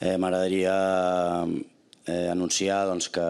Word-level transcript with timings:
Eh, 0.00 0.14
M'agradaria 0.14 0.74
eh, 2.06 2.28
anunciar 2.30 2.84
doncs, 2.86 3.08
que, 3.10 3.24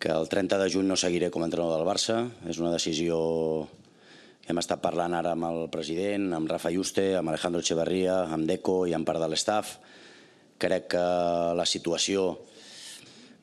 que 0.00 0.12
el 0.14 0.28
30 0.32 0.56
de 0.62 0.70
juny 0.72 0.88
no 0.88 0.96
seguiré 0.96 1.28
com 1.30 1.44
a 1.44 1.48
entrenador 1.50 1.76
del 1.76 1.88
Barça. 1.88 2.22
És 2.48 2.60
una 2.62 2.72
decisió 2.72 3.18
hem 4.48 4.62
estat 4.62 4.80
parlant 4.80 5.12
ara 5.12 5.34
amb 5.36 5.44
el 5.50 5.66
president, 5.68 6.30
amb 6.32 6.48
Rafa 6.48 6.72
Juste, 6.72 7.10
amb 7.18 7.28
Alejandro 7.28 7.60
Echeverría, 7.60 8.22
amb 8.32 8.48
Deco 8.48 8.86
i 8.88 8.96
amb 8.96 9.04
part 9.04 9.20
de 9.20 9.28
l'estaf. 9.28 9.76
Crec 10.58 10.88
que 10.96 11.04
la 11.54 11.68
situació 11.68 12.30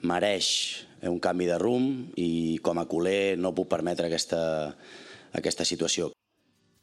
mereix 0.02 0.50
un 1.06 1.22
canvi 1.22 1.46
de 1.46 1.62
rumb 1.62 2.18
i 2.18 2.58
com 2.66 2.82
a 2.82 2.90
culer 2.90 3.38
no 3.38 3.54
puc 3.54 3.70
permetre 3.70 4.10
aquesta, 4.10 4.74
aquesta 5.38 5.66
situació. 5.66 6.10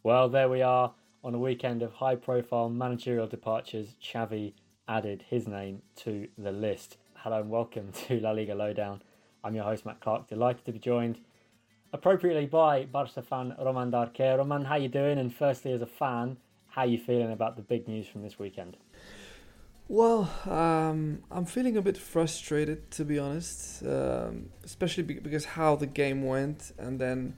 Well, 0.06 0.30
there 0.30 0.48
we 0.48 0.62
are. 0.62 1.01
On 1.24 1.36
a 1.36 1.38
weekend 1.38 1.82
of 1.82 1.92
high 1.92 2.16
profile 2.16 2.68
managerial 2.68 3.28
departures, 3.28 3.94
Xavi 4.02 4.54
added 4.88 5.24
his 5.30 5.46
name 5.46 5.82
to 5.94 6.26
the 6.36 6.50
list. 6.50 6.96
Hello 7.14 7.40
and 7.40 7.48
welcome 7.48 7.92
to 8.08 8.18
La 8.18 8.32
Liga 8.32 8.56
Lowdown. 8.56 9.00
I'm 9.44 9.54
your 9.54 9.62
host, 9.62 9.86
Matt 9.86 10.00
Clark. 10.00 10.28
Delighted 10.28 10.64
to 10.64 10.72
be 10.72 10.80
joined 10.80 11.20
appropriately 11.92 12.46
by 12.46 12.86
Barca 12.86 13.22
fan 13.22 13.54
Roman 13.56 13.92
De 13.92 13.98
Arquer. 13.98 14.36
Roman, 14.36 14.64
how 14.64 14.74
you 14.74 14.88
doing? 14.88 15.16
And 15.16 15.32
firstly, 15.32 15.70
as 15.70 15.80
a 15.80 15.86
fan, 15.86 16.38
how 16.66 16.82
you 16.82 16.98
feeling 16.98 17.30
about 17.30 17.54
the 17.54 17.62
big 17.62 17.86
news 17.86 18.08
from 18.08 18.24
this 18.24 18.40
weekend? 18.40 18.76
Well, 19.86 20.28
um, 20.46 21.22
I'm 21.30 21.44
feeling 21.44 21.76
a 21.76 21.82
bit 21.82 21.98
frustrated 21.98 22.90
to 22.90 23.04
be 23.04 23.20
honest, 23.20 23.84
um, 23.86 24.48
especially 24.64 25.04
because 25.04 25.44
how 25.44 25.76
the 25.76 25.86
game 25.86 26.24
went, 26.24 26.72
and 26.80 26.98
then 26.98 27.36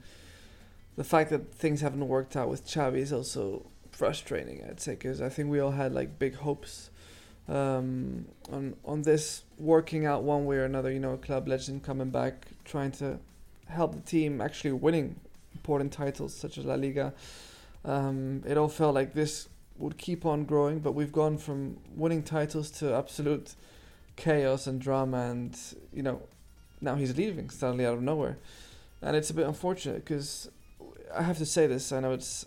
the 0.95 1.03
fact 1.03 1.29
that 1.29 1.53
things 1.53 1.81
haven't 1.81 2.07
worked 2.07 2.35
out 2.35 2.49
with 2.49 2.65
Xavi 2.65 2.97
is 2.97 3.13
also 3.13 3.69
frustrating. 3.95 4.63
I'd 4.69 4.79
say 4.79 4.93
because 4.93 5.21
I 5.21 5.29
think 5.29 5.49
we 5.49 5.59
all 5.59 5.71
had 5.71 5.93
like 5.93 6.19
big 6.19 6.35
hopes 6.35 6.89
um, 7.47 8.25
on 8.51 8.75
on 8.83 9.03
this 9.03 9.43
working 9.57 10.05
out 10.05 10.23
one 10.23 10.45
way 10.45 10.57
or 10.57 10.65
another. 10.65 10.91
You 10.91 10.99
know, 10.99 11.17
club 11.17 11.47
legend 11.47 11.83
coming 11.83 12.09
back, 12.09 12.47
trying 12.65 12.91
to 12.93 13.19
help 13.67 13.93
the 13.93 14.01
team 14.01 14.41
actually 14.41 14.73
winning 14.73 15.19
important 15.53 15.91
titles 15.91 16.33
such 16.33 16.57
as 16.57 16.65
La 16.65 16.75
Liga. 16.75 17.13
Um, 17.83 18.43
it 18.45 18.57
all 18.57 18.67
felt 18.67 18.95
like 18.95 19.13
this 19.13 19.47
would 19.77 19.97
keep 19.97 20.25
on 20.25 20.45
growing, 20.45 20.79
but 20.79 20.93
we've 20.93 21.11
gone 21.11 21.37
from 21.37 21.77
winning 21.95 22.23
titles 22.23 22.71
to 22.71 22.93
absolute 22.95 23.55
chaos 24.15 24.67
and 24.67 24.79
drama, 24.79 25.29
and 25.29 25.57
you 25.93 26.03
know, 26.03 26.21
now 26.81 26.95
he's 26.95 27.15
leaving 27.17 27.49
suddenly 27.49 27.85
out 27.85 27.93
of 27.93 28.01
nowhere, 28.01 28.37
and 29.01 29.15
it's 29.15 29.29
a 29.29 29.33
bit 29.33 29.47
unfortunate 29.47 30.03
because 30.03 30.49
I 31.13 31.23
have 31.23 31.37
to 31.37 31.45
say 31.45 31.67
this. 31.67 31.91
I 31.91 31.99
know 31.99 32.11
it's 32.11 32.45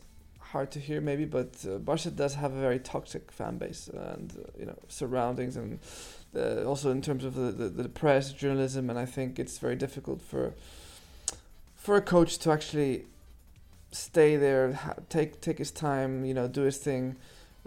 hard 0.53 0.71
to 0.73 0.81
hear 0.81 1.01
maybe, 1.01 1.25
but 1.25 1.65
uh, 1.67 1.79
Barca 1.79 2.11
does 2.11 2.35
have 2.35 2.53
a 2.55 2.61
very 2.61 2.79
toxic 2.79 3.31
fan 3.31 3.59
base 3.59 3.89
and 3.89 4.33
uh, 4.39 4.51
you 4.59 4.67
know 4.67 4.79
surroundings 4.89 5.57
and 5.57 5.79
uh, 6.37 6.65
also 6.65 6.91
in 6.91 7.03
terms 7.03 7.25
of 7.25 7.35
the, 7.35 7.53
the, 7.53 7.69
the 7.69 7.89
press, 7.89 8.33
journalism, 8.33 8.91
and 8.91 8.99
I 8.99 9.07
think 9.07 9.39
it's 9.39 9.59
very 9.59 9.77
difficult 9.77 10.23
for 10.23 10.55
for 11.75 11.97
a 11.97 12.03
coach 12.03 12.39
to 12.39 12.51
actually 12.51 13.07
stay 13.93 14.37
there, 14.37 14.73
ha- 14.73 14.95
take 15.09 15.41
take 15.41 15.59
his 15.59 15.71
time, 15.71 16.25
you 16.25 16.35
know, 16.35 16.49
do 16.49 16.63
his 16.63 16.79
thing. 16.79 17.17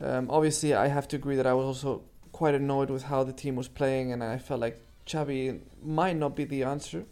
Um, 0.02 0.28
obviously, 0.30 0.74
I 0.74 0.88
have 0.88 1.08
to 1.10 1.16
agree 1.16 1.36
that 1.36 1.48
I 1.48 1.54
was 1.54 1.66
also 1.66 2.02
quite 2.32 2.56
annoyed 2.56 2.90
with 2.90 3.04
how 3.04 3.24
the 3.24 3.34
team 3.34 3.56
was 3.56 3.68
playing, 3.68 4.12
and 4.12 4.24
I 4.24 4.38
felt 4.38 4.60
like 4.60 4.82
Xavi 5.06 5.60
might 5.84 6.16
not 6.16 6.36
be 6.36 6.46
the 6.46 6.64
answer. 6.64 7.06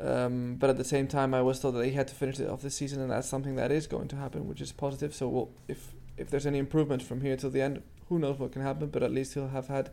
Um, 0.00 0.56
but 0.56 0.70
at 0.70 0.76
the 0.76 0.84
same 0.84 1.08
time, 1.08 1.34
I 1.34 1.42
was 1.42 1.60
told 1.60 1.74
that 1.74 1.84
he 1.84 1.92
had 1.92 2.08
to 2.08 2.14
finish 2.14 2.38
it 2.38 2.48
off 2.48 2.62
this 2.62 2.76
season, 2.76 3.00
and 3.00 3.10
that's 3.10 3.28
something 3.28 3.56
that 3.56 3.72
is 3.72 3.86
going 3.86 4.08
to 4.08 4.16
happen, 4.16 4.46
which 4.46 4.60
is 4.60 4.70
positive. 4.72 5.14
So 5.14 5.28
we'll, 5.28 5.50
if 5.66 5.92
if 6.16 6.30
there's 6.30 6.46
any 6.46 6.58
improvement 6.58 7.02
from 7.02 7.20
here 7.20 7.36
till 7.36 7.50
the 7.50 7.62
end, 7.62 7.82
who 8.08 8.18
knows 8.18 8.38
what 8.38 8.52
can 8.52 8.62
happen? 8.62 8.88
But 8.88 9.02
at 9.02 9.12
least 9.12 9.34
he'll 9.34 9.48
have 9.48 9.68
had 9.68 9.90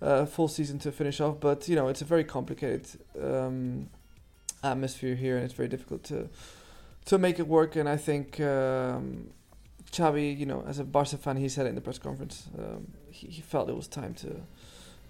a 0.00 0.26
full 0.26 0.48
season 0.48 0.78
to 0.80 0.92
finish 0.92 1.20
off. 1.20 1.40
But 1.40 1.68
you 1.68 1.76
know, 1.76 1.88
it's 1.88 2.02
a 2.02 2.04
very 2.04 2.24
complicated 2.24 2.86
um, 3.20 3.88
atmosphere 4.62 5.14
here, 5.14 5.36
and 5.36 5.44
it's 5.44 5.54
very 5.54 5.68
difficult 5.68 6.04
to 6.04 6.28
to 7.06 7.18
make 7.18 7.38
it 7.38 7.48
work. 7.48 7.76
And 7.76 7.88
I 7.88 7.96
think 7.96 8.38
um, 8.40 9.30
Xavi, 9.90 10.38
you 10.38 10.46
know, 10.46 10.64
as 10.66 10.78
a 10.78 10.84
Barca 10.84 11.16
fan, 11.16 11.36
he 11.36 11.48
said 11.48 11.66
it 11.66 11.70
in 11.70 11.74
the 11.74 11.80
press 11.80 11.98
conference. 11.98 12.48
Um, 12.58 12.88
he, 13.10 13.28
he 13.28 13.40
felt 13.40 13.70
it 13.70 13.76
was 13.76 13.88
time 13.88 14.14
to 14.14 14.42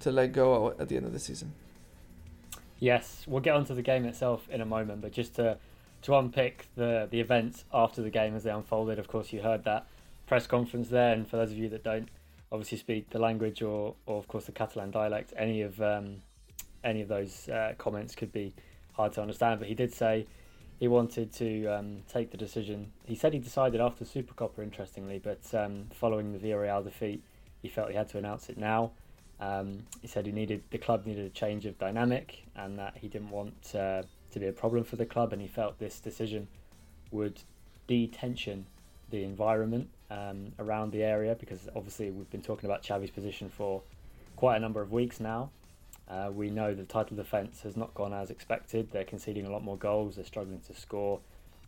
to 0.00 0.10
let 0.12 0.32
go 0.32 0.74
at 0.78 0.88
the 0.88 0.96
end 0.96 1.06
of 1.06 1.12
the 1.12 1.18
season. 1.18 1.54
Yes, 2.82 3.24
we'll 3.28 3.40
get 3.40 3.54
onto 3.54 3.76
the 3.76 3.82
game 3.82 4.04
itself 4.06 4.48
in 4.50 4.60
a 4.60 4.66
moment, 4.66 5.02
but 5.02 5.12
just 5.12 5.36
to 5.36 5.56
to 6.02 6.16
unpick 6.16 6.66
the 6.74 7.06
the 7.08 7.20
events 7.20 7.64
after 7.72 8.02
the 8.02 8.10
game 8.10 8.34
as 8.34 8.42
they 8.42 8.50
unfolded. 8.50 8.98
Of 8.98 9.06
course, 9.06 9.32
you 9.32 9.40
heard 9.40 9.62
that 9.62 9.86
press 10.26 10.48
conference 10.48 10.88
there, 10.88 11.12
and 11.12 11.24
for 11.24 11.36
those 11.36 11.52
of 11.52 11.58
you 11.58 11.68
that 11.68 11.84
don't 11.84 12.08
obviously 12.50 12.78
speak 12.78 13.08
the 13.10 13.20
language 13.20 13.62
or, 13.62 13.94
or 14.06 14.18
of 14.18 14.26
course 14.26 14.46
the 14.46 14.52
Catalan 14.52 14.90
dialect, 14.90 15.32
any 15.36 15.62
of 15.62 15.80
um, 15.80 16.22
any 16.82 17.02
of 17.02 17.06
those 17.06 17.48
uh, 17.48 17.74
comments 17.78 18.16
could 18.16 18.32
be 18.32 18.52
hard 18.94 19.12
to 19.12 19.22
understand. 19.22 19.60
But 19.60 19.68
he 19.68 19.76
did 19.76 19.94
say 19.94 20.26
he 20.80 20.88
wanted 20.88 21.32
to 21.34 21.66
um, 21.66 22.02
take 22.12 22.32
the 22.32 22.36
decision. 22.36 22.90
He 23.04 23.14
said 23.14 23.32
he 23.32 23.38
decided 23.38 23.80
after 23.80 24.04
Supercopa, 24.04 24.58
interestingly, 24.58 25.20
but 25.20 25.54
um, 25.54 25.86
following 25.92 26.32
the 26.32 26.38
Villarreal 26.40 26.82
defeat, 26.82 27.22
he 27.60 27.68
felt 27.68 27.90
he 27.90 27.96
had 27.96 28.08
to 28.08 28.18
announce 28.18 28.48
it 28.48 28.58
now. 28.58 28.90
Um, 29.42 29.80
he 30.00 30.06
said 30.06 30.24
he 30.24 30.32
needed 30.32 30.62
the 30.70 30.78
club 30.78 31.04
needed 31.04 31.26
a 31.26 31.30
change 31.30 31.66
of 31.66 31.76
dynamic, 31.76 32.44
and 32.54 32.78
that 32.78 32.96
he 32.96 33.08
didn't 33.08 33.30
want 33.30 33.74
uh, 33.74 34.02
to 34.30 34.38
be 34.38 34.46
a 34.46 34.52
problem 34.52 34.84
for 34.84 34.94
the 34.94 35.04
club, 35.04 35.32
and 35.32 35.42
he 35.42 35.48
felt 35.48 35.80
this 35.80 35.98
decision 35.98 36.46
would 37.10 37.42
detension 37.88 38.62
the 39.10 39.24
environment 39.24 39.88
um, 40.10 40.52
around 40.58 40.92
the 40.92 41.02
area 41.02 41.36
because 41.38 41.68
obviously 41.74 42.10
we've 42.10 42.30
been 42.30 42.40
talking 42.40 42.70
about 42.70 42.82
Xavi's 42.82 43.10
position 43.10 43.50
for 43.50 43.82
quite 44.36 44.56
a 44.56 44.60
number 44.60 44.80
of 44.80 44.92
weeks 44.92 45.18
now. 45.20 45.50
Uh, 46.08 46.30
we 46.32 46.48
know 46.48 46.74
the 46.74 46.84
title 46.84 47.16
defence 47.16 47.62
has 47.62 47.76
not 47.76 47.92
gone 47.94 48.12
as 48.12 48.30
expected. 48.30 48.90
They're 48.92 49.04
conceding 49.04 49.46
a 49.46 49.50
lot 49.50 49.62
more 49.62 49.76
goals. 49.76 50.16
They're 50.16 50.24
struggling 50.24 50.60
to 50.60 50.74
score. 50.74 51.20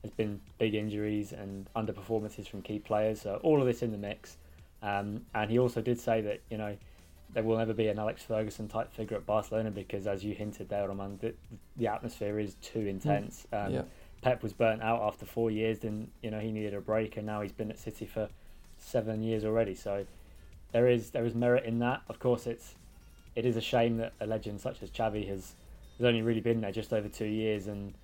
There's 0.02 0.14
been 0.14 0.40
big 0.58 0.74
injuries 0.74 1.32
and 1.32 1.68
underperformances 1.74 2.48
from 2.48 2.62
key 2.62 2.78
players. 2.78 3.20
So 3.20 3.40
all 3.42 3.60
of 3.60 3.66
this 3.66 3.82
in 3.82 3.90
the 3.90 3.98
mix. 3.98 4.36
Um, 4.82 5.22
and 5.34 5.50
he 5.50 5.58
also 5.58 5.80
did 5.80 5.98
say 5.98 6.20
that 6.22 6.40
you 6.50 6.58
know 6.58 6.76
there 7.34 7.42
will 7.42 7.58
never 7.58 7.74
be 7.74 7.88
an 7.88 7.98
Alex 7.98 8.22
Ferguson 8.22 8.68
type 8.68 8.92
figure 8.92 9.16
at 9.16 9.26
Barcelona 9.26 9.70
because, 9.70 10.06
as 10.06 10.24
you 10.24 10.34
hinted 10.34 10.68
there, 10.68 10.88
Roman, 10.88 11.18
the, 11.18 11.34
the 11.76 11.88
atmosphere 11.88 12.38
is 12.38 12.54
too 12.62 12.80
intense. 12.80 13.46
Um, 13.52 13.74
yeah. 13.74 13.82
Pep 14.22 14.42
was 14.42 14.52
burnt 14.52 14.82
out 14.82 15.02
after 15.02 15.26
four 15.26 15.50
years, 15.50 15.84
and 15.84 16.10
you 16.22 16.30
know 16.30 16.38
he 16.38 16.50
needed 16.50 16.72
a 16.72 16.80
break, 16.80 17.16
and 17.16 17.26
now 17.26 17.42
he's 17.42 17.52
been 17.52 17.70
at 17.70 17.78
City 17.78 18.06
for 18.06 18.28
seven 18.78 19.22
years 19.22 19.44
already. 19.44 19.74
So 19.74 20.06
there 20.72 20.88
is 20.88 21.10
there 21.10 21.26
is 21.26 21.34
merit 21.34 21.64
in 21.64 21.80
that. 21.80 22.02
Of 22.08 22.20
course, 22.20 22.46
it's 22.46 22.76
it 23.34 23.44
is 23.44 23.56
a 23.56 23.60
shame 23.60 23.98
that 23.98 24.12
a 24.20 24.26
legend 24.26 24.60
such 24.60 24.82
as 24.82 24.90
Xavi 24.90 25.28
has 25.28 25.54
has 25.98 26.06
only 26.06 26.22
really 26.22 26.40
been 26.40 26.60
there 26.60 26.72
just 26.72 26.92
over 26.92 27.08
two 27.08 27.26
years, 27.26 27.66
and 27.66 27.94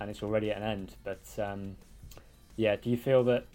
and 0.00 0.08
it's 0.08 0.22
already 0.22 0.50
at 0.50 0.58
an 0.58 0.62
end. 0.62 0.94
But 1.04 1.26
um, 1.38 1.76
yeah, 2.56 2.76
do 2.76 2.88
you 2.88 2.96
feel 2.96 3.24
that 3.24 3.46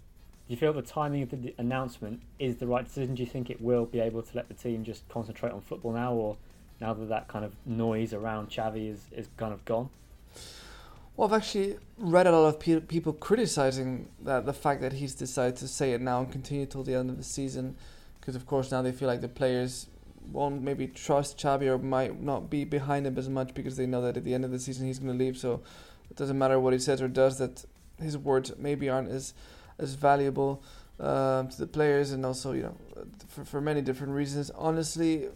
do 0.52 0.54
you 0.54 0.60
feel 0.60 0.74
the 0.74 0.82
timing 0.82 1.22
of 1.22 1.30
the 1.30 1.54
announcement 1.56 2.20
is 2.38 2.56
the 2.56 2.66
right 2.66 2.84
decision? 2.84 3.14
Do 3.14 3.22
you 3.22 3.26
think 3.26 3.48
it 3.48 3.58
will 3.58 3.86
be 3.86 4.00
able 4.00 4.20
to 4.20 4.36
let 4.36 4.48
the 4.48 4.54
team 4.54 4.84
just 4.84 5.08
concentrate 5.08 5.50
on 5.50 5.62
football 5.62 5.92
now, 5.92 6.12
or 6.12 6.36
now 6.78 6.92
that 6.92 7.08
that 7.08 7.26
kind 7.26 7.42
of 7.42 7.54
noise 7.64 8.12
around 8.12 8.50
Xavi 8.50 8.90
is, 8.90 9.06
is 9.16 9.28
kind 9.38 9.54
of 9.54 9.64
gone? 9.64 9.88
Well, 11.16 11.26
I've 11.26 11.32
actually 11.32 11.78
read 11.96 12.26
a 12.26 12.32
lot 12.32 12.48
of 12.48 12.60
pe- 12.60 12.80
people 12.80 13.14
criticizing 13.14 14.10
that 14.24 14.44
the 14.44 14.52
fact 14.52 14.82
that 14.82 14.92
he's 14.92 15.14
decided 15.14 15.56
to 15.56 15.68
say 15.68 15.94
it 15.94 16.02
now 16.02 16.20
and 16.20 16.30
continue 16.30 16.66
till 16.66 16.82
the 16.82 16.96
end 16.96 17.08
of 17.08 17.16
the 17.16 17.24
season, 17.24 17.74
because 18.20 18.36
of 18.36 18.44
course 18.46 18.70
now 18.70 18.82
they 18.82 18.92
feel 18.92 19.08
like 19.08 19.22
the 19.22 19.28
players 19.28 19.86
won't 20.30 20.60
maybe 20.60 20.86
trust 20.86 21.38
Xavi 21.38 21.62
or 21.62 21.78
might 21.78 22.20
not 22.20 22.50
be 22.50 22.66
behind 22.66 23.06
him 23.06 23.16
as 23.16 23.30
much 23.30 23.54
because 23.54 23.78
they 23.78 23.86
know 23.86 24.02
that 24.02 24.18
at 24.18 24.24
the 24.24 24.34
end 24.34 24.44
of 24.44 24.50
the 24.50 24.58
season 24.58 24.86
he's 24.86 24.98
going 24.98 25.16
to 25.16 25.24
leave. 25.24 25.38
So 25.38 25.62
it 26.10 26.18
doesn't 26.18 26.36
matter 26.36 26.60
what 26.60 26.74
he 26.74 26.78
says 26.78 27.00
or 27.00 27.08
does; 27.08 27.38
that 27.38 27.64
his 27.98 28.18
words 28.18 28.52
maybe 28.58 28.90
aren't 28.90 29.08
as 29.08 29.32
as 29.82 29.94
valuable 29.94 30.62
um, 31.00 31.48
to 31.48 31.58
the 31.58 31.66
players, 31.66 32.12
and 32.12 32.24
also 32.24 32.52
you 32.52 32.62
know 32.62 32.76
for 33.28 33.44
for 33.44 33.60
many 33.60 33.82
different 33.82 34.12
reasons. 34.12 34.50
Honestly, 34.50 35.28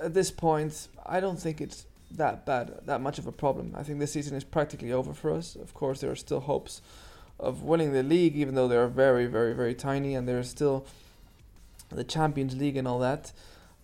at 0.00 0.14
this 0.14 0.30
point, 0.30 0.88
I 1.04 1.20
don't 1.20 1.38
think 1.38 1.60
it's 1.60 1.86
that 2.12 2.46
bad, 2.46 2.80
that 2.86 3.00
much 3.00 3.18
of 3.18 3.26
a 3.26 3.32
problem. 3.32 3.74
I 3.76 3.82
think 3.82 3.98
this 3.98 4.12
season 4.12 4.36
is 4.36 4.44
practically 4.44 4.92
over 4.92 5.12
for 5.12 5.32
us. 5.32 5.56
Of 5.56 5.74
course, 5.74 6.00
there 6.00 6.10
are 6.10 6.16
still 6.16 6.40
hopes 6.40 6.80
of 7.40 7.62
winning 7.62 7.92
the 7.92 8.02
league, 8.02 8.36
even 8.36 8.54
though 8.54 8.68
they 8.68 8.76
are 8.76 8.88
very, 8.88 9.26
very, 9.26 9.54
very 9.54 9.74
tiny, 9.74 10.14
and 10.14 10.28
there's 10.28 10.48
still 10.48 10.86
the 11.90 12.04
Champions 12.04 12.56
League 12.56 12.76
and 12.76 12.86
all 12.86 12.98
that. 13.00 13.32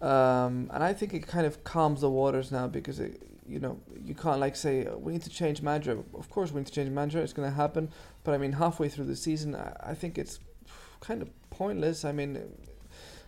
Um, 0.01 0.71
and 0.73 0.83
I 0.83 0.93
think 0.93 1.13
it 1.13 1.27
kind 1.27 1.47
of 1.47 1.63
calms 1.63 2.01
the 2.01 2.11
waters 2.11 2.51
now 2.51 2.67
because 2.67 3.01
it, 3.01 3.23
you 3.47 3.59
know 3.59 3.79
you 4.05 4.15
can't 4.15 4.41
like 4.41 4.57
say 4.57 4.87
we 4.97 5.13
need 5.13 5.23
to 5.23 5.31
change 5.31 5.61
manager. 5.63 5.99
Of 6.15 6.31
course, 6.31 6.53
we 6.53 6.61
need 6.61 6.67
to 6.67 6.73
change 6.73 6.91
manager. 6.91 7.21
It's 7.21 7.33
going 7.33 7.49
to 7.49 7.55
happen, 7.55 7.91
but 8.25 8.35
I 8.35 8.39
mean 8.39 8.53
halfway 8.53 8.89
through 8.89 9.07
the 9.07 9.17
season, 9.17 9.55
I, 9.55 9.77
I 9.81 9.95
think 9.95 10.19
it's 10.19 10.39
kind 11.01 11.23
of 11.23 11.29
pointless. 11.51 12.05
I 12.05 12.13
mean, 12.13 12.41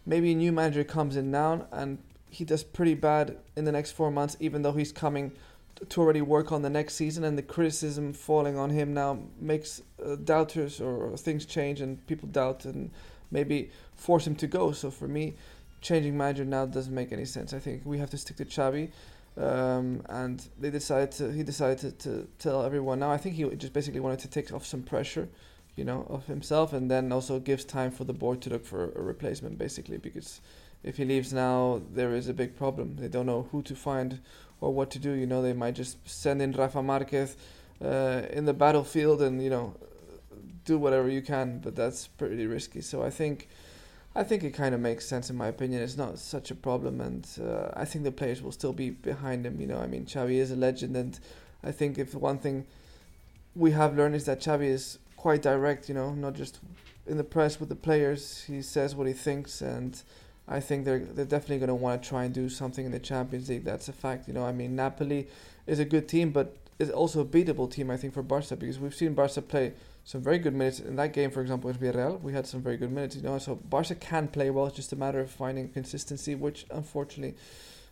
maybe 0.07 0.33
a 0.33 0.35
new 0.35 0.53
manager 0.53 0.85
comes 0.85 1.17
in 1.17 1.31
now 1.31 1.67
and 1.73 1.99
he 2.31 2.47
does 2.47 2.65
pretty 2.65 2.95
bad 2.95 3.37
in 3.57 3.67
the 3.67 3.73
next 3.73 3.93
four 3.93 4.11
months, 4.11 4.39
even 4.41 4.63
though 4.63 4.73
he's 4.73 4.91
coming 4.91 5.33
to 5.89 6.01
already 6.01 6.23
work 6.23 6.51
on 6.51 6.63
the 6.63 6.71
next 6.71 6.95
season, 6.95 7.25
and 7.25 7.37
the 7.37 7.43
criticism 7.43 8.13
falling 8.13 8.57
on 8.57 8.71
him 8.71 8.95
now 8.95 9.19
makes 9.39 9.83
uh, 10.05 10.17
doubters 10.17 10.81
or, 10.81 11.15
things 11.17 11.45
change 11.45 11.81
and 11.81 12.05
people 12.07 12.29
doubt 12.29 12.65
and 12.65 12.91
maybe 13.31 13.71
force 13.95 14.27
him 14.27 14.35
to 14.37 14.47
go. 14.47 14.73
So 14.73 14.91
for 14.91 15.09
me, 15.09 15.35
changing 15.83 16.17
manager 16.17 16.45
now 16.45 16.65
doesn't 16.65 16.95
make 16.95 17.13
any 17.13 17.27
sense. 17.27 17.53
I 17.53 17.59
think 17.59 17.83
we 17.85 17.99
have 17.99 18.11
to 18.11 18.17
stick 18.17 18.37
to 18.39 18.45
Xavi. 18.45 18.91
Um, 19.37 20.03
and 20.09 20.47
they 20.59 20.71
decided 20.71 21.11
to, 21.13 21.33
he 21.33 21.43
decided 21.43 21.79
to, 21.79 21.91
to 22.09 22.29
tell 22.39 22.65
everyone 22.65 23.01
now. 23.01 23.11
I 23.11 23.17
think 23.17 23.35
he 23.35 23.45
just 23.57 23.73
basically 23.73 24.01
wanted 24.01 24.21
to 24.21 24.29
take 24.29 24.53
off 24.53 24.67
some 24.67 24.83
pressure, 24.83 25.29
you 25.75 25.85
know, 25.85 26.07
of 26.09 26.27
himself, 26.27 26.73
and 26.73 26.91
then 26.91 27.13
also 27.13 27.39
gives 27.39 27.65
time 27.65 27.91
for 27.91 28.05
the 28.05 28.13
board 28.13 28.43
to 28.43 28.51
look 28.51 28.65
for 28.65 28.93
a 28.93 29.03
replacement, 29.03 29.59
basically, 29.59 29.97
because 29.97 30.41
if 30.83 30.99
he 30.99 31.05
leaves 31.05 31.33
now, 31.33 31.81
there 31.95 32.15
is 32.15 32.29
a 32.29 32.35
big 32.35 32.57
problem. 32.57 32.97
They 32.97 33.09
don't 33.09 33.27
know 33.27 33.49
who 33.53 33.63
to 33.63 33.75
find 33.75 34.21
or 34.61 34.73
what 34.73 34.91
to 34.91 34.99
do. 34.99 35.13
You 35.13 35.27
know, 35.27 35.41
they 35.41 35.55
might 35.55 35.75
just 35.75 35.97
send 36.09 36.43
in 36.43 36.53
Rafa 36.53 36.83
Marquez 36.83 37.37
uh, 37.83 38.23
in 38.31 38.45
the 38.45 38.55
battlefield 38.55 39.23
and 39.23 39.43
you 39.43 39.51
know 39.51 39.75
do 40.65 40.79
whatever 40.79 41.09
you 41.09 41.23
can, 41.23 41.59
but 41.59 41.75
that's 41.75 42.07
pretty 42.07 42.47
risky. 42.47 42.83
So 42.83 43.03
I 43.03 43.11
think. 43.11 43.49
I 44.15 44.23
think 44.25 44.45
it 44.45 44.51
kind 44.51 44.75
of 44.75 44.81
makes 44.81 45.07
sense 45.07 45.31
in 45.31 45.37
my 45.37 45.49
opinion. 45.49 45.83
It's 45.83 45.97
not 45.97 46.19
such 46.19 46.51
a 46.51 46.55
problem, 46.55 47.01
and 47.01 47.27
uh, 47.41 47.71
I 47.75 47.85
think 47.87 48.05
the 48.05 48.13
players 48.13 48.43
will 48.43 48.53
still 48.53 48.73
be 48.73 48.91
behind 48.91 49.47
him. 49.47 49.61
You 49.61 49.67
know, 49.67 49.79
I 49.79 49.87
mean, 49.87 50.05
Xavi 50.05 50.35
is 50.35 50.51
a 50.51 50.57
legend, 50.57 50.97
and 50.97 51.19
I 51.65 51.73
think 51.73 51.99
if 51.99 52.15
one 52.15 52.39
thing 52.39 52.67
we 53.57 53.71
have 53.71 53.97
learned 53.97 54.15
is 54.15 54.27
that 54.27 54.41
Xavi 54.41 54.67
is 54.67 54.99
quite 55.17 55.41
direct. 55.41 55.89
You 55.89 55.95
know, 55.95 56.13
not 56.13 56.35
just 56.35 56.61
in 57.07 57.17
the 57.17 57.25
press 57.25 57.59
with 57.59 57.69
the 57.69 57.75
players. 57.75 58.45
He 58.45 58.61
says 58.61 58.95
what 58.95 59.07
he 59.07 59.15
thinks, 59.15 59.63
and 59.63 60.01
I 60.47 60.61
think 60.61 60.85
they're 60.85 60.99
they're 60.99 61.25
definitely 61.25 61.59
going 61.59 61.69
to 61.69 61.75
want 61.75 62.03
to 62.03 62.09
try 62.09 62.25
and 62.25 62.35
do 62.35 62.51
something 62.51 62.85
in 62.85 62.93
the 62.93 62.99
Champions 62.99 63.49
League. 63.49 63.65
That's 63.65 63.89
a 63.89 63.93
fact. 63.95 64.29
You 64.29 64.35
know, 64.35 64.45
I 64.45 64.53
mean, 64.53 64.77
Napoli 64.77 65.29
is 65.67 65.79
a 65.79 65.87
good 65.87 66.07
team, 66.07 66.33
but 66.33 66.57
is 66.79 66.91
also 66.91 67.21
a 67.21 67.25
beatable 67.25 67.71
team. 67.71 67.91
I 67.91 67.97
think 67.97 68.13
for 68.13 68.23
Barca 68.23 68.57
because 68.57 68.79
we've 68.79 68.95
seen 68.95 69.15
Barca 69.15 69.41
play 69.41 69.73
some 70.05 70.23
very 70.23 70.39
good 70.39 70.55
minutes 70.55 70.81
in 70.81 70.97
that 70.97 71.13
game. 71.13 71.31
For 71.31 71.41
example, 71.41 71.69
with 71.69 71.81
Villarreal, 71.81 72.21
we 72.21 72.33
had 72.33 72.47
some 72.47 72.63
very 72.63 72.77
good 72.77 72.93
minutes. 72.93 73.17
You 73.17 73.23
know, 73.23 73.39
so 73.39 73.55
Barca 73.55 73.95
can 73.95 74.29
play 74.29 74.51
well. 74.51 74.67
It's 74.67 74.77
just 74.77 74.93
a 74.93 74.97
matter 74.97 75.21
of 75.21 75.31
finding 75.31 75.69
consistency, 75.69 76.35
which 76.35 76.67
unfortunately 76.71 77.37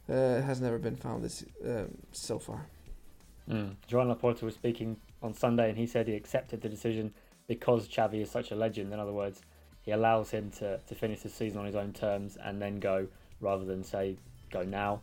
uh, 0.09 0.41
has 0.43 0.61
never 0.61 0.79
been 0.79 0.97
found 0.97 1.25
this 1.25 1.45
um, 1.65 1.89
so 2.13 2.39
far. 2.39 2.67
Mm. 3.49 3.77
Joan 3.87 4.15
Laporta 4.15 4.43
was 4.43 4.55
speaking 4.55 4.97
on 5.23 5.35
Sunday, 5.35 5.69
and 5.69 5.79
he 5.79 5.87
said 5.87 6.09
he 6.09 6.15
accepted 6.15 6.61
the 6.61 6.69
decision 6.69 7.13
because 7.47 7.89
Xavi 7.89 8.23
is 8.23 8.31
such 8.31 8.51
a 8.51 8.55
legend. 8.55 8.93
In 8.93 9.01
other 9.01 9.13
words 9.13 9.43
he 9.83 9.93
allows 9.93 10.31
him 10.31 10.51
to, 10.51 10.79
to 10.79 10.95
finish 10.95 11.21
the 11.21 11.29
season 11.29 11.59
on 11.59 11.67
his 11.67 11.75
own 11.75 11.93
terms 11.93 12.37
and 12.43 12.61
then 12.61 12.79
go 12.79 13.07
rather 13.41 13.65
than 13.65 13.83
say 13.83 14.17
go 14.51 14.63
now. 14.63 15.01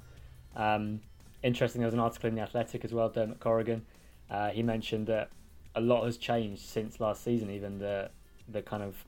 Um, 0.55 1.01
interesting, 1.43 1.81
there 1.81 1.87
was 1.87 1.93
an 1.93 1.99
article 1.99 2.29
in 2.29 2.35
the 2.35 2.41
Athletic 2.41 2.85
as 2.85 2.93
well, 2.93 3.09
Dermot 3.09 3.39
Corrigan. 3.39 3.85
Uh, 4.29 4.49
he 4.49 4.61
mentioned 4.61 5.07
that 5.07 5.29
a 5.77 5.81
lot 5.81 6.05
has 6.05 6.17
changed 6.17 6.61
since 6.61 6.99
last 6.99 7.23
season, 7.23 7.49
even 7.49 7.79
the 7.79 8.09
the 8.49 8.61
kind 8.61 8.83
of 8.83 9.05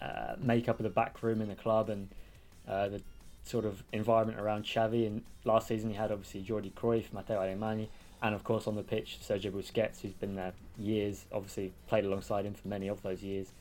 uh, 0.00 0.34
makeup 0.38 0.78
of 0.78 0.84
the 0.84 0.90
back 0.90 1.22
room 1.22 1.40
in 1.40 1.48
the 1.48 1.54
club 1.54 1.88
and 1.88 2.08
uh, 2.68 2.88
the 2.88 3.00
sort 3.44 3.64
of 3.64 3.82
environment 3.92 4.40
around 4.40 4.64
Xavi. 4.64 5.06
And 5.06 5.22
last 5.44 5.68
season, 5.68 5.90
he 5.90 5.96
had 5.96 6.10
obviously 6.10 6.42
Jordi 6.42 6.72
Cruyff, 6.72 7.10
Mateu 7.10 7.38
Alemany, 7.38 7.88
and 8.22 8.34
of 8.34 8.44
course 8.44 8.66
on 8.66 8.76
the 8.76 8.82
pitch 8.82 9.18
Sergio 9.22 9.52
Busquets, 9.52 10.00
who's 10.00 10.12
been 10.12 10.34
there 10.34 10.52
years. 10.78 11.24
Obviously 11.32 11.72
played 11.88 12.04
alongside 12.04 12.44
him 12.44 12.54
for 12.54 12.68
many 12.68 12.88
of 12.88 13.02
those 13.02 13.22
years 13.22 13.52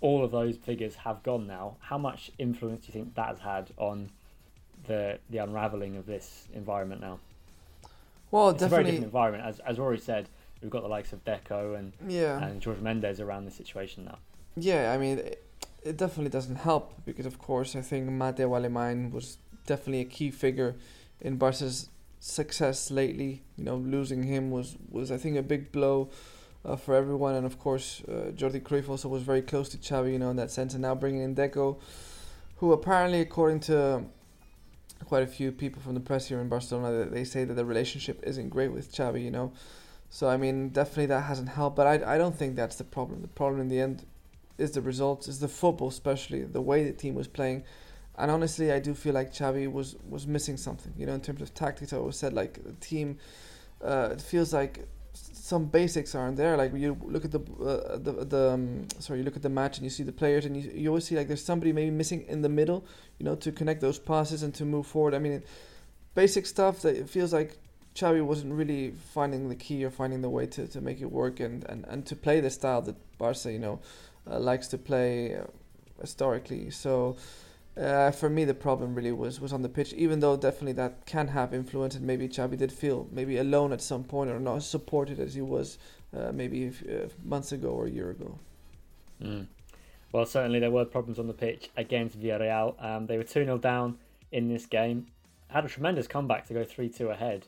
all 0.00 0.24
of 0.24 0.30
those 0.30 0.56
figures 0.56 0.94
have 0.96 1.22
gone 1.22 1.46
now. 1.46 1.76
How 1.80 1.98
much 1.98 2.30
influence 2.38 2.82
do 2.82 2.86
you 2.88 2.92
think 2.92 3.14
that 3.14 3.28
has 3.28 3.40
had 3.40 3.70
on 3.76 4.10
the 4.86 5.18
the 5.30 5.38
unraveling 5.38 5.96
of 5.96 6.06
this 6.06 6.46
environment 6.54 7.00
now? 7.00 7.18
Well, 8.30 8.50
it's 8.50 8.60
definitely. 8.60 8.66
a 8.66 8.68
very 8.68 8.84
different 8.84 9.04
environment, 9.04 9.44
as 9.44 9.58
as 9.60 9.78
Rory 9.78 9.98
said. 9.98 10.28
We've 10.60 10.70
got 10.70 10.82
the 10.82 10.88
likes 10.88 11.12
of 11.12 11.24
Deco 11.24 11.78
and 11.78 11.92
yeah. 12.06 12.42
and 12.42 12.62
Jorge 12.62 12.80
Mendes 12.80 13.20
around 13.20 13.44
the 13.44 13.50
situation 13.50 14.04
now. 14.04 14.18
Yeah, 14.56 14.92
I 14.92 14.98
mean, 14.98 15.18
it, 15.18 15.44
it 15.84 15.96
definitely 15.96 16.30
doesn't 16.30 16.56
help 16.56 16.92
because, 17.04 17.26
of 17.26 17.38
course, 17.38 17.76
I 17.76 17.80
think 17.80 18.08
Mateu 18.10 18.50
Alemany 18.50 19.10
was 19.12 19.38
definitely 19.66 20.00
a 20.00 20.04
key 20.04 20.30
figure 20.30 20.74
in 21.20 21.36
Barca's 21.36 21.90
success 22.18 22.90
lately. 22.90 23.44
You 23.56 23.64
know, 23.64 23.76
losing 23.76 24.24
him 24.24 24.50
was 24.50 24.76
was 24.90 25.12
I 25.12 25.16
think 25.16 25.36
a 25.36 25.42
big 25.42 25.70
blow 25.70 26.10
uh, 26.64 26.76
for 26.76 26.94
everyone. 26.94 27.34
And 27.34 27.46
of 27.46 27.58
course, 27.58 28.02
uh, 28.08 28.32
Jordi 28.34 28.60
Cruyff 28.60 28.88
also 28.88 29.08
was 29.08 29.22
very 29.22 29.42
close 29.42 29.68
to 29.70 29.78
Xavi, 29.78 30.12
you 30.12 30.18
know, 30.18 30.30
in 30.30 30.36
that 30.36 30.50
sense. 30.50 30.74
And 30.74 30.82
now 30.82 30.94
bringing 30.94 31.22
in 31.22 31.34
Deco, 31.34 31.78
who 32.56 32.72
apparently, 32.72 33.20
according 33.20 33.60
to 33.60 34.04
quite 35.04 35.22
a 35.22 35.26
few 35.26 35.52
people 35.52 35.80
from 35.80 35.94
the 35.94 36.00
press 36.00 36.26
here 36.26 36.40
in 36.40 36.48
Barcelona, 36.48 37.04
they 37.04 37.24
say 37.24 37.44
that 37.44 37.54
the 37.54 37.64
relationship 37.64 38.20
isn't 38.24 38.50
great 38.50 38.72
with 38.72 38.92
Xavi, 38.92 39.22
you 39.22 39.30
know. 39.30 39.52
So 40.10 40.28
I 40.28 40.36
mean, 40.36 40.70
definitely 40.70 41.06
that 41.06 41.22
hasn't 41.22 41.50
helped. 41.50 41.76
But 41.76 41.86
I, 41.86 42.14
I 42.14 42.18
don't 42.18 42.36
think 42.36 42.56
that's 42.56 42.76
the 42.76 42.84
problem. 42.84 43.22
The 43.22 43.28
problem 43.28 43.60
in 43.60 43.68
the 43.68 43.80
end 43.80 44.04
is 44.56 44.72
the 44.72 44.82
results, 44.82 45.28
is 45.28 45.40
the 45.40 45.48
football, 45.48 45.88
especially 45.88 46.42
the 46.42 46.60
way 46.60 46.84
the 46.84 46.92
team 46.92 47.14
was 47.14 47.28
playing. 47.28 47.64
And 48.16 48.30
honestly, 48.30 48.72
I 48.72 48.80
do 48.80 48.94
feel 48.94 49.14
like 49.14 49.32
Xavi 49.32 49.70
was 49.70 49.96
was 50.08 50.26
missing 50.26 50.56
something. 50.56 50.92
You 50.96 51.06
know, 51.06 51.14
in 51.14 51.20
terms 51.20 51.40
of 51.40 51.54
tactics, 51.54 51.92
I 51.92 51.98
always 51.98 52.16
said 52.16 52.32
like 52.32 52.62
the 52.64 52.72
team. 52.72 53.18
Uh, 53.82 54.08
it 54.12 54.20
feels 54.20 54.52
like 54.52 54.88
some 55.12 55.66
basics 55.66 56.14
aren't 56.14 56.36
there. 56.36 56.56
Like 56.56 56.74
you 56.74 56.96
look 57.00 57.24
at 57.24 57.30
the 57.30 57.40
uh, 57.40 57.96
the 57.98 58.24
the 58.24 58.50
um, 58.50 58.88
sorry, 58.98 59.20
you 59.20 59.24
look 59.24 59.36
at 59.36 59.42
the 59.42 59.48
match 59.48 59.78
and 59.78 59.84
you 59.84 59.90
see 59.90 60.02
the 60.02 60.12
players 60.12 60.44
and 60.46 60.56
you 60.56 60.70
you 60.74 60.88
always 60.88 61.04
see 61.04 61.16
like 61.16 61.28
there's 61.28 61.44
somebody 61.44 61.72
maybe 61.72 61.90
missing 61.90 62.24
in 62.28 62.42
the 62.42 62.48
middle, 62.48 62.84
you 63.18 63.24
know, 63.24 63.36
to 63.36 63.52
connect 63.52 63.80
those 63.80 63.98
passes 63.98 64.42
and 64.42 64.52
to 64.54 64.64
move 64.64 64.86
forward. 64.86 65.14
I 65.14 65.20
mean, 65.20 65.42
basic 66.14 66.44
stuff 66.46 66.82
that 66.82 66.96
it 66.96 67.08
feels 67.08 67.32
like 67.32 67.56
Xavi 67.98 68.24
wasn't 68.24 68.52
really 68.52 68.92
finding 69.12 69.48
the 69.48 69.56
key 69.56 69.84
or 69.84 69.90
finding 69.90 70.20
the 70.20 70.30
way 70.30 70.46
to, 70.46 70.68
to 70.68 70.80
make 70.80 71.00
it 71.00 71.10
work 71.10 71.40
and, 71.40 71.64
and, 71.64 71.84
and 71.88 72.06
to 72.06 72.14
play 72.14 72.38
the 72.40 72.50
style 72.50 72.80
that 72.82 72.96
Barca, 73.18 73.50
you 73.50 73.58
know, 73.58 73.80
uh, 74.30 74.38
likes 74.38 74.68
to 74.68 74.78
play 74.78 75.34
uh, 75.34 75.44
historically. 76.00 76.70
So 76.70 77.16
uh, 77.76 78.12
for 78.12 78.30
me, 78.30 78.44
the 78.44 78.54
problem 78.54 78.94
really 78.94 79.10
was 79.10 79.40
was 79.40 79.52
on 79.52 79.62
the 79.62 79.68
pitch. 79.68 79.92
Even 79.94 80.20
though 80.20 80.36
definitely 80.36 80.74
that 80.74 81.06
can 81.06 81.28
have 81.28 81.52
influence, 81.52 81.96
and 81.96 82.06
maybe 82.06 82.28
Xavi 82.28 82.56
did 82.56 82.72
feel 82.72 83.08
maybe 83.10 83.38
alone 83.38 83.72
at 83.72 83.80
some 83.80 84.04
point 84.04 84.30
or 84.30 84.38
not 84.38 84.62
supported 84.62 85.18
as 85.18 85.34
he 85.34 85.42
was 85.42 85.78
uh, 86.16 86.30
maybe 86.32 86.72
uh, 86.88 87.08
months 87.24 87.50
ago 87.50 87.70
or 87.70 87.86
a 87.86 87.90
year 87.90 88.10
ago. 88.10 88.38
Mm. 89.20 89.46
Well, 90.12 90.24
certainly 90.24 90.60
there 90.60 90.70
were 90.70 90.84
problems 90.84 91.18
on 91.18 91.26
the 91.26 91.34
pitch 91.34 91.70
against 91.76 92.20
Villarreal. 92.20 92.82
Um, 92.82 93.06
they 93.06 93.16
were 93.16 93.24
2 93.24 93.44
0 93.44 93.58
down 93.58 93.98
in 94.30 94.48
this 94.48 94.66
game. 94.66 95.06
Had 95.48 95.64
a 95.64 95.68
tremendous 95.68 96.06
comeback 96.06 96.46
to 96.46 96.54
go 96.54 96.64
3 96.64 96.88
2 96.88 97.10
ahead, 97.10 97.46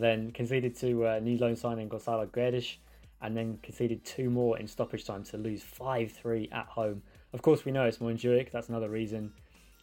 then 0.00 0.30
conceded 0.32 0.76
to 0.76 1.06
uh, 1.06 1.20
new 1.20 1.38
loan 1.38 1.56
signing 1.56 1.88
Gonzalo 1.88 2.26
Guedes, 2.26 2.76
and 3.22 3.36
then 3.36 3.58
conceded 3.62 4.04
two 4.04 4.28
more 4.28 4.58
in 4.58 4.66
stoppage 4.66 5.04
time 5.04 5.24
to 5.24 5.36
lose 5.36 5.62
5 5.62 6.12
3 6.12 6.48
at 6.52 6.66
home. 6.66 7.02
Of 7.32 7.42
course, 7.42 7.64
we 7.64 7.72
know 7.72 7.84
it's 7.84 7.98
Montjuic, 7.98 8.50
that's 8.50 8.68
another 8.68 8.88
reason 8.88 9.32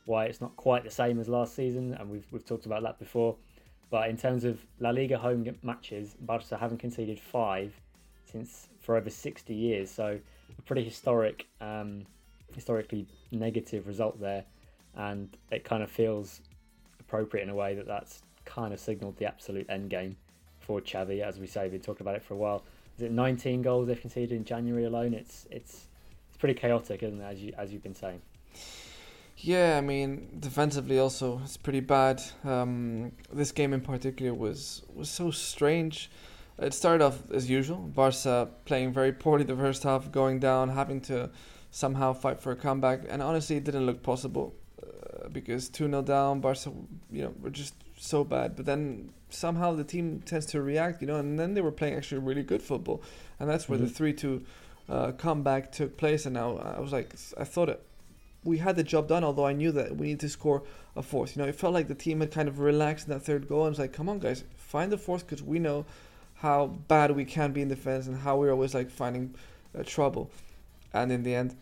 why 0.05 0.25
it's 0.25 0.41
not 0.41 0.55
quite 0.55 0.83
the 0.83 0.91
same 0.91 1.19
as 1.19 1.27
last 1.27 1.55
season, 1.55 1.93
and 1.93 2.09
we've, 2.09 2.25
we've 2.31 2.45
talked 2.45 2.65
about 2.65 2.83
that 2.83 2.99
before. 2.99 3.35
But 3.89 4.09
in 4.09 4.17
terms 4.17 4.45
of 4.45 4.65
La 4.79 4.89
Liga 4.89 5.17
home 5.17 5.45
matches, 5.63 6.15
Barca 6.21 6.57
haven't 6.57 6.77
conceded 6.77 7.19
five 7.19 7.73
since 8.25 8.69
for 8.79 8.95
over 8.95 9.09
60 9.09 9.53
years, 9.53 9.91
so 9.91 10.17
a 10.57 10.61
pretty 10.61 10.83
historic 10.83 11.47
um, 11.59 12.05
historically 12.53 13.07
negative 13.31 13.87
result 13.87 14.19
there, 14.19 14.45
and 14.95 15.35
it 15.51 15.63
kind 15.63 15.83
of 15.83 15.91
feels 15.91 16.41
appropriate 16.99 17.43
in 17.43 17.49
a 17.49 17.55
way 17.55 17.75
that 17.75 17.87
that's 17.87 18.23
kind 18.53 18.73
of 18.73 18.79
signalled 18.79 19.17
the 19.17 19.25
absolute 19.25 19.65
end 19.69 19.89
game 19.89 20.17
for 20.59 20.81
Xavi. 20.81 21.21
As 21.21 21.39
we 21.39 21.47
say, 21.47 21.63
we've 21.63 21.71
been 21.71 21.81
talking 21.81 22.05
about 22.05 22.15
it 22.15 22.23
for 22.23 22.33
a 22.33 22.37
while. 22.37 22.63
Is 22.97 23.03
it 23.03 23.11
19 23.11 23.61
goals 23.61 23.87
they've 23.87 23.99
conceded 23.99 24.31
in 24.31 24.43
January 24.45 24.85
alone? 24.85 25.13
It's 25.13 25.47
it's 25.49 25.87
it's 26.29 26.37
pretty 26.37 26.53
chaotic, 26.53 27.03
isn't 27.03 27.21
it? 27.21 27.23
As 27.23 27.41
you 27.41 27.53
as 27.57 27.71
you've 27.71 27.83
been 27.83 27.95
saying. 27.95 28.21
Yeah, 29.37 29.77
I 29.77 29.81
mean, 29.81 30.37
defensively 30.39 30.99
also 30.99 31.41
it's 31.43 31.57
pretty 31.57 31.79
bad. 31.79 32.21
Um, 32.43 33.13
this 33.33 33.51
game 33.51 33.73
in 33.73 33.81
particular 33.81 34.33
was 34.33 34.83
was 34.93 35.09
so 35.09 35.31
strange. 35.31 36.11
It 36.59 36.73
started 36.73 37.03
off 37.03 37.31
as 37.31 37.49
usual, 37.49 37.77
Barca 37.77 38.49
playing 38.65 38.93
very 38.93 39.13
poorly 39.13 39.43
the 39.45 39.55
first 39.55 39.81
half, 39.81 40.11
going 40.11 40.39
down, 40.39 40.69
having 40.69 41.01
to 41.01 41.31
somehow 41.71 42.13
fight 42.13 42.39
for 42.39 42.51
a 42.51 42.55
comeback, 42.55 43.01
and 43.09 43.23
honestly, 43.23 43.55
it 43.55 43.63
didn't 43.63 43.87
look 43.87 44.03
possible 44.03 44.53
uh, 44.83 45.29
because 45.29 45.69
two 45.69 45.87
0 45.87 46.03
down, 46.03 46.39
Barca, 46.39 46.71
you 47.09 47.23
know, 47.23 47.33
were 47.41 47.49
just 47.49 47.73
so 48.01 48.23
bad. 48.23 48.55
But 48.55 48.65
then 48.65 49.11
somehow 49.29 49.75
the 49.75 49.83
team 49.83 50.21
tends 50.25 50.47
to 50.47 50.61
react, 50.61 51.01
you 51.01 51.07
know, 51.07 51.17
and 51.17 51.39
then 51.39 51.53
they 51.53 51.61
were 51.61 51.71
playing 51.71 51.95
actually 51.95 52.19
really 52.19 52.43
good 52.43 52.61
football, 52.61 53.01
and 53.39 53.49
that's 53.49 53.69
where 53.69 53.77
mm-hmm. 53.77 53.87
the 53.87 53.93
three 53.93 54.13
two 54.13 54.43
uh, 54.89 55.11
comeback 55.11 55.71
took 55.71 55.97
place. 55.97 56.25
And 56.25 56.33
now 56.33 56.57
I 56.57 56.79
was 56.79 56.91
like, 56.91 57.13
I 57.37 57.43
thought 57.43 57.69
it, 57.69 57.81
we 58.43 58.57
had 58.57 58.75
the 58.75 58.83
job 58.83 59.07
done, 59.07 59.23
although 59.23 59.45
I 59.45 59.53
knew 59.53 59.71
that 59.73 59.95
we 59.95 60.07
need 60.07 60.19
to 60.21 60.29
score 60.29 60.63
a 60.95 61.03
fourth. 61.03 61.35
You 61.35 61.43
know, 61.43 61.47
it 61.47 61.55
felt 61.55 61.73
like 61.73 61.87
the 61.87 61.95
team 61.95 62.19
had 62.21 62.31
kind 62.31 62.47
of 62.47 62.59
relaxed 62.59 63.07
in 63.07 63.13
that 63.13 63.21
third 63.21 63.47
goal, 63.47 63.65
and 63.65 63.71
was 63.71 63.79
like, 63.79 63.93
come 63.93 64.09
on, 64.09 64.19
guys, 64.19 64.43
find 64.55 64.91
the 64.91 64.97
fourth 64.97 65.25
because 65.25 65.43
we 65.43 65.59
know 65.59 65.85
how 66.35 66.65
bad 66.87 67.11
we 67.11 67.23
can 67.23 67.51
be 67.51 67.61
in 67.61 67.67
defense 67.67 68.07
and 68.07 68.17
how 68.17 68.35
we're 68.35 68.51
always 68.51 68.73
like 68.73 68.89
finding 68.89 69.35
uh, 69.77 69.83
trouble. 69.83 70.31
And 70.91 71.11
in 71.11 71.21
the 71.21 71.35
end, 71.35 71.55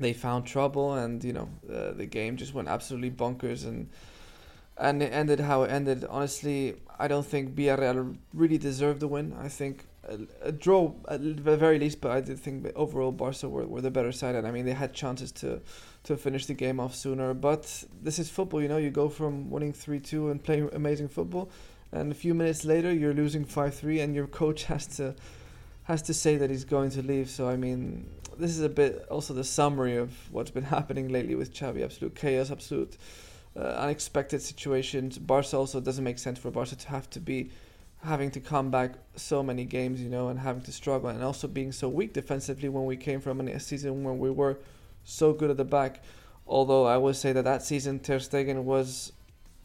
they 0.00 0.12
found 0.12 0.46
trouble, 0.46 0.94
and 0.94 1.22
you 1.22 1.32
know, 1.32 1.48
uh, 1.72 1.92
the 1.92 2.06
game 2.06 2.36
just 2.36 2.54
went 2.54 2.66
absolutely 2.66 3.12
bonkers 3.12 3.64
and 3.64 3.88
and 4.80 5.02
it 5.02 5.12
ended 5.12 5.40
how 5.40 5.62
it 5.62 5.70
ended. 5.70 6.04
Honestly, 6.08 6.76
I 6.98 7.06
don't 7.06 7.26
think 7.26 7.54
Villarreal 7.54 8.16
really 8.32 8.58
deserved 8.58 9.00
the 9.00 9.08
win. 9.08 9.36
I 9.38 9.48
think 9.48 9.84
a, 10.08 10.18
a 10.48 10.52
draw 10.52 10.94
at 11.08 11.20
the 11.22 11.56
very 11.56 11.78
least, 11.78 12.00
but 12.00 12.10
I 12.10 12.20
did 12.20 12.38
think 12.38 12.66
overall 12.74 13.12
Barca 13.12 13.48
were, 13.48 13.66
were 13.66 13.82
the 13.82 13.90
better 13.90 14.10
side, 14.10 14.34
and 14.34 14.46
I 14.46 14.50
mean 14.50 14.64
they 14.64 14.72
had 14.72 14.94
chances 14.94 15.30
to 15.32 15.60
to 16.04 16.16
finish 16.16 16.46
the 16.46 16.54
game 16.54 16.80
off 16.80 16.94
sooner. 16.94 17.34
But 17.34 17.84
this 18.02 18.18
is 18.18 18.30
football, 18.30 18.62
you 18.62 18.68
know. 18.68 18.78
You 18.78 18.90
go 18.90 19.08
from 19.08 19.50
winning 19.50 19.74
three 19.74 20.00
two 20.00 20.30
and 20.30 20.42
playing 20.42 20.70
amazing 20.72 21.08
football, 21.08 21.50
and 21.92 22.10
a 22.10 22.14
few 22.14 22.34
minutes 22.34 22.64
later 22.64 22.92
you're 22.92 23.14
losing 23.14 23.44
five 23.44 23.74
three, 23.74 24.00
and 24.00 24.14
your 24.14 24.26
coach 24.26 24.64
has 24.64 24.86
to 24.96 25.14
has 25.84 26.00
to 26.02 26.14
say 26.14 26.36
that 26.36 26.48
he's 26.48 26.64
going 26.64 26.90
to 26.90 27.02
leave. 27.02 27.28
So 27.28 27.48
I 27.50 27.56
mean, 27.56 28.08
this 28.38 28.50
is 28.50 28.62
a 28.62 28.70
bit 28.70 29.04
also 29.10 29.34
the 29.34 29.44
summary 29.44 29.96
of 29.96 30.10
what's 30.32 30.50
been 30.50 30.64
happening 30.64 31.08
lately 31.08 31.34
with 31.34 31.52
Xavi. 31.52 31.84
Absolute 31.84 32.14
chaos, 32.14 32.50
absolute 32.50 32.96
uh, 33.56 33.60
unexpected 33.60 34.42
situations. 34.42 35.18
Barca 35.18 35.56
also 35.56 35.80
doesn't 35.80 36.04
make 36.04 36.18
sense 36.18 36.38
for 36.38 36.50
Barca 36.50 36.76
to 36.76 36.88
have 36.88 37.08
to 37.10 37.20
be 37.20 37.50
having 38.02 38.30
to 38.30 38.40
come 38.40 38.70
back 38.70 38.92
so 39.16 39.42
many 39.42 39.64
games, 39.64 40.00
you 40.00 40.08
know, 40.08 40.28
and 40.28 40.38
having 40.38 40.62
to 40.62 40.72
struggle, 40.72 41.10
and 41.10 41.22
also 41.22 41.46
being 41.46 41.72
so 41.72 41.88
weak 41.88 42.12
defensively 42.12 42.68
when 42.68 42.86
we 42.86 42.96
came 42.96 43.20
from 43.20 43.40
a 43.40 43.60
season 43.60 44.04
when 44.04 44.18
we 44.18 44.30
were 44.30 44.58
so 45.04 45.32
good 45.32 45.50
at 45.50 45.56
the 45.56 45.64
back. 45.64 46.02
Although 46.46 46.86
I 46.86 46.96
would 46.96 47.16
say 47.16 47.32
that 47.32 47.44
that 47.44 47.62
season 47.62 48.00
Ter 48.00 48.18
Stegen 48.18 48.64
was 48.64 49.12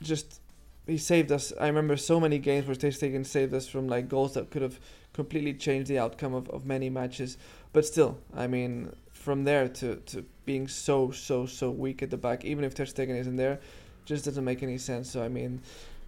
just 0.02 0.42
he 0.86 0.98
saved 0.98 1.32
us. 1.32 1.52
I 1.60 1.68
remember 1.68 1.98
so 1.98 2.20
many 2.20 2.38
games 2.38 2.68
where 2.68 2.76
Ter 2.76 2.90
Stegen 2.90 3.26
saved 3.26 3.54
us 3.54 3.68
from 3.68 3.88
like 3.88 4.08
goals 4.10 4.34
that 4.34 4.52
could 4.52 4.62
have 4.62 4.80
completely 5.14 5.54
changed 5.54 5.90
the 5.90 5.98
outcome 5.98 6.34
of, 6.34 6.50
of 6.50 6.66
many 6.66 6.90
matches. 6.90 7.38
But 7.74 7.86
still, 7.86 8.20
I 8.36 8.48
mean, 8.48 8.96
from 9.26 9.44
there 9.44 9.68
to, 9.68 9.96
to 10.12 10.24
being 10.46 10.68
so 10.68 11.10
so 11.10 11.48
so 11.48 11.72
weak 11.72 12.04
at 12.04 12.12
the 12.12 12.18
back, 12.18 12.46
even 12.46 12.64
if 12.64 12.76
Ter 12.76 12.86
Stegen 12.86 13.18
isn't 13.20 13.38
there, 13.38 13.60
just 14.06 14.24
doesn't 14.26 14.46
make 14.46 14.62
any 14.62 14.78
sense. 14.78 15.10
So 15.10 15.24
I 15.24 15.30
mean, 15.30 15.62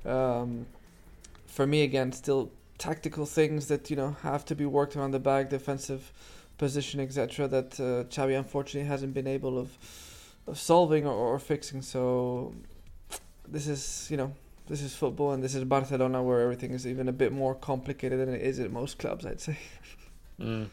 um, 0.05 0.67
for 1.47 1.65
me 1.65 1.81
again, 1.81 2.11
still 2.11 2.51
tactical 2.77 3.25
things 3.25 3.67
that 3.69 3.89
you 3.89 3.95
know 3.95 4.11
have 4.21 4.45
to 4.45 4.55
be 4.55 4.67
worked 4.67 4.95
around 4.95 5.11
the 5.11 5.19
back, 5.31 5.49
defensive 5.49 6.11
position, 6.59 6.99
etc. 6.99 7.47
That 7.47 7.79
uh, 7.79 8.03
Xavi 8.13 8.37
unfortunately 8.37 8.87
hasn't 8.87 9.15
been 9.15 9.27
able 9.27 9.57
of 9.57 9.69
of 10.45 10.59
solving 10.59 11.07
or, 11.07 11.13
or 11.13 11.39
fixing. 11.39 11.81
So 11.81 12.53
this 13.47 13.67
is 13.67 14.07
you 14.11 14.17
know 14.17 14.31
this 14.67 14.81
is 14.83 14.95
football 14.95 15.31
and 15.31 15.43
this 15.43 15.55
is 15.55 15.63
Barcelona 15.63 16.21
where 16.21 16.41
everything 16.41 16.71
is 16.71 16.85
even 16.85 17.07
a 17.09 17.13
bit 17.23 17.31
more 17.31 17.55
complicated 17.55 18.19
than 18.19 18.29
it 18.29 18.41
is 18.41 18.59
at 18.59 18.71
most 18.71 18.99
clubs, 18.99 19.25
I'd 19.25 19.41
say. 19.41 19.57
Mm. 20.39 20.67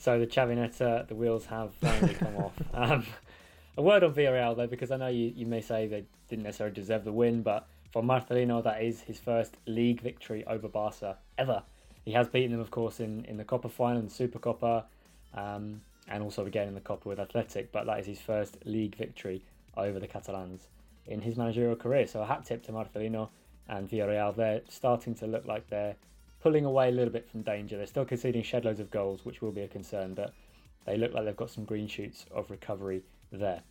So 0.00 0.18
the 0.18 0.26
Chavinetta, 0.26 1.06
the 1.08 1.14
wheels 1.14 1.44
have 1.46 1.74
finally 1.74 2.14
come 2.14 2.36
off. 2.36 2.54
Um, 2.72 3.06
a 3.76 3.82
word 3.82 4.02
on 4.02 4.14
Villarreal 4.14 4.56
though, 4.56 4.66
because 4.66 4.90
I 4.90 4.96
know 4.96 5.08
you, 5.08 5.32
you 5.36 5.44
may 5.44 5.60
say 5.60 5.86
they 5.86 6.04
didn't 6.28 6.44
necessarily 6.44 6.74
deserve 6.74 7.04
the 7.04 7.12
win, 7.12 7.42
but 7.42 7.68
for 7.92 8.02
Marcelino, 8.02 8.64
that 8.64 8.82
is 8.82 9.02
his 9.02 9.18
first 9.18 9.58
league 9.66 10.00
victory 10.00 10.42
over 10.46 10.68
Barca 10.68 11.18
ever. 11.36 11.62
He 12.04 12.12
has 12.12 12.28
beaten 12.28 12.52
them, 12.52 12.60
of 12.60 12.70
course, 12.70 12.98
in, 12.98 13.26
in 13.26 13.36
the 13.36 13.44
Copa 13.44 13.68
final, 13.68 14.00
the 14.00 14.10
Super 14.10 14.38
Copa, 14.38 14.86
um, 15.34 15.82
and 16.08 16.22
also 16.22 16.46
again 16.46 16.66
in 16.66 16.74
the 16.74 16.80
Copa 16.80 17.06
with 17.06 17.20
Athletic, 17.20 17.70
but 17.70 17.84
that 17.84 18.00
is 18.00 18.06
his 18.06 18.20
first 18.20 18.56
league 18.64 18.96
victory 18.96 19.42
over 19.76 20.00
the 20.00 20.08
Catalans 20.08 20.68
in 21.06 21.20
his 21.20 21.36
managerial 21.36 21.76
career. 21.76 22.06
So 22.06 22.22
a 22.22 22.26
hat 22.26 22.46
tip 22.46 22.64
to 22.64 22.72
Marcelino 22.72 23.28
and 23.68 23.88
Villarreal. 23.90 24.34
They're 24.34 24.62
starting 24.68 25.14
to 25.16 25.26
look 25.26 25.44
like 25.44 25.68
they're 25.68 25.96
pulling 26.42 26.64
away 26.64 26.88
a 26.88 26.92
little 26.92 27.12
bit 27.12 27.28
from 27.28 27.42
danger. 27.42 27.76
They're 27.76 27.86
still 27.86 28.04
conceding 28.04 28.42
shed 28.42 28.64
loads 28.64 28.80
of 28.80 28.90
goals, 28.90 29.24
which 29.24 29.42
will 29.42 29.52
be 29.52 29.62
a 29.62 29.68
concern, 29.68 30.14
but 30.14 30.32
they 30.86 30.96
look 30.96 31.12
like 31.12 31.24
they've 31.24 31.36
got 31.36 31.50
some 31.50 31.64
green 31.64 31.86
shoots 31.86 32.26
of 32.30 32.50
recovery 32.50 33.02
there. 33.30 33.62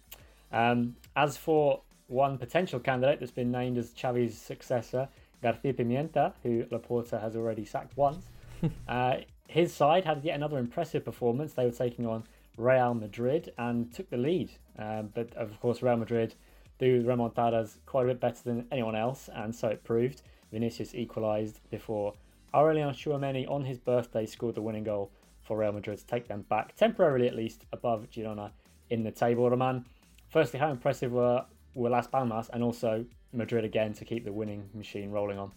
Um, 0.51 0.95
as 1.15 1.37
for 1.37 1.81
one 2.07 2.37
potential 2.37 2.79
candidate 2.79 3.19
that's 3.19 3.31
been 3.31 3.51
named 3.51 3.77
as 3.77 3.91
Xavi's 3.91 4.37
successor, 4.37 5.07
Garcia 5.41 5.73
Pimienta, 5.73 6.33
who 6.43 6.63
Laporta 6.65 7.19
has 7.21 7.35
already 7.35 7.65
sacked 7.65 7.95
once, 7.97 8.25
uh, 8.87 9.17
his 9.47 9.73
side 9.73 10.05
had 10.05 10.23
yet 10.23 10.35
another 10.35 10.57
impressive 10.57 11.03
performance. 11.03 11.53
They 11.53 11.65
were 11.65 11.71
taking 11.71 12.05
on 12.05 12.23
Real 12.57 12.93
Madrid 12.93 13.51
and 13.57 13.91
took 13.93 14.09
the 14.09 14.17
lead. 14.17 14.51
Um, 14.77 15.09
but 15.13 15.33
of 15.35 15.59
course, 15.59 15.81
Real 15.81 15.97
Madrid 15.97 16.35
do 16.77 17.03
remontadas 17.03 17.77
quite 17.85 18.05
a 18.05 18.09
bit 18.09 18.19
better 18.19 18.41
than 18.43 18.67
anyone 18.71 18.95
else, 18.95 19.29
and 19.33 19.53
so 19.53 19.67
it 19.69 19.83
proved. 19.83 20.21
Vinicius 20.51 20.95
equalised 20.95 21.59
before 21.69 22.13
Aurelien 22.53 22.93
Tchouameni 22.93 23.49
on 23.49 23.65
his 23.65 23.77
birthday 23.77 24.25
scored 24.25 24.55
the 24.55 24.61
winning 24.61 24.83
goal 24.83 25.11
for 25.41 25.57
Real 25.57 25.71
Madrid 25.71 25.99
to 25.99 26.05
take 26.05 26.27
them 26.27 26.41
back, 26.49 26.75
temporarily 26.75 27.27
at 27.27 27.35
least, 27.35 27.65
above 27.71 28.07
Girona 28.11 28.51
in 28.89 29.03
the 29.03 29.11
table. 29.11 29.49
Roman, 29.49 29.85
firstly, 30.29 30.59
how 30.59 30.69
impressive 30.71 31.11
were, 31.11 31.45
were 31.73 31.89
Las 31.89 32.07
Palmas 32.07 32.49
and 32.53 32.63
also 32.63 33.05
Madrid 33.33 33.65
again 33.65 33.93
to 33.93 34.05
keep 34.05 34.25
the 34.25 34.33
winning 34.33 34.69
machine 34.73 35.11
rolling 35.11 35.37
on? 35.37 35.51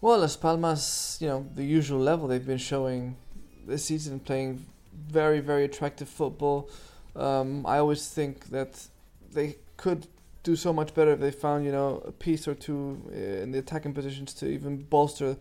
Well, 0.00 0.18
Las 0.20 0.36
Palmas, 0.36 1.18
you 1.20 1.28
know, 1.28 1.46
the 1.54 1.64
usual 1.64 2.00
level 2.00 2.28
they've 2.28 2.46
been 2.46 2.58
showing 2.58 3.16
this 3.66 3.84
season, 3.84 4.20
playing 4.20 4.64
very, 4.92 5.40
very 5.40 5.64
attractive 5.64 6.08
football. 6.08 6.70
Um, 7.14 7.66
I 7.66 7.78
always 7.78 8.08
think 8.08 8.46
that 8.46 8.86
they 9.32 9.56
could 9.76 10.06
do 10.42 10.56
so 10.56 10.72
much 10.72 10.94
better 10.94 11.12
if 11.12 11.20
they 11.20 11.30
found 11.30 11.64
you 11.64 11.72
know 11.72 12.02
a 12.06 12.12
piece 12.12 12.48
or 12.48 12.54
two 12.54 13.02
uh, 13.12 13.42
in 13.42 13.52
the 13.52 13.58
attacking 13.58 13.92
positions 13.92 14.32
to 14.34 14.46
even 14.46 14.78
bolster 14.78 15.36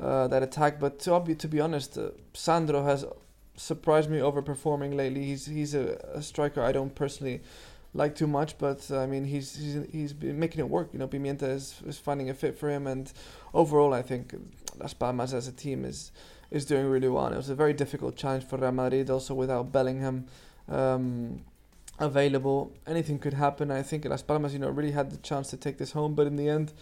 uh, 0.00 0.28
that 0.28 0.42
attack. 0.42 0.78
But 0.80 0.98
to 1.00 1.20
be 1.20 1.34
to 1.34 1.48
be 1.48 1.60
honest, 1.60 1.98
uh, 1.98 2.10
Sandro 2.34 2.84
has 2.84 3.04
surprised 3.56 4.10
me 4.10 4.18
overperforming 4.18 4.94
lately. 4.94 5.24
He's 5.24 5.46
he's 5.46 5.74
a, 5.74 5.96
a, 6.14 6.22
striker 6.22 6.62
I 6.62 6.72
don't 6.72 6.94
personally 6.94 7.40
like 7.94 8.14
too 8.14 8.26
much, 8.26 8.58
but 8.58 8.86
uh, 8.90 8.98
I 9.00 9.06
mean 9.06 9.24
he's 9.24 9.56
he's 9.56 9.78
he's 9.90 10.12
been 10.12 10.38
making 10.38 10.60
it 10.60 10.68
work. 10.68 10.90
You 10.92 10.98
know, 10.98 11.08
Pimienta 11.08 11.48
is 11.48 11.80
is 11.86 11.98
finding 11.98 12.30
a 12.30 12.34
fit 12.34 12.58
for 12.58 12.70
him, 12.70 12.86
and 12.86 13.12
overall 13.54 13.94
I 13.94 14.02
think 14.02 14.34
Las 14.78 14.94
Palmas 14.94 15.34
as 15.34 15.48
a 15.48 15.52
team 15.52 15.84
is 15.84 16.12
is 16.50 16.64
doing 16.66 16.86
really 16.86 17.08
well. 17.08 17.26
And 17.26 17.34
it 17.34 17.38
was 17.38 17.50
a 17.50 17.54
very 17.54 17.72
difficult 17.72 18.16
challenge 18.16 18.44
for 18.44 18.58
Real 18.58 18.72
Madrid, 18.72 19.10
also 19.10 19.34
without 19.34 19.72
Bellingham. 19.72 20.26
Um, 20.68 21.44
available. 21.98 22.72
Anything 22.86 23.18
could 23.18 23.34
happen. 23.34 23.70
I 23.70 23.82
think 23.82 24.04
Las 24.04 24.22
Palmas, 24.22 24.52
you 24.52 24.58
know, 24.58 24.70
really 24.70 24.92
had 24.92 25.10
the 25.10 25.18
chance 25.18 25.50
to 25.50 25.56
take 25.56 25.78
this 25.78 25.92
home, 25.92 26.14
but 26.14 26.26
in 26.26 26.36
the 26.36 26.48
end, 26.48 26.72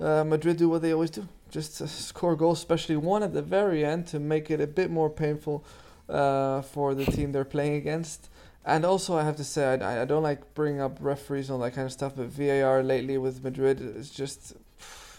uh, 0.00 0.24
Madrid 0.24 0.56
do 0.56 0.68
what 0.68 0.82
they 0.82 0.92
always 0.92 1.10
do: 1.10 1.28
just 1.50 1.80
uh, 1.80 1.86
score 1.86 2.36
goals, 2.36 2.58
especially 2.58 2.96
one 2.96 3.22
at 3.22 3.32
the 3.32 3.42
very 3.42 3.84
end 3.84 4.06
to 4.08 4.18
make 4.18 4.50
it 4.50 4.60
a 4.60 4.66
bit 4.66 4.90
more 4.90 5.10
painful 5.10 5.64
uh, 6.08 6.62
for 6.62 6.94
the 6.94 7.04
team 7.04 7.32
they're 7.32 7.44
playing 7.44 7.74
against. 7.74 8.28
And 8.64 8.84
also, 8.84 9.16
I 9.16 9.24
have 9.24 9.36
to 9.36 9.44
say, 9.44 9.74
I, 9.74 10.02
I 10.02 10.04
don't 10.04 10.22
like 10.22 10.54
bringing 10.54 10.80
up 10.80 10.98
referees 11.00 11.48
and 11.48 11.54
all 11.54 11.64
that 11.64 11.74
kind 11.74 11.84
of 11.84 11.92
stuff, 11.92 12.14
but 12.14 12.26
VAR 12.26 12.82
lately 12.82 13.18
with 13.18 13.42
Madrid 13.42 13.80
is 13.80 14.08
just 14.10 14.54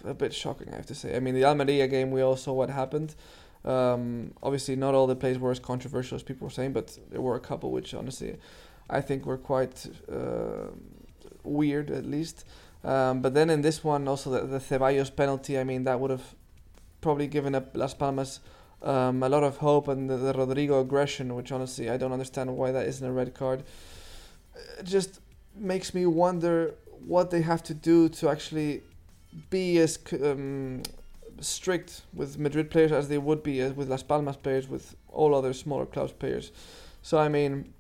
a 0.06 0.14
bit 0.14 0.34
shocking. 0.34 0.70
I 0.72 0.76
have 0.76 0.86
to 0.88 0.96
say. 0.96 1.16
I 1.16 1.20
mean, 1.20 1.34
the 1.34 1.46
Almeria 1.46 1.88
game, 1.88 2.12
we 2.12 2.22
all 2.22 2.38
saw 2.38 2.54
what 2.54 2.70
happened. 2.70 3.16
Um, 3.66 4.34
obviously, 4.42 4.76
not 4.76 4.94
all 4.94 5.08
the 5.08 5.16
plays 5.16 5.38
were 5.38 5.52
as 5.52 5.60
controversial 5.60 6.16
as 6.16 6.24
people 6.24 6.46
were 6.48 6.52
saying, 6.52 6.74
but 6.74 6.98
there 7.12 7.22
were 7.22 7.36
a 7.36 7.40
couple 7.40 7.72
which 7.72 7.94
honestly 7.94 8.38
I 8.90 9.02
think 9.02 9.26
were 9.26 9.38
quite 9.38 9.86
uh, 10.12 10.70
weird 11.44 11.92
at 11.92 12.06
least. 12.06 12.46
Um, 12.84 13.22
but 13.22 13.34
then 13.34 13.50
in 13.50 13.62
this 13.62 13.84
one, 13.84 14.08
also 14.08 14.30
the, 14.30 14.42
the 14.46 14.60
Ceballos 14.60 15.16
penalty, 15.16 15.58
I 15.58 15.64
mean, 15.64 15.86
that 15.86 16.00
would 16.00 16.12
have 16.12 16.36
probably 17.02 17.28
given 17.28 17.56
up 17.56 17.76
Las 17.76 17.94
Palmas 17.94 18.40
um, 18.82 19.24
a 19.24 19.30
lot 19.30 19.44
of 19.44 19.58
hope, 19.58 19.88
and 19.88 20.10
the, 20.10 20.18
the 20.18 20.34
Rodrigo 20.34 20.82
aggression, 20.82 21.36
which 21.36 21.52
honestly 21.52 21.90
I 21.90 21.98
don't 21.98 22.12
understand 22.12 22.56
why 22.56 22.72
that 22.72 22.86
isn't 22.88 23.08
a 23.08 23.12
red 23.12 23.34
card. 23.34 23.64
It 24.80 24.86
just 24.86 25.22
makes 25.56 25.94
me 25.94 26.06
wonder 26.06 26.76
what 27.06 27.32
they 27.32 27.42
have 27.42 27.64
to 27.64 27.74
do 27.74 28.10
to 28.10 28.30
actually 28.30 28.82
be 29.50 29.78
as 29.80 29.98
um, 30.22 30.84
strict 31.40 32.02
with 32.14 32.38
Madrid 32.38 32.70
players 32.70 32.92
as 32.92 33.08
they 33.08 33.18
would 33.18 33.44
be 33.44 33.64
with 33.70 33.90
Las 33.90 34.04
Palmas 34.04 34.36
players, 34.36 34.68
with 34.68 34.96
all 35.10 35.34
other 35.34 35.54
smaller 35.54 35.86
clubs 35.86 36.12
players. 36.12 36.52
So 37.02 37.18
I 37.18 37.30
mean, 37.30 37.74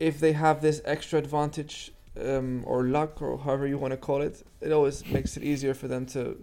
if 0.00 0.18
they 0.18 0.32
have 0.32 0.60
this 0.62 0.80
extra 0.84 1.18
advantage 1.18 1.92
um, 2.20 2.64
or 2.66 2.84
luck 2.84 3.22
or 3.22 3.38
however 3.38 3.66
you 3.66 3.78
want 3.78 3.92
to 3.92 3.96
call 3.96 4.22
it, 4.22 4.42
it 4.60 4.72
always 4.72 5.06
makes 5.06 5.36
it 5.36 5.44
easier 5.44 5.74
for 5.74 5.86
them 5.86 6.06
to 6.06 6.42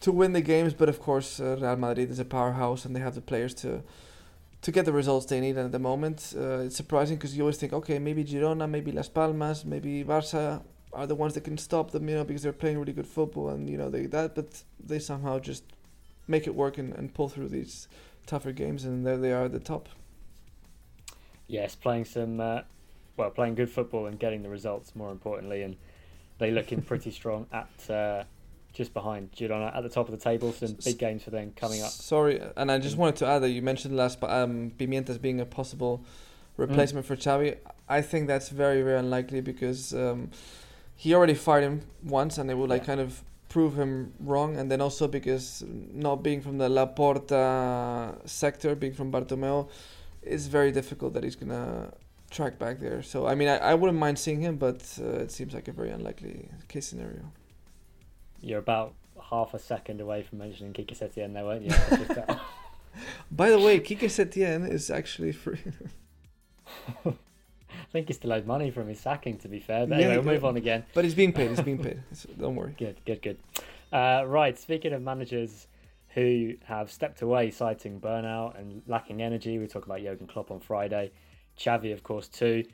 to 0.00 0.12
win 0.12 0.32
the 0.32 0.40
games. 0.40 0.72
But 0.72 0.88
of 0.88 1.00
course, 1.00 1.40
uh, 1.40 1.56
Real 1.60 1.76
Madrid 1.76 2.10
is 2.10 2.18
a 2.18 2.24
powerhouse 2.24 2.84
and 2.84 2.94
they 2.94 3.00
have 3.00 3.14
the 3.14 3.20
players 3.20 3.52
to 3.54 3.82
to 4.62 4.72
get 4.72 4.84
the 4.84 4.92
results 4.92 5.26
they 5.26 5.40
need. 5.40 5.56
And 5.56 5.66
at 5.66 5.72
the 5.72 5.78
moment, 5.78 6.34
uh, 6.36 6.66
it's 6.66 6.76
surprising 6.76 7.16
because 7.16 7.36
you 7.36 7.42
always 7.42 7.58
think, 7.58 7.72
okay, 7.72 7.98
maybe 7.98 8.24
Girona, 8.24 8.68
maybe 8.68 8.92
Las 8.92 9.08
Palmas, 9.08 9.64
maybe 9.64 10.02
Barça 10.04 10.62
are 10.92 11.06
the 11.06 11.14
ones 11.14 11.34
that 11.34 11.42
can 11.42 11.58
stop 11.58 11.90
them, 11.90 12.08
you 12.08 12.14
know, 12.14 12.24
because 12.24 12.42
they're 12.42 12.52
playing 12.52 12.78
really 12.78 12.92
good 12.92 13.06
football 13.06 13.50
and 13.50 13.68
you 13.68 13.76
know 13.76 13.90
they 13.90 14.06
that, 14.06 14.34
but 14.34 14.62
they 14.82 14.98
somehow 14.98 15.38
just 15.38 15.64
make 16.28 16.46
it 16.46 16.54
work 16.54 16.78
and, 16.78 16.94
and 16.94 17.14
pull 17.14 17.28
through 17.28 17.48
these 17.48 17.88
tougher 18.26 18.52
games, 18.52 18.84
and 18.84 19.06
there 19.06 19.16
they 19.16 19.32
are 19.32 19.44
at 19.44 19.52
the 19.52 19.60
top. 19.60 19.88
Yes, 21.48 21.76
playing 21.76 22.06
some, 22.06 22.40
uh, 22.40 22.62
well, 23.16 23.30
playing 23.30 23.54
good 23.54 23.70
football 23.70 24.06
and 24.06 24.18
getting 24.18 24.42
the 24.42 24.48
results 24.48 24.94
more 24.94 25.10
importantly, 25.10 25.62
and 25.62 25.76
they 26.38 26.50
looking 26.50 26.82
pretty 26.90 27.10
strong 27.10 27.46
at 27.52 27.90
uh, 27.90 28.24
just 28.72 28.92
behind 28.92 29.32
Girona 29.32 29.74
at 29.74 29.82
the 29.82 29.88
top 29.88 30.08
of 30.08 30.12
the 30.12 30.22
table. 30.22 30.52
Some 30.52 30.76
big 30.84 30.98
games 30.98 31.22
for 31.22 31.30
them 31.30 31.52
coming 31.56 31.82
up. 31.82 31.90
Sorry, 31.90 32.40
and 32.56 32.70
I 32.70 32.78
just 32.78 32.96
wanted 32.96 33.16
to 33.16 33.26
add 33.26 33.40
that 33.40 33.50
you 33.50 33.62
mentioned 33.62 33.96
last 33.96 34.22
um, 34.22 34.72
Pimientas 34.78 35.20
being 35.20 35.40
a 35.40 35.46
possible 35.46 36.04
replacement 36.56 37.04
mm. 37.04 37.08
for 37.08 37.16
Xavi. 37.16 37.56
I 37.88 38.02
think 38.02 38.26
that's 38.26 38.48
very 38.48 38.82
very 38.82 38.98
unlikely 38.98 39.40
because 39.40 39.94
um, 39.94 40.30
he 40.94 41.14
already 41.14 41.34
fired 41.34 41.64
him 41.64 41.82
once, 42.04 42.38
and 42.38 42.50
it 42.50 42.54
would 42.56 42.70
like 42.70 42.82
yeah. 42.82 42.86
kind 42.86 43.00
of 43.00 43.22
prove 43.48 43.78
him 43.78 44.12
wrong. 44.20 44.56
And 44.56 44.70
then 44.70 44.80
also 44.80 45.08
because 45.08 45.64
not 45.66 46.22
being 46.22 46.40
from 46.42 46.58
the 46.58 46.68
Laporta 46.68 48.28
sector, 48.28 48.74
being 48.74 48.92
from 48.92 49.10
Bartomeu, 49.10 49.68
it's 50.22 50.46
very 50.46 50.72
difficult 50.72 51.14
that 51.14 51.24
he's 51.24 51.36
gonna 51.36 51.92
track 52.30 52.58
back 52.58 52.80
there. 52.80 53.02
So 53.02 53.26
I 53.26 53.34
mean, 53.34 53.48
I, 53.48 53.58
I 53.58 53.74
wouldn't 53.74 53.98
mind 53.98 54.18
seeing 54.18 54.40
him, 54.40 54.56
but 54.56 54.82
uh, 55.00 55.20
it 55.20 55.30
seems 55.32 55.54
like 55.54 55.68
a 55.68 55.72
very 55.72 55.90
unlikely 55.90 56.48
case 56.68 56.86
scenario. 56.86 57.32
You're 58.40 58.58
about 58.58 58.94
half 59.30 59.54
a 59.54 59.58
second 59.58 60.00
away 60.00 60.22
from 60.22 60.38
mentioning 60.38 60.72
Quique 60.72 60.94
Setien, 60.94 61.32
there, 61.32 61.44
weren't 61.44 61.64
you? 61.64 62.36
By 63.30 63.50
the 63.50 63.58
way, 63.58 63.80
Quique 63.80 64.00
Setien 64.00 64.70
is 64.70 64.90
actually 64.90 65.32
free. 65.32 65.60
I 67.04 67.12
think 67.92 68.08
he 68.08 68.14
still 68.14 68.32
owes 68.32 68.46
money 68.46 68.70
from 68.70 68.88
his 68.88 69.00
sacking, 69.00 69.38
to 69.38 69.48
be 69.48 69.60
fair. 69.60 69.86
But 69.86 69.98
yeah, 69.98 70.06
anyway, 70.06 70.24
we'll 70.24 70.34
move 70.34 70.44
on 70.44 70.56
again. 70.56 70.84
But 70.94 71.04
he's 71.04 71.14
being 71.14 71.32
paid. 71.32 71.50
He's 71.50 71.60
being 71.60 71.82
paid. 71.82 72.02
Don't 72.38 72.56
worry. 72.56 72.74
Good, 72.78 73.00
good, 73.04 73.22
good. 73.22 73.38
Uh, 73.92 74.24
right. 74.26 74.58
Speaking 74.58 74.92
of 74.92 75.02
managers 75.02 75.66
who 76.10 76.54
have 76.64 76.90
stepped 76.90 77.22
away, 77.22 77.50
citing 77.50 78.00
burnout 78.00 78.58
and 78.58 78.82
lacking 78.86 79.20
energy, 79.20 79.58
we 79.58 79.66
talk 79.66 79.84
about 79.84 80.00
Jurgen 80.00 80.26
Klopp 80.26 80.50
on 80.50 80.60
Friday. 80.60 81.12
Xavi, 81.58 81.92
of 81.92 82.02
course, 82.02 82.28
too. 82.28 82.64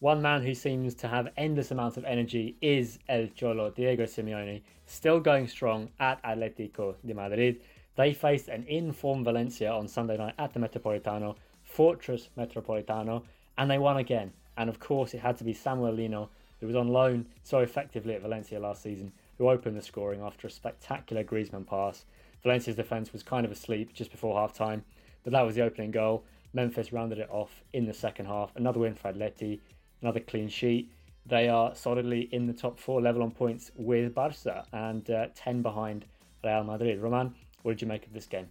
One 0.00 0.22
man 0.22 0.42
who 0.42 0.54
seems 0.54 0.94
to 0.94 1.08
have 1.08 1.28
endless 1.36 1.70
amounts 1.70 1.98
of 1.98 2.04
energy 2.04 2.56
is 2.62 2.98
El 3.08 3.26
Cholo, 3.28 3.70
Diego 3.70 4.04
Simeone, 4.04 4.62
still 4.86 5.20
going 5.20 5.46
strong 5.46 5.90
at 6.00 6.22
Atletico 6.22 6.94
de 7.04 7.12
Madrid. 7.12 7.60
They 7.96 8.14
faced 8.14 8.48
an 8.48 8.64
in-form 8.64 9.24
Valencia 9.24 9.70
on 9.70 9.88
Sunday 9.88 10.16
night 10.16 10.34
at 10.38 10.54
the 10.54 10.60
Metropolitano, 10.60 11.36
Fortress 11.62 12.30
Metropolitano, 12.38 13.24
and 13.58 13.70
they 13.70 13.76
won 13.76 13.98
again. 13.98 14.32
And 14.56 14.70
of 14.70 14.80
course, 14.80 15.12
it 15.12 15.20
had 15.20 15.36
to 15.36 15.44
be 15.44 15.52
Samuel 15.52 15.92
Lino, 15.92 16.30
who 16.60 16.66
was 16.66 16.76
on 16.76 16.88
loan 16.88 17.26
so 17.42 17.58
effectively 17.58 18.14
at 18.14 18.22
Valencia 18.22 18.58
last 18.58 18.82
season, 18.82 19.12
who 19.36 19.50
opened 19.50 19.76
the 19.76 19.82
scoring 19.82 20.22
after 20.22 20.46
a 20.46 20.50
spectacular 20.50 21.24
Griezmann 21.24 21.66
pass. 21.66 22.04
Valencia's 22.42 22.76
defence 22.76 23.12
was 23.12 23.22
kind 23.22 23.44
of 23.44 23.52
asleep 23.52 23.92
just 23.92 24.10
before 24.10 24.38
half 24.38 24.54
time, 24.54 24.82
but 25.24 25.32
that 25.32 25.42
was 25.42 25.54
the 25.54 25.62
opening 25.62 25.90
goal. 25.90 26.24
Memphis 26.52 26.92
rounded 26.92 27.18
it 27.18 27.28
off 27.30 27.62
in 27.72 27.86
the 27.86 27.94
second 27.94 28.26
half. 28.26 28.50
Another 28.56 28.80
win 28.80 28.94
for 28.94 29.12
Atleti 29.12 29.60
another 30.02 30.20
clean 30.20 30.48
sheet. 30.48 30.90
They 31.26 31.48
are 31.48 31.74
solidly 31.74 32.28
in 32.32 32.46
the 32.46 32.52
top 32.52 32.78
four, 32.78 33.00
level 33.00 33.22
on 33.22 33.30
points 33.30 33.70
with 33.76 34.14
Barca 34.14 34.64
and 34.72 35.08
uh, 35.10 35.28
10 35.34 35.62
behind 35.62 36.06
Real 36.42 36.64
Madrid. 36.64 37.00
Roman, 37.00 37.34
what 37.62 37.72
did 37.72 37.82
you 37.82 37.88
make 37.88 38.06
of 38.06 38.12
this 38.12 38.26
game? 38.26 38.48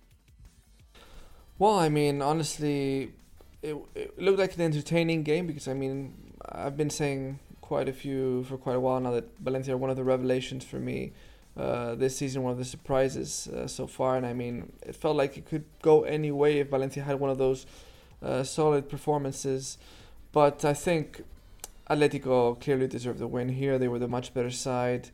Well, 1.57 1.77
I 1.77 1.89
mean, 1.89 2.21
honestly, 2.21 3.11
it, 3.61 3.75
it 3.95 4.19
looked 4.19 4.39
like 4.39 4.55
an 4.55 4.61
entertaining 4.61 5.23
game 5.23 5.47
because, 5.47 5.67
I 5.67 5.73
mean, 5.73 6.33
I've 6.47 6.77
been 6.77 6.89
saying 6.89 7.39
quite 7.61 7.89
a 7.89 7.93
few 7.93 8.43
for 8.45 8.57
quite 8.57 8.75
a 8.75 8.79
while 8.79 8.99
now 8.99 9.11
that 9.11 9.25
Valencia 9.39 9.73
are 9.73 9.77
one 9.77 9.89
of 9.89 9.97
the 9.97 10.03
revelations 10.03 10.63
for 10.63 10.77
me 10.77 11.11
uh, 11.57 11.95
this 11.95 12.15
season, 12.15 12.43
one 12.43 12.53
of 12.53 12.57
the 12.57 12.65
surprises 12.65 13.47
uh, 13.47 13.67
so 13.67 13.87
far. 13.87 14.15
And 14.15 14.25
I 14.25 14.33
mean, 14.33 14.71
it 14.83 14.95
felt 14.95 15.17
like 15.17 15.37
it 15.37 15.45
could 15.45 15.65
go 15.81 16.03
any 16.03 16.31
way 16.31 16.59
if 16.59 16.69
Valencia 16.69 17.03
had 17.03 17.19
one 17.19 17.29
of 17.29 17.37
those 17.37 17.65
uh, 18.21 18.43
solid 18.43 18.89
performances. 18.89 19.77
But 20.31 20.63
I 20.63 20.73
think 20.73 21.23
Atletico 21.89 22.59
clearly 22.59 22.87
deserved 22.87 23.19
the 23.19 23.27
win 23.27 23.49
here. 23.49 23.77
They 23.77 23.87
were 23.87 23.99
the 23.99 24.07
much 24.07 24.33
better 24.33 24.51
side. 24.51 25.09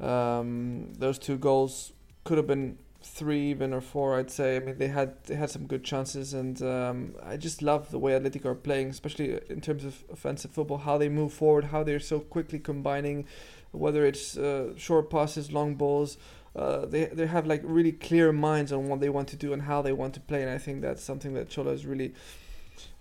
Um, 0.00 0.92
those 0.98 1.18
two 1.18 1.38
goals 1.38 1.92
could 2.24 2.36
have 2.36 2.46
been 2.46 2.78
three 3.02 3.50
even 3.50 3.72
or 3.72 3.80
four 3.80 4.18
I'd 4.18 4.30
say 4.30 4.56
I 4.56 4.58
mean 4.60 4.78
they 4.78 4.88
had 4.88 5.24
they 5.24 5.36
had 5.36 5.50
some 5.50 5.66
good 5.66 5.84
chances 5.84 6.34
and 6.34 6.60
um, 6.62 7.14
I 7.24 7.36
just 7.36 7.62
love 7.62 7.90
the 7.90 7.98
way 7.98 8.12
Atletico 8.12 8.46
are 8.46 8.54
playing 8.54 8.90
especially 8.90 9.40
in 9.48 9.60
terms 9.60 9.84
of 9.84 10.04
offensive 10.12 10.50
football 10.50 10.78
how 10.78 10.98
they 10.98 11.08
move 11.08 11.32
forward 11.32 11.66
how 11.66 11.82
they're 11.84 12.00
so 12.00 12.20
quickly 12.20 12.58
combining 12.58 13.24
whether 13.70 14.04
it's 14.04 14.36
uh, 14.36 14.72
short 14.76 15.10
passes 15.10 15.52
long 15.52 15.76
balls 15.76 16.18
uh, 16.56 16.86
they 16.86 17.06
they 17.06 17.26
have 17.26 17.46
like 17.46 17.60
really 17.64 17.92
clear 17.92 18.32
minds 18.32 18.72
on 18.72 18.88
what 18.88 19.00
they 19.00 19.08
want 19.08 19.28
to 19.28 19.36
do 19.36 19.52
and 19.52 19.62
how 19.62 19.80
they 19.80 19.92
want 19.92 20.12
to 20.14 20.20
play 20.20 20.42
and 20.42 20.50
I 20.50 20.58
think 20.58 20.82
that's 20.82 21.02
something 21.02 21.34
that 21.34 21.48
Cholo 21.48 21.70
has 21.70 21.86
really 21.86 22.14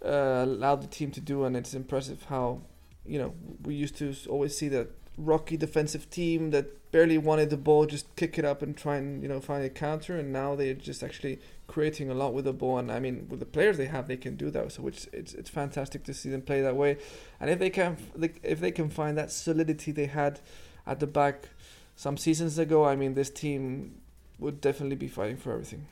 uh, 0.04 0.44
allowed 0.44 0.82
the 0.82 0.88
team 0.88 1.12
to 1.12 1.22
do 1.22 1.44
and 1.46 1.56
it's 1.56 1.74
impressive 1.74 2.24
how 2.30 2.62
you 3.08 3.18
know, 3.18 3.34
we 3.64 3.74
used 3.74 3.98
to 3.98 4.14
always 4.30 4.56
see 4.56 4.68
that 4.68 4.90
rocky 5.18 5.58
defensive 5.58 6.10
team 6.10 6.52
that 6.52 6.92
barely 6.92 7.18
wanted 7.18 7.50
the 7.50 7.58
ball, 7.58 7.86
just 7.86 8.14
kick 8.16 8.38
it 8.38 8.46
up 8.46 8.62
and 8.62 8.78
try 8.78 8.98
and 8.98 9.24
you 9.24 9.28
know 9.28 9.40
find 9.40 9.64
a 9.64 9.70
counter. 9.70 10.18
And 10.18 10.32
now 10.32 10.56
they're 10.56 10.74
just 10.74 11.02
actually 11.04 11.40
creating 11.68 12.10
a 12.10 12.14
lot 12.14 12.34
with 12.34 12.46
the 12.46 12.54
ball. 12.54 12.78
And 12.78 12.92
I 12.92 13.00
mean, 13.00 13.28
with 13.30 13.40
the 13.40 13.46
players 13.46 13.78
they 13.78 13.86
have, 13.86 14.08
they 14.08 14.18
can 14.18 14.36
do 14.36 14.52
that. 14.52 14.72
So 14.74 14.88
it's 14.88 15.08
it's 15.14 15.34
it's 15.34 15.50
fantastic 15.50 16.04
to 16.04 16.14
see 16.14 16.30
them 16.30 16.42
play 16.42 16.62
that 16.62 16.76
way. 16.76 16.98
And 17.40 17.50
if 17.50 17.60
they 17.60 17.70
can 17.70 17.98
if 18.44 18.60
they 18.60 18.72
can 18.72 18.90
find 18.90 19.18
that 19.18 19.32
solidity 19.32 19.92
they 19.92 20.08
had 20.08 20.40
at 20.86 21.00
the 21.00 21.08
back 21.08 21.50
some 21.96 22.18
seasons 22.18 22.60
ago, 22.60 22.86
I 22.86 22.96
mean, 22.96 23.16
this 23.16 23.30
team 23.30 24.02
would 24.40 24.62
definitely 24.62 24.98
be 24.98 25.08
fighting 25.08 25.38
for 25.38 25.54
everything. 25.54 25.88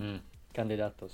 Mm. 0.00 0.20
Candidatos. 0.54 1.12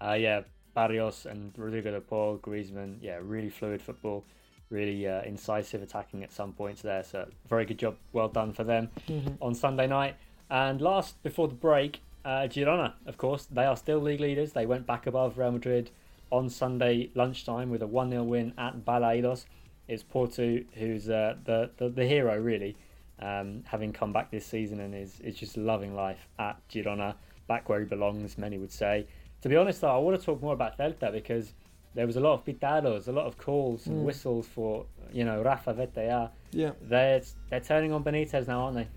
Uh, 0.00 0.16
yeah, 0.18 0.42
Barrios 0.76 1.26
and 1.26 1.52
Rodrigo 1.56 1.90
de 1.90 2.00
Paul, 2.00 2.38
Griezmann, 2.38 2.98
yeah, 3.00 3.18
really 3.20 3.50
fluid 3.50 3.82
football 3.82 4.24
really 4.70 5.06
uh, 5.06 5.22
incisive 5.22 5.82
attacking 5.82 6.24
at 6.24 6.32
some 6.32 6.52
points 6.52 6.82
there. 6.82 7.02
So 7.02 7.28
very 7.48 7.64
good 7.64 7.78
job, 7.78 7.96
well 8.12 8.28
done 8.28 8.52
for 8.52 8.64
them 8.64 8.90
mm-hmm. 9.08 9.34
on 9.40 9.54
Sunday 9.54 9.86
night. 9.86 10.16
And 10.50 10.80
last 10.80 11.22
before 11.22 11.48
the 11.48 11.54
break, 11.54 12.00
uh, 12.24 12.48
Girona, 12.48 12.94
of 13.06 13.16
course, 13.16 13.46
they 13.46 13.64
are 13.64 13.76
still 13.76 14.00
league 14.00 14.20
leaders. 14.20 14.52
They 14.52 14.66
went 14.66 14.86
back 14.86 15.06
above 15.06 15.38
Real 15.38 15.52
Madrid 15.52 15.90
on 16.30 16.48
Sunday 16.48 17.10
lunchtime 17.14 17.70
with 17.70 17.82
a 17.82 17.86
1 17.86 18.10
0 18.10 18.24
win 18.24 18.52
at 18.58 18.84
Balaidos. 18.84 19.44
It's 19.88 20.02
Portu 20.02 20.66
who's 20.74 21.08
uh, 21.08 21.36
the, 21.44 21.70
the, 21.76 21.88
the 21.88 22.04
hero, 22.04 22.36
really, 22.38 22.76
um, 23.20 23.62
having 23.66 23.92
come 23.92 24.12
back 24.12 24.32
this 24.32 24.44
season 24.44 24.80
and 24.80 24.94
is, 24.94 25.20
is 25.20 25.36
just 25.36 25.56
loving 25.56 25.94
life 25.94 26.26
at 26.40 26.56
Girona, 26.68 27.14
back 27.46 27.68
where 27.68 27.78
he 27.78 27.86
belongs, 27.86 28.36
many 28.36 28.58
would 28.58 28.72
say. 28.72 29.06
To 29.42 29.48
be 29.48 29.56
honest, 29.56 29.80
though, 29.80 29.94
I 29.94 29.98
want 29.98 30.18
to 30.18 30.24
talk 30.24 30.40
more 30.40 30.54
about 30.54 30.78
Celta 30.78 31.12
because 31.12 31.52
there 31.94 32.06
was 32.06 32.16
a 32.16 32.20
lot 32.20 32.34
of 32.34 32.44
pitados, 32.44 33.08
a 33.08 33.12
lot 33.12 33.26
of 33.26 33.38
calls 33.38 33.86
and 33.86 34.02
mm. 34.02 34.04
whistles 34.04 34.46
for 34.46 34.86
you 35.12 35.24
know 35.24 35.42
Rafa 35.42 35.74
Veitia. 35.74 36.30
Yeah, 36.52 36.72
they're 36.80 37.22
they're 37.50 37.60
turning 37.60 37.92
on 37.92 38.04
Benitez 38.04 38.46
now, 38.46 38.64
aren't 38.64 38.76
they? 38.76 38.88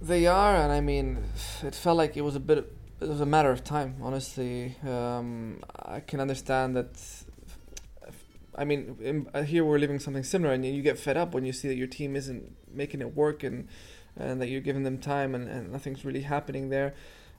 They 0.00 0.26
are, 0.26 0.56
and 0.56 0.72
I 0.72 0.80
mean, 0.80 1.18
it 1.62 1.74
felt 1.74 1.96
like 1.96 2.16
it 2.16 2.22
was 2.22 2.36
a 2.36 2.40
bit. 2.40 2.58
It 3.00 3.08
was 3.08 3.20
a 3.20 3.26
matter 3.26 3.50
of 3.50 3.62
time, 3.62 3.96
honestly. 4.02 4.76
Um, 4.86 5.62
I 5.74 6.00
can 6.00 6.20
understand 6.20 6.76
that. 6.76 7.00
I 8.54 8.64
mean, 8.64 8.96
in, 9.00 9.28
uh, 9.34 9.42
here 9.42 9.64
we're 9.64 9.78
living 9.78 9.98
something 9.98 10.24
similar, 10.24 10.52
and 10.52 10.64
you 10.64 10.82
get 10.82 10.98
fed 10.98 11.16
up 11.16 11.34
when 11.34 11.44
you 11.44 11.52
see 11.52 11.68
that 11.68 11.76
your 11.76 11.86
team 11.86 12.16
isn't 12.16 12.56
making 12.72 13.00
it 13.00 13.14
work, 13.14 13.42
and 13.42 13.68
and 14.16 14.40
that 14.40 14.48
you're 14.48 14.60
giving 14.60 14.82
them 14.82 14.98
time, 14.98 15.34
and, 15.34 15.48
and 15.48 15.70
nothing's 15.70 16.04
really 16.04 16.22
happening 16.22 16.68
there. 16.70 16.94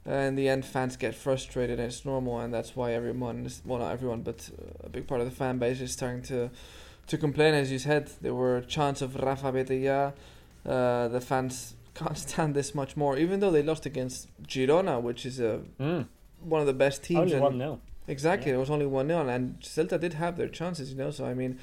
Uh, 0.08 0.14
in 0.14 0.36
the 0.36 0.48
end, 0.48 0.66
fans 0.66 0.96
get 0.96 1.14
frustrated, 1.14 1.80
and 1.80 1.88
it's 1.90 2.06
normal, 2.06 2.40
and 2.40 2.54
that's 2.54 2.76
why 2.76 2.94
everyone, 2.94 3.46
is, 3.46 3.62
well, 3.66 3.80
not 3.80 3.92
everyone, 3.92 4.22
but 4.22 4.50
a 4.84 4.90
big 4.90 5.06
part 5.06 5.20
of 5.20 5.30
the 5.30 5.36
fan 5.36 5.58
base 5.58 5.82
is 5.82 5.92
starting 5.92 6.22
to 6.22 6.50
to 7.08 7.18
complain. 7.18 7.54
As 7.54 7.72
you 7.72 7.80
said, 7.80 8.12
there 8.22 8.34
were 8.34 8.62
chants 8.62 9.02
of 9.02 9.16
Rafa 9.16 9.52
Veitia. 9.52 10.14
Uh, 10.66 11.08
the 11.08 11.22
fans 11.22 11.76
can't 11.94 12.18
stand 12.18 12.54
this 12.56 12.74
much 12.76 12.96
more, 12.96 13.18
even 13.18 13.40
though 13.40 13.52
they 13.52 13.64
lost 13.64 13.86
against 13.86 14.28
Girona, 14.44 15.02
which 15.02 15.26
is 15.26 15.40
a 15.40 15.62
mm. 15.80 16.08
one 16.42 16.62
of 16.62 16.68
the 16.68 16.74
best 16.74 17.04
teams. 17.04 17.20
Only 17.20 17.34
and- 17.34 17.44
one 17.44 17.58
0 17.58 17.82
Exactly, 18.10 18.52
Yeah. 18.52 18.58
it 18.58 18.60
was 18.62 18.70
only 18.70 18.86
one 18.86 19.10
0 19.10 19.28
and 19.28 19.60
Celta 19.60 20.00
did 20.00 20.14
have 20.14 20.38
their 20.38 20.48
chances, 20.48 20.92
you 20.92 20.98
know. 20.98 21.12
So 21.12 21.26
I 21.26 21.34
mean, 21.34 21.60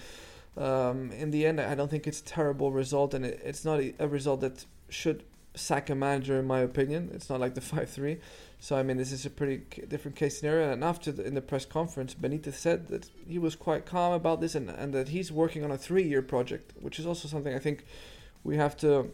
um, 0.59 1.11
in 1.13 1.31
the 1.31 1.47
end, 1.47 1.59
I 1.59 1.75
don't 1.75 1.91
think 1.91 2.07
it's 2.07 2.21
a 2.21 2.25
terrible 2.25 2.71
result, 2.71 3.15
and 3.15 3.25
it, 3.25 3.41
it's 3.43 3.65
not 3.65 3.81
a, 3.81 3.95
a 3.99 4.07
result 4.07 4.43
that 4.43 4.67
should 4.91 5.25
sack 5.55 5.91
a 5.91 5.95
manager, 5.95 6.39
in 6.39 6.47
my 6.47 6.61
opinion. 6.61 7.11
It's 7.15 7.31
not 7.31 7.41
like 7.41 7.55
the 7.55 7.61
five 7.61 7.89
three. 7.91 8.19
So 8.59 8.77
I 8.77 8.83
mean, 8.83 8.97
this 8.97 9.13
is 9.13 9.27
a 9.27 9.31
pretty 9.31 9.59
different 9.89 10.17
case 10.17 10.39
scenario. 10.39 10.73
And 10.73 10.83
after 10.83 11.13
the, 11.13 11.25
in 11.25 11.35
the 11.35 11.43
press 11.43 11.65
conference, 11.65 12.15
Benitez 12.15 12.55
said 12.55 12.89
that 12.89 13.11
he 13.27 13.39
was 13.39 13.55
quite 13.55 13.87
calm 13.87 14.13
about 14.13 14.41
this, 14.41 14.55
and, 14.55 14.71
and 14.71 14.93
that 14.95 15.09
he's 15.09 15.31
working 15.31 15.65
on 15.65 15.71
a 15.71 15.79
three 15.79 16.05
year 16.05 16.23
project, 16.23 16.73
which 16.81 16.99
is 16.99 17.07
also 17.07 17.29
something 17.29 17.55
I 17.55 17.59
think 17.59 17.85
we 18.43 18.57
have 18.57 18.77
to 18.79 19.11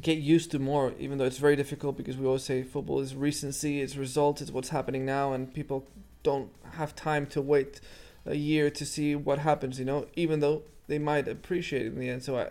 get 0.00 0.18
used 0.18 0.50
to 0.52 0.58
more, 0.58 0.94
even 0.98 1.18
though 1.18 1.24
it's 1.24 1.38
very 1.38 1.56
difficult 1.56 1.96
because 1.96 2.16
we 2.16 2.26
always 2.26 2.44
say 2.44 2.62
football 2.62 3.00
is 3.00 3.14
recency, 3.14 3.80
it's 3.80 3.96
results, 3.96 4.40
it's 4.40 4.50
what's 4.50 4.70
happening 4.70 5.04
now, 5.04 5.32
and 5.32 5.52
people 5.52 5.86
don't 6.22 6.50
have 6.72 6.94
time 6.94 7.26
to 7.26 7.42
wait 7.42 7.80
a 8.24 8.36
year 8.36 8.70
to 8.70 8.86
see 8.86 9.14
what 9.14 9.40
happens, 9.40 9.78
you 9.78 9.84
know, 9.84 10.06
even 10.14 10.40
though 10.40 10.62
they 10.86 10.98
might 10.98 11.26
appreciate 11.26 11.82
it 11.82 11.92
in 11.92 11.98
the 11.98 12.08
end. 12.08 12.22
So 12.22 12.38
I, 12.38 12.50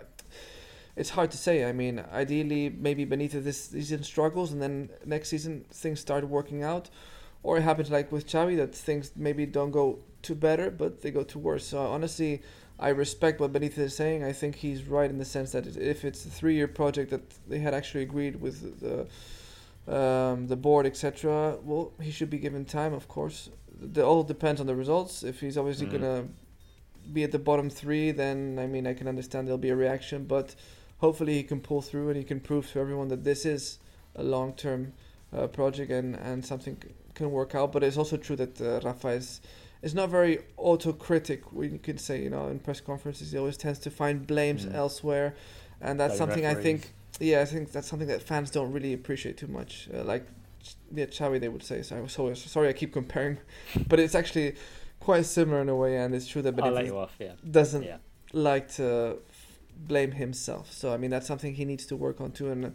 it's 0.99 1.12
hard 1.17 1.31
to 1.31 1.38
say. 1.38 1.55
I 1.71 1.73
mean, 1.81 1.95
ideally, 2.23 2.63
maybe 2.88 3.05
Benitez 3.05 3.43
this 3.49 3.59
season 3.75 4.03
struggles, 4.03 4.51
and 4.53 4.62
then 4.62 4.73
next 5.05 5.27
season 5.33 5.53
things 5.71 5.99
start 6.07 6.23
working 6.38 6.62
out, 6.73 6.85
or 7.41 7.57
it 7.57 7.62
happens 7.69 7.89
like 7.97 8.07
with 8.15 8.25
Xavi 8.33 8.55
that 8.57 8.75
things 8.75 9.05
maybe 9.15 9.45
don't 9.45 9.71
go 9.71 9.85
to 10.27 10.35
better, 10.35 10.69
but 10.81 10.91
they 11.01 11.12
go 11.19 11.23
to 11.23 11.38
worse. 11.39 11.65
So 11.65 11.77
honestly, 11.79 12.41
I 12.88 12.89
respect 12.89 13.39
what 13.41 13.53
Benitez 13.53 13.77
is 13.89 13.95
saying. 13.95 14.23
I 14.31 14.33
think 14.41 14.55
he's 14.55 14.81
right 14.97 15.09
in 15.09 15.17
the 15.23 15.29
sense 15.38 15.49
that 15.55 15.65
if 15.93 16.03
it's 16.03 16.25
a 16.25 16.29
three-year 16.29 16.67
project 16.67 17.07
that 17.12 17.23
they 17.51 17.59
had 17.59 17.73
actually 17.73 18.03
agreed 18.03 18.35
with 18.45 18.57
the 18.85 19.07
um, 19.99 20.47
the 20.47 20.55
board, 20.55 20.85
etc., 20.85 21.57
well, 21.63 21.93
he 22.01 22.12
should 22.12 22.29
be 22.29 22.38
given 22.38 22.63
time, 22.65 22.93
of 22.93 23.07
course. 23.07 23.49
It 23.81 23.97
all 24.09 24.23
depends 24.23 24.59
on 24.62 24.67
the 24.67 24.75
results. 24.75 25.23
If 25.23 25.39
he's 25.43 25.57
obviously 25.57 25.88
Mm. 25.88 25.91
gonna 25.95 26.27
be 27.13 27.23
at 27.23 27.31
the 27.31 27.39
bottom 27.49 27.69
three, 27.69 28.12
then 28.12 28.59
I 28.59 28.67
mean 28.67 28.85
I 28.85 28.93
can 28.93 29.07
understand 29.07 29.47
there'll 29.47 29.67
be 29.69 29.73
a 29.77 29.81
reaction, 29.88 30.25
but 30.25 30.47
hopefully 30.99 31.33
he 31.33 31.43
can 31.43 31.59
pull 31.59 31.81
through 31.81 32.09
and 32.09 32.17
he 32.17 32.23
can 32.23 32.39
prove 32.39 32.71
to 32.71 32.79
everyone 32.79 33.07
that 33.09 33.23
this 33.23 33.45
is 33.45 33.79
a 34.15 34.23
long-term 34.23 34.93
uh, 35.35 35.47
project 35.47 35.91
and 35.91 36.15
and 36.15 36.45
something 36.45 36.77
c- 36.81 36.89
can 37.13 37.31
work 37.31 37.55
out. 37.55 37.71
But 37.71 37.83
it's 37.83 37.97
also 37.97 38.17
true 38.17 38.35
that 38.38 38.59
uh, 38.62 38.79
Rafa 38.83 39.09
is 39.09 39.41
is 39.81 39.93
not 39.95 40.09
very 40.09 40.39
autocritic. 40.57 41.39
We 41.53 41.77
can 41.77 41.97
say 41.97 42.21
you 42.23 42.29
know 42.29 42.47
in 42.47 42.59
press 42.59 42.81
conferences 42.81 43.31
he 43.31 43.38
always 43.38 43.57
tends 43.57 43.79
to 43.79 43.89
find 43.91 44.25
blames 44.27 44.65
Mm. 44.65 44.73
elsewhere, 44.75 45.35
and 45.81 45.99
that's 45.99 46.17
Blame 46.17 46.29
something 46.29 46.45
I 46.45 46.55
think 46.55 46.93
yeah, 47.19 47.41
I 47.41 47.45
think 47.45 47.71
that's 47.71 47.88
something 47.88 48.07
that 48.07 48.21
fans 48.21 48.49
don't 48.49 48.71
really 48.71 48.93
appreciate 48.93 49.38
too 49.38 49.47
much. 49.47 49.89
Uh, 49.93 50.03
like, 50.03 50.25
yeah, 50.93 51.05
Xavi, 51.05 51.39
they 51.39 51.49
would 51.49 51.63
say. 51.63 51.81
So 51.81 51.97
I 51.97 52.01
was 52.01 52.13
so 52.13 52.33
sorry, 52.33 52.69
I 52.69 52.73
keep 52.73 52.93
comparing, 52.93 53.38
but 53.88 53.99
it's 53.99 54.15
actually 54.15 54.55
quite 54.99 55.25
similar 55.25 55.62
in 55.62 55.69
a 55.69 55.75
way, 55.75 55.97
and 55.97 56.13
it's 56.15 56.27
true 56.27 56.41
that 56.41 56.55
Benitez 56.55 56.93
off. 56.93 57.13
Yeah, 57.19 57.33
doesn't 57.49 57.83
yeah. 57.83 57.97
like 58.33 58.69
to 58.75 59.17
blame 59.87 60.11
himself. 60.11 60.71
So 60.71 60.93
I 60.93 60.97
mean, 60.97 61.11
that's 61.11 61.27
something 61.27 61.55
he 61.55 61.65
needs 61.65 61.85
to 61.87 61.95
work 61.95 62.21
on 62.21 62.31
too, 62.31 62.51
and 62.51 62.65
uh, 62.65 62.69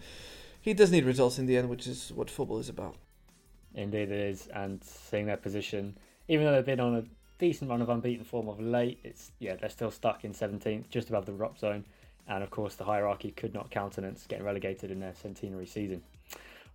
he 0.60 0.74
does 0.74 0.90
need 0.90 1.04
results 1.04 1.38
in 1.38 1.46
the 1.46 1.56
end, 1.56 1.68
which 1.68 1.86
is 1.86 2.12
what 2.14 2.30
football 2.30 2.58
is 2.58 2.68
about. 2.68 2.96
Indeed, 3.74 4.10
it 4.10 4.12
is. 4.12 4.46
And 4.48 4.82
seeing 4.82 5.26
their 5.26 5.36
position, 5.36 5.98
even 6.28 6.46
though 6.46 6.52
they've 6.52 6.64
been 6.64 6.80
on 6.80 6.94
a 6.94 7.04
decent 7.38 7.70
run 7.70 7.82
of 7.82 7.88
unbeaten 7.88 8.24
form 8.24 8.48
of 8.48 8.60
late, 8.60 8.98
it's 9.04 9.32
yeah 9.38 9.56
they're 9.56 9.68
still 9.68 9.90
stuck 9.90 10.24
in 10.24 10.32
17th, 10.32 10.88
just 10.90 11.08
above 11.08 11.26
the 11.26 11.32
drop 11.32 11.58
zone. 11.58 11.84
And 12.26 12.42
of 12.42 12.50
course, 12.50 12.74
the 12.76 12.84
hierarchy 12.84 13.32
could 13.32 13.52
not 13.52 13.70
countenance 13.70 14.26
getting 14.26 14.44
relegated 14.44 14.90
in 14.90 15.00
their 15.00 15.14
centenary 15.14 15.66
season. 15.66 16.02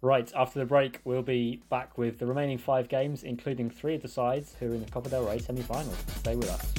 Right 0.02 0.32
after 0.34 0.60
the 0.60 0.66
break, 0.66 1.02
we'll 1.04 1.24
be 1.24 1.62
back 1.70 1.98
with 1.98 2.20
the 2.20 2.26
remaining 2.26 2.58
five 2.58 2.88
games, 2.88 3.24
including 3.24 3.70
three 3.70 3.96
of 3.96 4.02
the 4.02 4.08
sides 4.08 4.56
who 4.60 4.72
are 4.72 4.76
in 4.76 4.86
the 4.86 4.90
Copa 4.90 5.10
del 5.10 5.26
Rey 5.26 5.40
semi-finals. 5.40 5.98
Stay 6.20 6.36
with 6.36 6.50
us. 6.50 6.79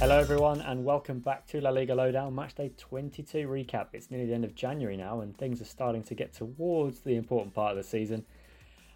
Hello, 0.00 0.16
everyone, 0.16 0.60
and 0.60 0.84
welcome 0.84 1.18
back 1.18 1.44
to 1.48 1.60
La 1.60 1.70
Liga 1.70 1.92
Lowdown 1.92 2.32
Matchday 2.32 2.70
22 2.76 3.48
recap. 3.48 3.88
It's 3.92 4.12
nearly 4.12 4.26
the 4.26 4.32
end 4.34 4.44
of 4.44 4.54
January 4.54 4.96
now, 4.96 5.22
and 5.22 5.36
things 5.36 5.60
are 5.60 5.64
starting 5.64 6.04
to 6.04 6.14
get 6.14 6.32
towards 6.32 7.00
the 7.00 7.16
important 7.16 7.52
part 7.52 7.72
of 7.72 7.78
the 7.78 7.82
season. 7.82 8.24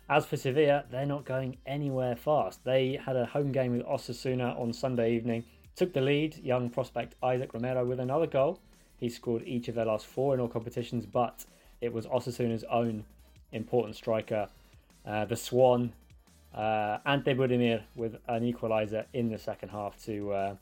As 0.08 0.26
for 0.26 0.36
Sevilla, 0.36 0.84
they're 0.92 1.04
not 1.04 1.24
going 1.24 1.56
anywhere 1.66 2.14
fast. 2.14 2.62
They 2.62 3.00
had 3.04 3.16
a 3.16 3.26
home 3.26 3.50
game 3.50 3.76
with 3.76 3.84
Osasuna 3.84 4.56
on 4.56 4.72
Sunday 4.72 5.16
evening, 5.16 5.42
took 5.74 5.92
the 5.92 6.00
lead. 6.00 6.36
Young 6.36 6.70
prospect 6.70 7.16
Isaac 7.20 7.52
Romero 7.52 7.84
with 7.84 7.98
another 7.98 8.28
goal. 8.28 8.60
He 8.96 9.08
scored 9.08 9.42
each 9.44 9.66
of 9.66 9.74
their 9.74 9.86
last 9.86 10.06
four 10.06 10.34
in 10.34 10.40
all 10.40 10.46
competitions, 10.46 11.04
but 11.04 11.44
it 11.80 11.92
was 11.92 12.06
Osasuna's 12.06 12.62
own 12.70 13.04
important 13.50 13.96
striker, 13.96 14.46
uh, 15.04 15.24
the 15.24 15.34
Swan, 15.36 15.94
uh, 16.54 16.98
Ante 17.04 17.34
Budimir, 17.34 17.82
with 17.96 18.18
an 18.28 18.44
equaliser 18.44 19.06
in 19.12 19.30
the 19.30 19.38
second 19.38 19.70
half 19.70 20.00
to 20.04 20.30
uh, 20.30 20.54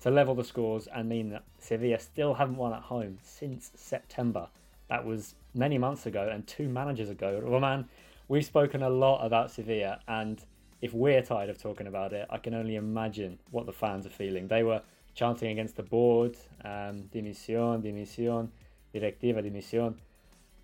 to 0.00 0.10
level 0.10 0.34
the 0.34 0.44
scores 0.44 0.86
and 0.86 1.08
mean 1.08 1.30
that 1.30 1.44
Sevilla 1.58 1.98
still 1.98 2.34
haven't 2.34 2.56
won 2.56 2.72
at 2.72 2.82
home 2.82 3.18
since 3.22 3.70
September. 3.74 4.48
That 4.88 5.04
was 5.04 5.34
many 5.54 5.78
months 5.78 6.06
ago 6.06 6.28
and 6.32 6.46
two 6.46 6.68
managers 6.68 7.10
ago. 7.10 7.40
Roman, 7.42 7.88
we've 8.28 8.44
spoken 8.44 8.82
a 8.82 8.90
lot 8.90 9.24
about 9.24 9.50
Sevilla, 9.50 10.00
and 10.08 10.42
if 10.80 10.94
we're 10.94 11.22
tired 11.22 11.50
of 11.50 11.60
talking 11.60 11.86
about 11.86 12.12
it, 12.12 12.26
I 12.30 12.38
can 12.38 12.54
only 12.54 12.76
imagine 12.76 13.38
what 13.50 13.66
the 13.66 13.72
fans 13.72 14.06
are 14.06 14.10
feeling. 14.10 14.48
They 14.48 14.62
were 14.62 14.82
chanting 15.14 15.50
against 15.50 15.76
the 15.76 15.82
board, 15.82 16.36
um, 16.64 17.08
dimisión, 17.12 17.82
dimisión, 17.82 18.48
directiva, 18.94 19.42
dimisión. 19.42 19.94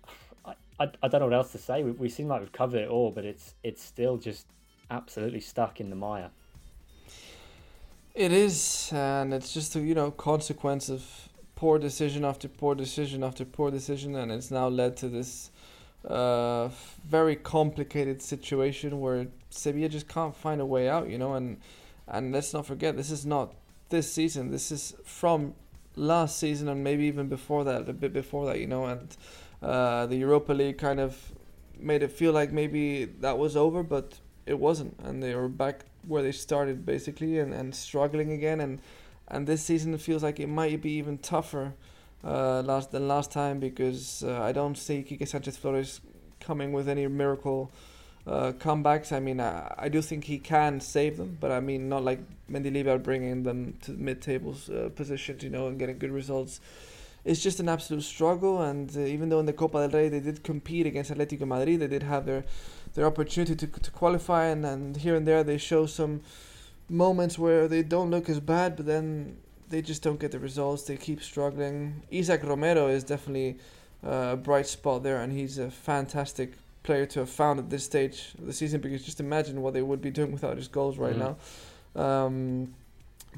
I, 0.45 0.53
I, 0.79 0.89
I 1.03 1.07
don't 1.07 1.21
know 1.21 1.27
what 1.27 1.35
else 1.35 1.51
to 1.51 1.57
say. 1.59 1.83
We, 1.83 1.91
we 1.91 2.09
seem 2.09 2.27
like 2.27 2.41
we've 2.41 2.51
covered 2.51 2.81
it 2.81 2.89
all, 2.89 3.11
but 3.11 3.25
it's 3.25 3.53
it's 3.63 3.83
still 3.83 4.17
just 4.17 4.47
absolutely 4.89 5.41
stuck 5.41 5.79
in 5.79 5.89
the 5.89 5.95
mire. 5.95 6.31
It 8.17 8.31
is, 8.31 8.89
and 8.93 9.31
it's 9.31 9.53
just 9.53 9.75
a 9.75 9.79
you 9.79 9.93
know 9.93 10.09
consequence 10.09 10.89
of 10.89 11.05
poor 11.53 11.77
decision 11.77 12.25
after 12.25 12.47
poor 12.47 12.73
decision 12.73 13.23
after 13.23 13.45
poor 13.45 13.69
decision, 13.69 14.15
and 14.15 14.31
it's 14.31 14.49
now 14.49 14.67
led 14.69 14.97
to 14.97 15.07
this 15.07 15.51
uh, 16.03 16.69
very 17.05 17.35
complicated 17.35 18.23
situation 18.23 19.01
where 19.01 19.27
Sevilla 19.51 19.87
just 19.87 20.07
can't 20.07 20.35
find 20.35 20.59
a 20.59 20.65
way 20.65 20.89
out, 20.89 21.09
you 21.11 21.19
know. 21.19 21.35
And 21.35 21.57
and 22.07 22.31
let's 22.33 22.55
not 22.55 22.65
forget, 22.65 22.97
this 22.97 23.11
is 23.11 23.23
not 23.23 23.53
this 23.89 24.11
season. 24.11 24.49
This 24.49 24.71
is 24.71 24.95
from 25.05 25.53
last 25.95 26.39
season 26.39 26.69
and 26.69 26.83
maybe 26.83 27.03
even 27.03 27.27
before 27.27 27.63
that, 27.65 27.87
a 27.87 27.93
bit 27.93 28.13
before 28.13 28.47
that, 28.47 28.59
you 28.59 28.65
know. 28.65 28.85
And 28.85 29.15
uh, 29.61 30.07
the 30.07 30.15
Europa 30.15 30.53
League 30.53 30.79
kind 30.79 30.99
of 30.99 31.15
made 31.79 32.01
it 32.01 32.11
feel 32.11 32.33
like 32.33 32.51
maybe 32.51 33.05
that 33.05 33.37
was 33.37 33.55
over, 33.55 33.83
but 33.83 34.17
it 34.47 34.57
wasn't, 34.57 34.97
and 35.03 35.21
they 35.21 35.35
were 35.35 35.49
back 35.49 35.85
where 36.07 36.23
they 36.23 36.31
started 36.31 36.85
basically, 36.85 37.39
and, 37.39 37.53
and 37.53 37.75
struggling 37.75 38.31
again. 38.31 38.59
And 38.61 38.81
and 39.27 39.45
this 39.45 39.61
season 39.61 39.97
feels 39.97 40.23
like 40.23 40.39
it 40.39 40.47
might 40.47 40.81
be 40.81 40.91
even 40.91 41.17
tougher 41.17 41.73
uh, 42.23 42.61
last 42.61 42.91
than 42.91 43.07
last 43.07 43.31
time 43.31 43.59
because 43.59 44.23
uh, 44.23 44.41
I 44.41 44.51
don't 44.51 44.77
see 44.77 45.03
Quique 45.03 45.27
Sanchez 45.27 45.57
Flores 45.57 46.01
coming 46.39 46.71
with 46.71 46.87
any 46.87 47.07
miracle 47.07 47.71
uh, 48.25 48.51
comebacks. 48.53 49.11
I 49.11 49.19
mean, 49.19 49.39
I, 49.39 49.73
I 49.77 49.89
do 49.89 50.01
think 50.01 50.25
he 50.25 50.37
can 50.37 50.79
save 50.79 51.17
them, 51.17 51.37
but 51.39 51.51
I 51.51 51.59
mean, 51.59 51.89
not 51.89 52.03
like 52.03 52.19
Mendilibar 52.49 53.01
bringing 53.01 53.43
them 53.43 53.77
to 53.83 53.91
mid-tables 53.91 54.69
uh, 54.69 54.89
positions, 54.95 55.43
you 55.43 55.49
know, 55.49 55.67
and 55.67 55.79
getting 55.79 55.97
good 55.97 56.11
results. 56.11 56.59
It's 57.25 57.41
just 57.41 57.59
an 57.59 57.67
absolute 57.67 58.03
struggle, 58.03 58.61
and 58.61 58.89
uh, 58.95 59.01
even 59.01 59.27
though 59.29 59.39
in 59.39 59.45
the 59.45 59.53
Copa 59.53 59.87
del 59.87 59.99
Rey 59.99 60.09
they 60.09 60.21
did 60.21 60.43
compete 60.43 60.85
against 60.85 61.11
Atletico 61.11 61.45
Madrid, 61.45 61.81
they 61.81 61.87
did 61.87 62.03
have 62.03 62.25
their 62.25 62.45
their 62.97 63.05
opportunity 63.05 63.55
to 63.55 63.67
to 63.67 63.91
qualify, 63.91 64.45
and, 64.45 64.65
and 64.65 64.97
here 64.97 65.15
and 65.15 65.27
there 65.27 65.43
they 65.43 65.59
show 65.59 65.85
some 65.85 66.21
moments 66.89 67.37
where 67.37 67.67
they 67.67 67.83
don't 67.83 68.09
look 68.09 68.27
as 68.27 68.39
bad, 68.39 68.75
but 68.75 68.87
then 68.87 69.37
they 69.69 69.83
just 69.83 70.01
don't 70.01 70.19
get 70.19 70.31
the 70.31 70.39
results. 70.39 70.81
They 70.83 70.97
keep 70.97 71.21
struggling. 71.21 72.01
Isaac 72.11 72.41
Romero 72.43 72.87
is 72.87 73.03
definitely 73.03 73.59
uh, 74.03 74.31
a 74.33 74.35
bright 74.35 74.65
spot 74.65 75.03
there, 75.03 75.21
and 75.21 75.31
he's 75.31 75.59
a 75.59 75.69
fantastic 75.69 76.53
player 76.81 77.05
to 77.05 77.19
have 77.19 77.29
found 77.29 77.59
at 77.59 77.69
this 77.69 77.83
stage 77.83 78.33
of 78.39 78.47
the 78.47 78.53
season 78.53 78.81
because 78.81 79.05
just 79.05 79.19
imagine 79.19 79.61
what 79.61 79.75
they 79.75 79.83
would 79.83 80.01
be 80.01 80.09
doing 80.09 80.31
without 80.31 80.57
his 80.57 80.67
goals 80.67 80.97
right 80.97 81.15
mm-hmm. 81.15 81.35
now. 81.95 82.03
Um, 82.03 82.73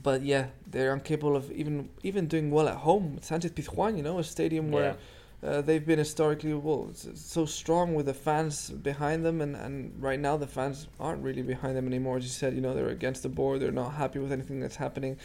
but 0.02 0.22
yeah, 0.22 0.46
they're 0.72 0.94
incapable 0.94 1.36
of 1.36 1.52
even 1.52 1.90
even 2.02 2.28
doing 2.28 2.50
well 2.50 2.70
at 2.70 2.78
home. 2.78 3.20
Sanchez 3.22 3.52
Pizjuan, 3.52 3.98
you 3.98 4.04
know, 4.04 4.20
a 4.20 4.24
stadium 4.24 4.72
where 4.72 4.96
uh, 5.44 5.62
they've 5.62 5.86
been 5.86 6.00
historically 6.00 6.54
well 6.54 6.90
so 6.94 7.46
strong 7.46 7.96
with 7.96 8.06
the 8.08 8.14
fans 8.14 8.70
behind 8.70 9.26
them, 9.26 9.42
and, 9.42 9.56
and 9.56 9.94
right 10.02 10.20
now 10.20 10.38
the 10.38 10.48
fans 10.48 10.88
aren't 11.00 11.24
really 11.24 11.42
behind 11.42 11.76
them 11.76 11.88
anymore. 11.88 12.18
As 12.18 12.24
you 12.24 12.30
said, 12.30 12.54
you 12.54 12.62
know, 12.62 12.74
they're 12.74 12.90
against 12.90 13.24
the 13.24 13.30
board. 13.30 13.60
They're 13.60 13.72
not 13.72 13.94
happy 13.94 14.20
with 14.20 14.32
anything 14.32 14.60
that's 14.60 14.76
happening 14.76 15.18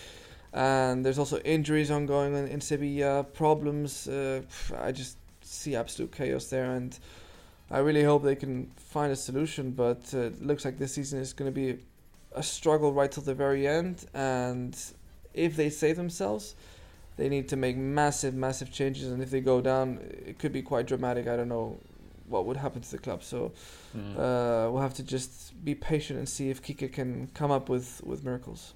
and 0.54 1.04
there's 1.04 1.18
also 1.18 1.38
injuries 1.40 1.90
ongoing 1.90 2.34
in, 2.34 2.46
in 2.46 2.60
Sevilla, 2.60 3.24
problems. 3.24 4.06
Uh, 4.06 4.42
I 4.78 4.92
just 4.92 5.18
see 5.42 5.74
absolute 5.74 6.12
chaos 6.12 6.46
there, 6.46 6.72
and 6.72 6.96
I 7.70 7.78
really 7.78 8.04
hope 8.04 8.22
they 8.22 8.36
can 8.36 8.70
find 8.76 9.12
a 9.12 9.16
solution. 9.16 9.72
But 9.72 10.14
uh, 10.14 10.18
it 10.18 10.42
looks 10.42 10.64
like 10.64 10.78
this 10.78 10.94
season 10.94 11.18
is 11.18 11.32
going 11.32 11.52
to 11.52 11.54
be 11.54 11.82
a 12.32 12.42
struggle 12.42 12.92
right 12.92 13.10
till 13.10 13.24
the 13.24 13.34
very 13.34 13.66
end, 13.66 14.06
and 14.14 14.76
if 15.34 15.56
they 15.56 15.70
save 15.70 15.96
themselves, 15.96 16.54
they 17.16 17.28
need 17.28 17.48
to 17.48 17.56
make 17.56 17.76
massive, 17.76 18.34
massive 18.34 18.72
changes. 18.72 19.10
And 19.10 19.22
if 19.22 19.30
they 19.30 19.40
go 19.40 19.60
down, 19.60 20.00
it 20.26 20.38
could 20.38 20.52
be 20.52 20.62
quite 20.62 20.86
dramatic. 20.86 21.26
I 21.28 21.36
don't 21.36 21.48
know 21.48 21.78
what 22.26 22.46
would 22.46 22.56
happen 22.56 22.80
to 22.82 22.90
the 22.90 22.98
club. 22.98 23.22
So 23.22 23.52
mm. 23.96 24.14
uh, 24.14 24.70
we'll 24.70 24.82
have 24.82 24.94
to 24.94 25.02
just 25.02 25.64
be 25.64 25.74
patient 25.74 26.18
and 26.18 26.28
see 26.28 26.50
if 26.50 26.62
Quique 26.62 26.92
can 26.92 27.28
come 27.34 27.50
up 27.50 27.68
with, 27.68 28.02
with 28.04 28.24
miracles 28.24 28.74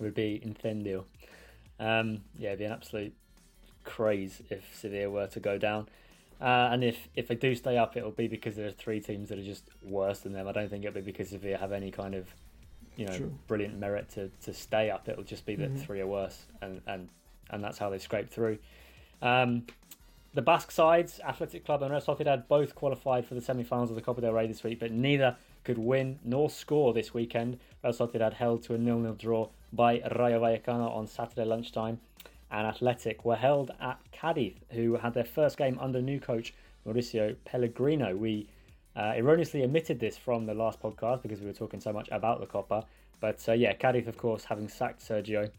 would 0.00 0.14
be 0.14 0.40
incendio. 0.44 1.04
Um, 1.78 2.22
yeah, 2.38 2.48
it'd 2.48 2.58
be 2.58 2.64
an 2.64 2.72
absolute 2.72 3.14
craze 3.84 4.42
if 4.50 4.64
Sevilla 4.74 5.10
were 5.10 5.26
to 5.28 5.40
go 5.40 5.58
down. 5.58 5.88
Uh, 6.40 6.70
and 6.72 6.82
if, 6.82 7.08
if 7.14 7.28
they 7.28 7.34
do 7.34 7.54
stay 7.54 7.76
up, 7.76 7.96
it'll 7.96 8.10
be 8.10 8.26
because 8.26 8.56
there 8.56 8.66
are 8.66 8.72
three 8.72 9.00
teams 9.00 9.28
that 9.28 9.38
are 9.38 9.44
just 9.44 9.64
worse 9.82 10.20
than 10.20 10.32
them. 10.32 10.48
I 10.48 10.52
don't 10.52 10.70
think 10.70 10.84
it'll 10.84 10.94
be 10.94 11.02
because 11.02 11.28
Sevilla 11.28 11.58
have 11.58 11.72
any 11.72 11.90
kind 11.90 12.14
of, 12.14 12.28
you 12.96 13.06
know, 13.06 13.16
True. 13.16 13.38
brilliant 13.46 13.78
merit 13.78 14.08
to, 14.10 14.30
to 14.44 14.54
stay 14.54 14.90
up. 14.90 15.08
It'll 15.08 15.22
just 15.22 15.44
be 15.44 15.54
that 15.56 15.74
mm-hmm. 15.74 15.82
three 15.82 16.00
are 16.00 16.06
worse, 16.06 16.46
and, 16.62 16.80
and 16.86 17.08
and 17.50 17.62
that's 17.62 17.78
how 17.78 17.90
they 17.90 17.98
scraped 17.98 18.32
through. 18.32 18.58
Um, 19.22 19.64
the 20.32 20.42
Basque 20.42 20.70
sides, 20.70 21.20
Athletic 21.26 21.64
Club 21.64 21.82
and 21.82 21.90
Real 21.90 22.00
Sociedad, 22.00 22.46
both 22.46 22.74
qualified 22.74 23.26
for 23.26 23.34
the 23.34 23.40
semi-finals 23.40 23.90
of 23.90 23.96
the 23.96 24.02
Copa 24.02 24.20
del 24.20 24.32
Rey 24.32 24.46
this 24.46 24.62
week, 24.62 24.78
but 24.78 24.92
neither 24.92 25.36
could 25.64 25.78
win 25.78 26.18
nor 26.24 26.48
score 26.48 26.94
this 26.94 27.12
weekend. 27.12 27.58
Real 27.82 27.92
Sociedad 27.92 28.32
held 28.32 28.62
to 28.64 28.74
a 28.74 28.78
nil-nil 28.78 29.14
draw 29.14 29.48
by 29.72 30.00
Rayo 30.16 30.40
Vallecano 30.40 30.94
on 30.94 31.06
Saturday 31.06 31.44
lunchtime. 31.44 32.00
And 32.52 32.66
Athletic 32.66 33.24
were 33.24 33.36
held 33.36 33.70
at 33.80 33.98
Cadiz, 34.12 34.54
who 34.70 34.96
had 34.96 35.14
their 35.14 35.24
first 35.24 35.56
game 35.56 35.78
under 35.80 36.00
new 36.00 36.18
coach 36.18 36.52
Mauricio 36.86 37.36
Pellegrino. 37.44 38.16
We 38.16 38.48
uh, 38.96 39.12
erroneously 39.16 39.62
omitted 39.62 40.00
this 40.00 40.16
from 40.16 40.46
the 40.46 40.54
last 40.54 40.80
podcast 40.80 41.22
because 41.22 41.40
we 41.40 41.46
were 41.46 41.52
talking 41.52 41.80
so 41.80 41.92
much 41.92 42.08
about 42.10 42.40
the 42.40 42.46
Copa. 42.46 42.86
But 43.20 43.44
uh, 43.48 43.52
yeah, 43.52 43.74
Cadiz, 43.74 44.08
of 44.08 44.16
course, 44.16 44.44
having 44.44 44.68
sacked 44.68 45.00
Sergio, 45.00 45.50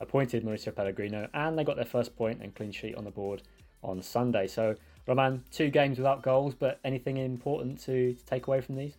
appointed 0.00 0.44
Mauricio 0.44 0.74
Pellegrino, 0.74 1.28
and 1.34 1.58
they 1.58 1.64
got 1.64 1.76
their 1.76 1.84
first 1.84 2.16
point 2.16 2.40
and 2.42 2.54
clean 2.54 2.72
sheet 2.72 2.94
on 2.96 3.04
the 3.04 3.10
board 3.10 3.42
on 3.82 4.02
Sunday. 4.02 4.46
So, 4.46 4.76
Roman, 5.06 5.44
two 5.50 5.70
games 5.70 5.98
without 5.98 6.22
goals, 6.22 6.54
but 6.54 6.80
anything 6.84 7.16
important 7.18 7.80
to, 7.82 8.14
to 8.14 8.24
take 8.24 8.46
away 8.46 8.60
from 8.60 8.76
these? 8.76 8.94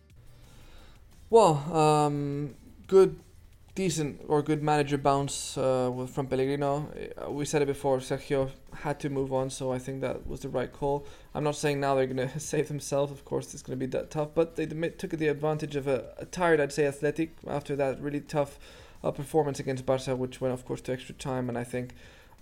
Well, 1.28 1.54
um, 1.74 2.54
good 2.86 3.18
decent 3.76 4.22
or 4.26 4.42
good 4.42 4.62
manager 4.62 4.96
bounce 4.96 5.56
uh, 5.58 6.06
from 6.10 6.26
Pellegrino. 6.26 6.90
Uh, 7.22 7.30
we 7.30 7.44
said 7.44 7.62
it 7.62 7.66
before, 7.66 7.98
Sergio 7.98 8.50
had 8.72 8.98
to 9.00 9.10
move 9.10 9.32
on, 9.32 9.50
so 9.50 9.70
I 9.70 9.78
think 9.78 10.00
that 10.00 10.26
was 10.26 10.40
the 10.40 10.48
right 10.48 10.72
call. 10.72 11.06
I'm 11.34 11.44
not 11.44 11.56
saying 11.56 11.78
now 11.78 11.94
they're 11.94 12.06
going 12.06 12.28
to 12.28 12.40
save 12.40 12.68
themselves, 12.68 13.12
of 13.12 13.24
course, 13.24 13.52
it's 13.54 13.62
going 13.62 13.78
to 13.78 13.86
be 13.86 13.90
that 13.90 14.10
tough, 14.10 14.30
but 14.34 14.56
they 14.56 14.66
took 14.66 15.10
the 15.10 15.28
advantage 15.28 15.76
of 15.76 15.86
a, 15.86 16.14
a 16.18 16.24
tired, 16.24 16.58
I'd 16.58 16.72
say, 16.72 16.86
athletic 16.86 17.36
after 17.46 17.76
that 17.76 18.00
really 18.00 18.20
tough 18.20 18.58
uh, 19.02 19.10
performance 19.10 19.60
against 19.60 19.86
Barca, 19.86 20.14
which 20.16 20.40
went, 20.40 20.54
of 20.54 20.64
course, 20.64 20.80
to 20.82 20.92
extra 20.92 21.14
time, 21.14 21.48
and 21.48 21.58
I 21.58 21.64
think. 21.64 21.94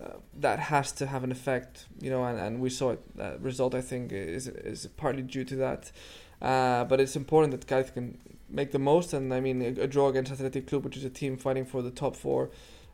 Uh, 0.03 0.09
that 0.37 0.59
has 0.59 0.91
to 0.91 1.05
have 1.05 1.23
an 1.23 1.31
effect, 1.31 1.85
you 2.01 2.09
know, 2.09 2.25
and, 2.25 2.37
and 2.37 2.59
we 2.59 2.69
saw 2.69 2.91
it. 2.91 3.15
That 3.15 3.41
result, 3.41 3.73
I 3.73 3.79
think, 3.79 4.11
is 4.11 4.49
is 4.49 4.85
partly 4.97 5.21
due 5.21 5.45
to 5.45 5.55
that. 5.55 5.89
Uh, 6.41 6.83
but 6.83 6.99
it's 6.99 7.15
important 7.15 7.51
that 7.51 7.65
guys 7.65 7.91
can 7.91 8.17
make 8.49 8.71
the 8.71 8.79
most. 8.79 9.13
And 9.13 9.33
I 9.33 9.39
mean, 9.39 9.61
a, 9.61 9.83
a 9.83 9.87
draw 9.87 10.09
against 10.09 10.33
Athletic 10.33 10.67
Club, 10.67 10.83
which 10.83 10.97
is 10.97 11.05
a 11.05 11.09
team 11.09 11.37
fighting 11.37 11.65
for 11.65 11.81
the 11.81 11.91
top 11.91 12.15
four, 12.15 12.49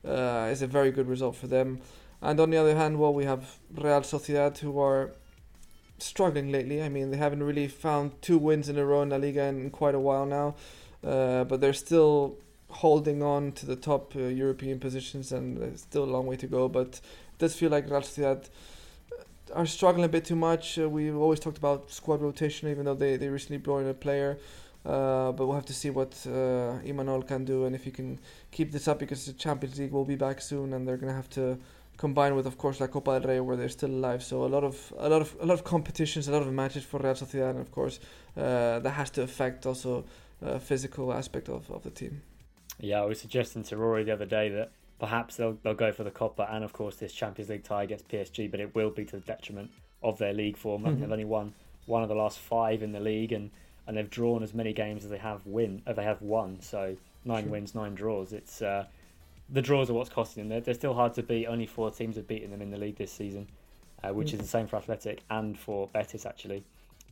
uh, 0.08 0.50
is 0.52 0.62
a 0.62 0.68
very 0.68 0.92
good 0.92 1.08
result 1.08 1.36
for 1.36 1.48
them. 1.48 1.82
And 2.22 2.40
on 2.40 2.52
the 2.52 2.58
other 2.58 2.76
hand, 2.76 3.00
well, 3.00 3.14
we 3.14 3.26
have 3.26 3.58
Real 3.76 4.02
Sociedad 4.02 4.60
who 4.60 4.80
are 4.80 5.12
struggling 5.98 6.52
lately. 6.52 6.84
I 6.84 6.90
mean, 6.90 7.12
they 7.12 7.18
haven't 7.18 7.44
really 7.44 7.68
found 7.68 8.22
two 8.22 8.38
wins 8.38 8.70
in 8.70 8.78
a 8.78 8.86
row 8.86 9.02
in 9.02 9.10
La 9.10 9.18
Liga 9.18 9.44
in, 9.46 9.60
in 9.60 9.70
quite 9.72 9.96
a 9.96 10.00
while 10.00 10.26
now, 10.26 10.56
uh, 11.04 11.44
but 11.46 11.62
they're 11.62 11.74
still 11.74 12.38
holding 12.72 13.22
on 13.24 13.52
to 13.54 13.66
the 13.66 13.76
top 13.76 14.16
uh, 14.16 14.20
European 14.20 14.80
positions, 14.80 15.32
and 15.32 15.58
there's 15.58 15.82
still 15.82 16.04
a 16.04 16.12
long 16.12 16.26
way 16.26 16.36
to 16.38 16.48
go. 16.48 16.68
But 16.68 16.88
it 17.34 17.38
does 17.38 17.56
feel 17.56 17.70
like 17.70 17.90
Real 17.90 18.02
Sociedad 18.02 18.50
are 19.54 19.66
struggling 19.66 20.06
a 20.06 20.10
bit 20.10 20.26
too 20.26 20.36
much. 20.36 20.80
Uh, 20.80 20.90
we've 20.90 21.16
always 21.16 21.40
talked 21.40 21.58
about 21.58 21.92
squad 21.92 22.22
rotation, 22.22 22.70
even 22.70 22.86
though 22.86 22.96
they, 22.96 23.18
they 23.18 23.30
recently 23.30 23.58
brought 23.58 23.80
in 23.80 23.88
a 23.88 23.94
player. 23.94 24.38
Uh, 24.84 25.32
but 25.32 25.46
we'll 25.46 25.56
have 25.56 25.66
to 25.66 25.74
see 25.74 25.92
what 25.92 26.14
uh, 26.26 26.82
Imanol 26.84 27.28
can 27.28 27.46
do 27.46 27.66
and 27.66 27.76
if 27.76 27.84
he 27.84 27.92
can 27.92 28.20
keep 28.50 28.72
this 28.72 28.88
up 28.88 28.98
because 28.98 29.28
the 29.28 29.34
Champions 29.34 29.78
League 29.78 29.92
will 29.92 30.06
be 30.06 30.16
back 30.16 30.42
soon 30.42 30.74
and 30.74 30.88
they're 30.88 30.98
going 30.98 31.10
to 31.10 31.16
have 31.16 31.30
to 31.30 31.60
combine 31.98 32.36
with, 32.36 32.48
of 32.48 32.58
course, 32.58 32.80
La 32.80 32.88
Copa 32.88 33.20
del 33.20 33.30
Rey 33.30 33.40
where 33.40 33.56
they're 33.56 33.70
still 33.70 33.92
alive. 33.92 34.24
So 34.24 34.44
a 34.44 34.52
lot 34.56 34.64
of 34.64 34.92
a 34.98 35.08
lot 35.08 35.22
of 35.22 35.36
a 35.40 35.46
lot 35.46 35.54
of 35.54 35.64
competitions, 35.64 36.28
a 36.28 36.32
lot 36.32 36.42
of 36.42 36.52
matches 36.52 36.84
for 36.84 37.00
Real 37.00 37.14
Sociedad, 37.14 37.52
and 37.52 37.60
of 37.60 37.72
course 37.72 38.00
uh, 38.36 38.80
that 38.80 38.94
has 39.02 39.12
to 39.12 39.22
affect 39.22 39.68
also 39.68 40.04
uh, 40.44 40.58
physical 40.58 41.14
aspect 41.14 41.48
of, 41.48 41.70
of 41.70 41.84
the 41.84 41.92
team. 41.92 42.24
Yeah, 42.80 43.02
I 43.02 43.06
was 43.06 43.20
suggesting 43.20 43.64
to 43.64 43.78
Rory 43.78 44.04
the 44.04 44.14
other 44.14 44.26
day 44.26 44.50
that 44.50 44.72
perhaps 45.00 45.36
they'll 45.36 45.58
they'll 45.64 45.74
go 45.74 45.92
for 45.92 46.04
the 46.04 46.12
Copa 46.12 46.48
and 46.52 46.64
of 46.64 46.74
course 46.74 46.96
this 46.96 47.14
Champions 47.14 47.50
League 47.50 47.64
tie 47.64 47.84
against 47.84 48.08
PSG, 48.08 48.50
but 48.50 48.60
it 48.60 48.74
will 48.76 48.90
be 48.90 49.06
to 49.06 49.18
the 49.18 49.22
detriment 49.22 49.72
of 50.04 50.18
their 50.18 50.34
league 50.34 50.58
form. 50.58 50.84
Mm-hmm. 50.84 51.02
They've 51.02 51.12
only 51.12 51.26
won 51.26 51.54
one 51.86 52.04
of 52.04 52.10
the 52.10 52.16
last 52.16 52.40
five 52.40 52.84
in 52.84 52.92
the 52.92 53.00
league 53.00 53.32
and 53.32 53.52
and 53.88 53.98
they've 53.98 54.10
drawn 54.10 54.44
as 54.44 54.54
many 54.54 54.74
games 54.74 55.04
as 55.04 55.10
they 55.10 55.18
have 55.18 55.46
win, 55.46 55.82
uh, 55.88 55.94
they 55.94 56.04
have 56.04 56.22
won. 56.22 56.62
So 56.62 56.96
nine 57.26 57.44
sure. 57.44 57.52
wins, 57.52 57.76
nine 57.76 57.96
draws. 57.96 58.32
It's 58.32 58.62
uh, 58.62 58.86
the 59.50 59.62
draws 59.62 59.90
are 59.90 59.94
what's 59.94 60.10
costing 60.10 60.44
them. 60.44 60.50
They're, 60.50 60.62
they're, 60.62 60.74
still 60.74 60.94
hard 60.94 61.14
to 61.16 61.24
beat. 61.24 61.48
Only 61.48 61.66
four 61.66 61.92
teams 61.92 62.16
have 62.16 62.28
beaten 62.28 62.52
them 62.52 62.62
in 62.62 62.72
the 62.72 62.78
league 62.78 62.98
this 62.98 63.12
season, 63.12 63.48
uh, 64.04 64.14
which 64.14 64.30
mm. 64.30 64.34
is 64.36 64.40
the 64.40 64.48
same 64.48 64.68
for 64.68 64.78
Athletic 64.78 65.24
and 65.30 65.58
for 65.58 65.88
Betis 65.88 66.26
actually. 66.26 66.64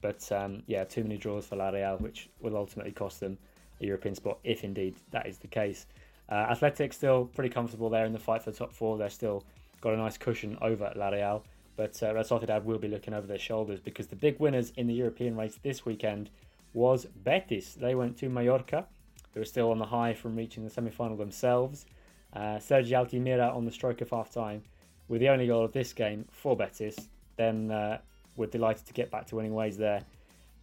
But 0.01 0.31
um, 0.31 0.63
yeah, 0.67 0.83
too 0.85 1.03
many 1.03 1.17
draws 1.17 1.47
for 1.47 1.55
La 1.57 1.69
Real, 1.69 1.97
which 1.97 2.29
will 2.39 2.55
ultimately 2.55 2.93
cost 2.93 3.19
them 3.19 3.37
a 3.81 3.85
European 3.85 4.15
spot 4.15 4.39
if 4.43 4.63
indeed 4.63 4.95
that 5.11 5.27
is 5.27 5.37
the 5.37 5.47
case. 5.47 5.85
Uh, 6.29 6.47
Athletic 6.51 6.93
still 6.93 7.25
pretty 7.25 7.49
comfortable 7.49 7.89
there 7.89 8.05
in 8.05 8.13
the 8.13 8.19
fight 8.19 8.43
for 8.43 8.51
the 8.51 8.57
top 8.57 8.73
four. 8.73 8.97
They're 8.97 9.09
still 9.09 9.43
got 9.81 9.93
a 9.93 9.97
nice 9.97 10.17
cushion 10.17 10.57
over 10.61 10.91
La 10.95 11.09
Real. 11.09 11.43
But 11.75 12.01
uh, 12.03 12.13
Real 12.13 12.23
Sociedad 12.23 12.65
will 12.65 12.77
be 12.77 12.87
looking 12.87 13.13
over 13.13 13.25
their 13.25 13.39
shoulders 13.39 13.79
because 13.79 14.07
the 14.07 14.15
big 14.15 14.39
winners 14.39 14.73
in 14.75 14.87
the 14.87 14.93
European 14.93 15.35
race 15.35 15.57
this 15.63 15.85
weekend 15.85 16.29
was 16.73 17.05
Betis. 17.05 17.75
They 17.75 17.95
went 17.95 18.17
to 18.17 18.29
Mallorca, 18.29 18.85
who 19.33 19.41
are 19.41 19.45
still 19.45 19.71
on 19.71 19.79
the 19.79 19.85
high 19.85 20.13
from 20.13 20.35
reaching 20.35 20.63
the 20.63 20.69
semi 20.69 20.91
final 20.91 21.17
themselves. 21.17 21.85
Uh, 22.33 22.59
Sergi 22.59 22.91
Altimira 22.91 23.55
on 23.55 23.65
the 23.65 23.71
stroke 23.71 24.01
of 24.01 24.09
half 24.09 24.31
time 24.31 24.61
with 25.07 25.19
the 25.21 25.29
only 25.29 25.47
goal 25.47 25.65
of 25.65 25.71
this 25.71 25.93
game 25.93 26.25
for 26.31 26.55
Betis. 26.55 26.95
Then 27.37 27.71
uh, 27.71 27.99
we're 28.35 28.47
delighted 28.47 28.85
to 28.85 28.93
get 28.93 29.09
back 29.09 29.25
to 29.27 29.35
winning 29.35 29.53
ways 29.53 29.77
there. 29.77 30.03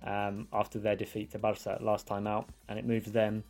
Um, 0.04 0.48
after 0.52 0.78
their 0.78 0.96
defeat 0.96 1.32
to 1.32 1.38
Barca 1.38 1.78
last 1.80 2.06
time 2.06 2.26
out, 2.26 2.48
and 2.68 2.78
it 2.78 2.84
moves 2.84 3.12
them 3.12 3.44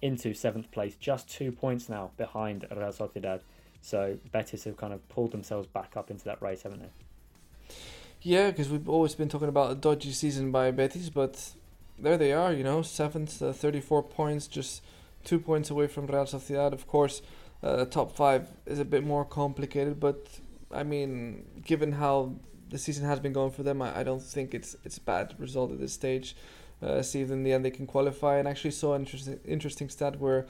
into 0.00 0.32
seventh 0.34 0.70
place, 0.70 0.94
just 0.96 1.28
two 1.28 1.52
points 1.52 1.88
now 1.88 2.10
behind 2.16 2.66
Real 2.70 2.92
Sociedad. 2.92 3.40
So 3.80 4.18
Betis 4.32 4.64
have 4.64 4.76
kind 4.76 4.92
of 4.92 5.06
pulled 5.08 5.32
themselves 5.32 5.66
back 5.66 5.96
up 5.96 6.10
into 6.10 6.24
that 6.24 6.40
race, 6.42 6.62
haven't 6.62 6.80
they? 6.80 7.74
Yeah, 8.22 8.50
because 8.50 8.68
we've 8.68 8.88
always 8.88 9.14
been 9.14 9.28
talking 9.28 9.48
about 9.48 9.70
a 9.70 9.74
dodgy 9.74 10.12
season 10.12 10.50
by 10.50 10.70
Betis, 10.70 11.10
but 11.10 11.52
there 11.98 12.16
they 12.16 12.32
are, 12.32 12.52
you 12.52 12.64
know, 12.64 12.82
seventh, 12.82 13.40
uh, 13.40 13.52
34 13.52 14.02
points, 14.02 14.46
just 14.46 14.82
two 15.24 15.38
points 15.38 15.70
away 15.70 15.86
from 15.86 16.06
Real 16.06 16.24
Sociedad. 16.24 16.72
Of 16.72 16.86
course, 16.86 17.22
uh, 17.62 17.84
top 17.84 18.14
five 18.14 18.48
is 18.66 18.78
a 18.78 18.84
bit 18.84 19.04
more 19.04 19.24
complicated, 19.24 20.00
but 20.00 20.26
I 20.72 20.82
mean, 20.82 21.44
given 21.64 21.92
how 21.92 22.34
the 22.70 22.78
season 22.78 23.06
has 23.06 23.20
been 23.20 23.32
going 23.32 23.50
for 23.50 23.62
them, 23.62 23.82
I, 23.82 24.00
I 24.00 24.02
don't 24.02 24.22
think 24.22 24.54
it's 24.54 24.76
it's 24.84 24.98
a 24.98 25.00
bad 25.00 25.34
result 25.38 25.72
at 25.72 25.80
this 25.80 25.92
stage. 25.92 26.36
Uh, 26.80 27.02
see 27.02 27.22
if 27.22 27.30
in 27.30 27.42
the 27.42 27.52
end 27.52 27.64
they 27.64 27.70
can 27.70 27.86
qualify. 27.86 28.38
And 28.38 28.46
actually 28.46 28.70
saw 28.70 28.94
an 28.94 29.02
interesting 29.02 29.40
interesting 29.44 29.88
stat 29.88 30.20
where 30.20 30.46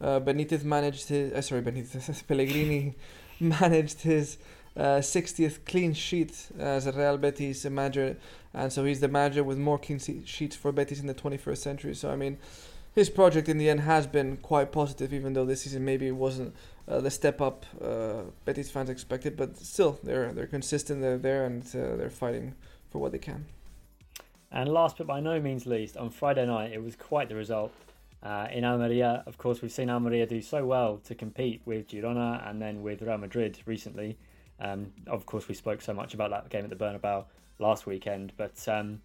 uh, 0.00 0.20
Benitez 0.20 0.64
managed 0.64 1.08
his 1.08 1.32
uh, 1.32 1.42
sorry 1.42 1.62
Benitez 1.62 2.26
Pellegrini 2.28 2.94
managed 3.40 4.02
his 4.02 4.38
uh, 4.76 5.00
60th 5.00 5.64
clean 5.64 5.92
sheet 5.92 6.48
as 6.58 6.86
a 6.86 6.92
Real 6.92 7.18
Betis 7.18 7.64
manager, 7.64 8.16
and 8.54 8.72
so 8.72 8.84
he's 8.84 9.00
the 9.00 9.08
manager 9.08 9.42
with 9.42 9.58
more 9.58 9.78
clean 9.78 9.98
sheets 9.98 10.54
for 10.54 10.70
Betis 10.70 11.00
in 11.00 11.06
the 11.06 11.14
21st 11.14 11.58
century. 11.58 11.94
So 11.94 12.10
I 12.10 12.16
mean, 12.16 12.38
his 12.94 13.10
project 13.10 13.48
in 13.48 13.58
the 13.58 13.70
end 13.70 13.80
has 13.80 14.06
been 14.06 14.36
quite 14.36 14.72
positive, 14.72 15.12
even 15.12 15.32
though 15.32 15.44
this 15.44 15.62
season 15.62 15.84
maybe 15.84 16.06
it 16.06 16.16
wasn't 16.16 16.54
uh, 16.88 17.00
the 17.00 17.10
step 17.10 17.40
up 17.40 17.66
uh, 17.82 18.22
Betis 18.44 18.70
fans 18.70 18.90
expected. 18.90 19.36
But 19.36 19.56
still, 19.58 19.98
they're 20.02 20.32
they're 20.32 20.46
consistent. 20.46 21.00
They're 21.00 21.18
there 21.18 21.44
and 21.44 21.62
uh, 21.68 21.96
they're 21.96 22.10
fighting 22.10 22.54
for 22.90 22.98
what 22.98 23.12
they 23.12 23.18
can. 23.18 23.46
And 24.50 24.70
last 24.70 24.96
but 24.96 25.06
by 25.06 25.20
no 25.20 25.40
means 25.40 25.66
least, 25.66 25.96
on 25.96 26.10
Friday 26.10 26.46
night 26.46 26.72
it 26.72 26.82
was 26.82 26.96
quite 26.96 27.28
the 27.28 27.36
result. 27.36 27.72
Uh, 28.20 28.48
in 28.50 28.64
Almeria, 28.64 29.22
of 29.26 29.38
course, 29.38 29.62
we've 29.62 29.70
seen 29.70 29.90
Almeria 29.90 30.26
do 30.26 30.40
so 30.40 30.66
well 30.66 30.98
to 31.04 31.14
compete 31.14 31.62
with 31.64 31.88
Girona 31.88 32.48
and 32.48 32.60
then 32.60 32.82
with 32.82 33.02
Real 33.02 33.18
Madrid 33.18 33.58
recently. 33.64 34.18
Um, 34.58 34.92
of 35.06 35.24
course, 35.24 35.46
we 35.46 35.54
spoke 35.54 35.80
so 35.80 35.92
much 35.94 36.14
about 36.14 36.30
that 36.30 36.48
game 36.48 36.64
at 36.64 36.70
the 36.70 36.76
Bernabeu 36.76 37.24
last 37.60 37.86
weekend, 37.86 38.32
but 38.36 38.66
um, 38.66 39.00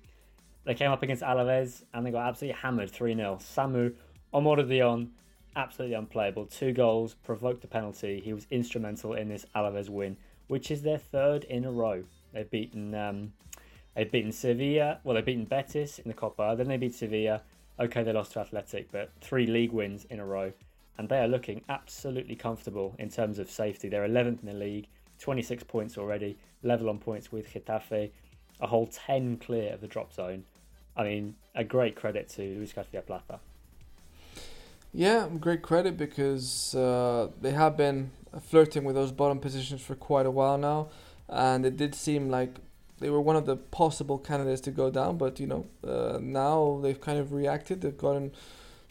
they 0.64 0.74
came 0.74 0.92
up 0.92 1.04
against 1.04 1.22
Alaves 1.22 1.84
and 1.94 2.06
they 2.06 2.12
got 2.12 2.28
absolutely 2.28 2.60
hammered 2.60 2.90
3 2.90 3.16
0. 3.16 3.38
Samu 3.40 3.94
Omorodion, 4.34 5.10
absolutely 5.56 5.96
unplayable. 5.96 6.46
Two 6.46 6.74
goals, 6.74 7.16
provoked 7.24 7.64
a 7.64 7.68
penalty. 7.68 8.22
He 8.24 8.34
was 8.34 8.48
instrumental 8.52 9.14
in 9.14 9.30
this 9.30 9.46
Alaves 9.56 9.90
win, 9.90 10.18
which 10.48 10.72
is 10.72 10.82
their 10.82 10.98
third 10.98 11.44
in 11.46 11.66
a 11.66 11.72
row. 11.72 12.04
They've 12.34 12.50
beaten 12.50 12.96
um, 12.96 13.34
they've 13.96 14.12
beaten 14.12 14.32
Sevilla, 14.32 15.00
well, 15.04 15.16
they've 15.16 15.26
beaten 15.26 15.46
Betis 15.46 16.00
in 16.00 16.08
the 16.08 16.14
Copa, 16.14 16.56
then 16.58 16.68
they 16.68 16.78
beat 16.78 16.96
Sevilla. 16.96 17.42
Okay, 17.80 18.04
they 18.04 18.14
lost 18.14 18.34
to 18.34 18.40
Athletic, 18.40 18.92
but 18.92 19.12
three 19.22 19.48
league 19.48 19.72
wins 19.72 20.06
in 20.06 20.20
a 20.20 20.26
row. 20.26 20.54
And 20.98 21.10
they 21.10 21.18
are 21.20 21.28
looking 21.28 21.64
absolutely 21.70 22.36
comfortable 22.36 22.96
in 23.00 23.10
terms 23.10 23.40
of 23.40 23.50
safety. 23.50 23.90
They're 23.90 24.08
11th 24.08 24.42
in 24.42 24.46
the 24.46 24.54
league, 24.54 24.88
26 25.20 25.64
points 25.64 25.98
already, 25.98 26.38
level 26.62 26.90
on 26.90 27.00
points 27.00 27.32
with 27.32 27.52
Getafe, 27.52 28.12
a 28.62 28.68
whole 28.68 28.88
10 28.88 29.38
clear 29.38 29.74
of 29.74 29.82
the 29.82 29.88
drop 29.88 30.14
zone. 30.14 30.44
I 30.96 31.04
mean, 31.04 31.36
a 31.56 31.64
great 31.64 31.96
credit 31.96 32.30
to 32.30 32.42
Luis 32.42 32.74
Garcia 32.74 33.02
Plata. 33.02 33.40
Yeah, 34.96 35.28
great 35.40 35.64
credit 35.64 35.98
because 35.98 36.76
uh, 36.76 37.30
they 37.42 37.52
have 37.52 37.76
been 37.76 38.12
flirting 38.42 38.84
with 38.84 38.94
those 38.94 39.12
bottom 39.12 39.40
positions 39.40 39.82
for 39.82 39.96
quite 39.96 40.28
a 40.28 40.32
while 40.32 40.60
now, 40.60 40.90
and 41.28 41.66
it 41.66 41.78
did 41.78 41.96
seem 41.96 42.30
like 42.30 42.58
they 43.00 43.10
were 43.10 43.20
one 43.20 43.36
of 43.36 43.48
the 43.48 43.56
possible 43.58 44.20
candidates 44.20 44.62
to 44.62 44.72
go 44.72 44.92
down. 44.92 45.18
But 45.18 45.40
you 45.40 45.48
know, 45.48 45.66
uh, 45.86 46.20
now 46.22 46.80
they've 46.84 47.02
kind 47.02 47.18
of 47.18 47.34
reacted. 47.34 47.82
They've 47.82 47.98
gotten, 47.98 48.34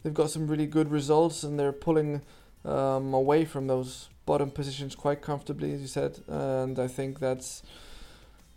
they've 0.03 0.13
got 0.13 0.29
some 0.29 0.45
really 0.45 0.67
good 0.67 0.91
results, 0.91 1.41
and 1.41 1.57
they're 1.57 1.71
pulling 1.71 2.21
um, 2.65 3.13
away 3.13 3.45
from 3.45 3.67
those 3.67 4.09
bottom 4.25 4.51
positions 4.51 4.95
quite 4.95 5.21
comfortably, 5.21 5.73
as 5.73 5.79
you 5.79 5.87
said. 5.87 6.19
And 6.27 6.79
I 6.79 6.87
think 6.89 7.19
that's 7.19 7.63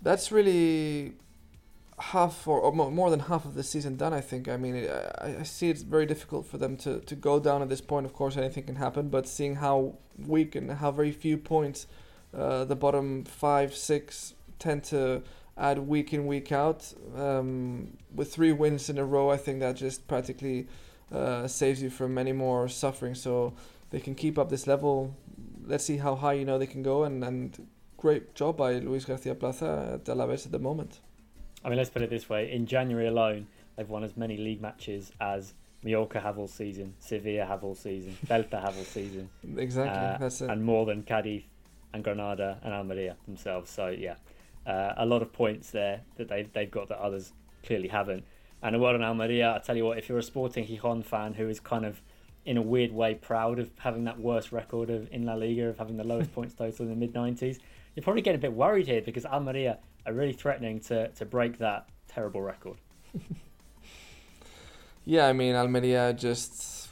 that's 0.02 0.32
really 0.32 1.14
half 1.98 2.46
or, 2.46 2.60
or, 2.60 2.72
more 2.72 3.10
than 3.10 3.20
half 3.20 3.44
of 3.44 3.54
the 3.54 3.62
season 3.62 3.96
done. 3.96 4.12
I 4.12 4.20
think. 4.20 4.48
I 4.48 4.56
mean, 4.56 4.88
I, 5.20 5.40
I, 5.40 5.42
see 5.42 5.70
it's 5.70 5.82
very 5.82 6.06
difficult 6.06 6.46
for 6.46 6.58
them 6.58 6.76
to, 6.78 7.00
to 7.00 7.14
go 7.14 7.40
down 7.40 7.62
at 7.62 7.68
this 7.68 7.80
point. 7.80 8.06
Of 8.06 8.12
course, 8.12 8.36
anything 8.36 8.64
can 8.64 8.76
happen, 8.76 9.08
but 9.08 9.26
seeing 9.26 9.56
how 9.56 9.96
weak 10.18 10.54
and 10.54 10.70
how 10.70 10.90
very 10.90 11.12
few 11.12 11.38
points 11.38 11.86
uh, 12.36 12.64
the 12.64 12.76
bottom 12.76 13.24
five, 13.24 13.74
six 13.74 14.34
tend 14.58 14.84
to 14.84 15.22
add 15.56 15.78
week 15.78 16.12
in 16.12 16.26
week 16.26 16.52
out, 16.52 16.92
um, 17.16 17.96
with 18.14 18.32
three 18.32 18.52
wins 18.52 18.90
in 18.90 18.98
a 18.98 19.04
row, 19.04 19.30
I 19.30 19.38
think 19.38 19.60
that 19.60 19.76
just 19.76 20.06
practically 20.06 20.68
uh, 21.10 21.46
saves 21.48 21.82
you 21.82 21.88
from 21.88 22.18
any 22.18 22.32
more 22.32 22.68
suffering. 22.68 23.14
So 23.14 23.54
they 23.90 24.00
can 24.00 24.14
keep 24.14 24.38
up 24.38 24.50
this 24.50 24.66
level. 24.66 25.16
Let's 25.64 25.84
see 25.84 25.96
how 25.96 26.14
high 26.14 26.34
you 26.34 26.44
know 26.44 26.58
they 26.58 26.66
can 26.66 26.82
go, 26.82 27.04
and 27.04 27.24
and 27.24 27.66
great 27.96 28.34
job 28.34 28.58
by 28.58 28.74
Luis 28.74 29.04
Garcia 29.04 29.34
Plata 29.34 29.92
at 29.94 30.04
Alaves 30.04 30.44
at 30.44 30.52
the 30.52 30.58
moment. 30.58 31.00
I 31.66 31.68
mean, 31.68 31.78
let's 31.78 31.90
put 31.90 32.02
it 32.02 32.10
this 32.10 32.28
way: 32.28 32.52
in 32.52 32.64
January 32.64 33.08
alone, 33.08 33.48
they've 33.74 33.88
won 33.88 34.04
as 34.04 34.16
many 34.16 34.36
league 34.36 34.62
matches 34.62 35.10
as 35.20 35.52
Mallorca 35.82 36.20
have 36.20 36.38
all 36.38 36.46
season, 36.46 36.94
Sevilla 37.00 37.44
have 37.44 37.64
all 37.64 37.74
season, 37.74 38.16
Celta 38.26 38.62
have 38.62 38.76
all 38.78 38.84
season. 38.84 39.28
Exactly, 39.56 39.98
uh, 39.98 40.16
that's 40.18 40.40
it. 40.40 40.48
And 40.48 40.64
more 40.64 40.86
than 40.86 41.02
Cadiz 41.02 41.42
and 41.92 42.04
Granada 42.04 42.60
and 42.62 42.72
Almeria 42.72 43.16
themselves. 43.26 43.68
So 43.68 43.88
yeah, 43.88 44.14
uh, 44.64 44.94
a 44.96 45.04
lot 45.04 45.22
of 45.22 45.32
points 45.32 45.72
there 45.72 46.02
that 46.16 46.28
they've 46.28 46.50
they've 46.52 46.70
got 46.70 46.88
that 46.88 46.98
others 46.98 47.32
clearly 47.64 47.88
haven't. 47.88 48.24
And 48.62 48.76
a 48.76 48.78
word 48.78 48.94
on 48.94 49.02
Almeria, 49.02 49.56
I 49.56 49.58
tell 49.58 49.76
you 49.76 49.84
what, 49.84 49.98
if 49.98 50.08
you're 50.08 50.18
a 50.18 50.22
Sporting 50.22 50.66
Gijon 50.66 51.04
fan 51.04 51.34
who 51.34 51.48
is 51.48 51.58
kind 51.58 51.84
of 51.84 52.00
in 52.44 52.56
a 52.56 52.62
weird 52.62 52.92
way 52.92 53.14
proud 53.14 53.58
of 53.58 53.70
having 53.78 54.04
that 54.04 54.20
worst 54.20 54.52
record 54.52 54.88
of 54.88 55.12
in 55.12 55.26
La 55.26 55.34
Liga 55.34 55.66
of 55.66 55.78
having 55.78 55.96
the 55.96 56.04
lowest 56.04 56.32
points 56.34 56.54
total 56.54 56.84
in 56.86 56.90
the 56.90 56.96
mid 56.96 57.12
90s, 57.12 57.58
you're 57.96 58.04
probably 58.04 58.22
getting 58.22 58.38
a 58.38 58.42
bit 58.42 58.52
worried 58.52 58.86
here 58.86 59.02
because 59.02 59.26
Almeria 59.26 59.78
are 60.06 60.12
really 60.12 60.32
threatening 60.32 60.80
to, 60.80 61.08
to 61.08 61.24
break 61.24 61.58
that 61.58 61.88
terrible 62.08 62.40
record. 62.40 62.76
yeah, 65.04 65.26
I 65.26 65.32
mean, 65.32 65.54
Almeria 65.54 66.12
just. 66.12 66.88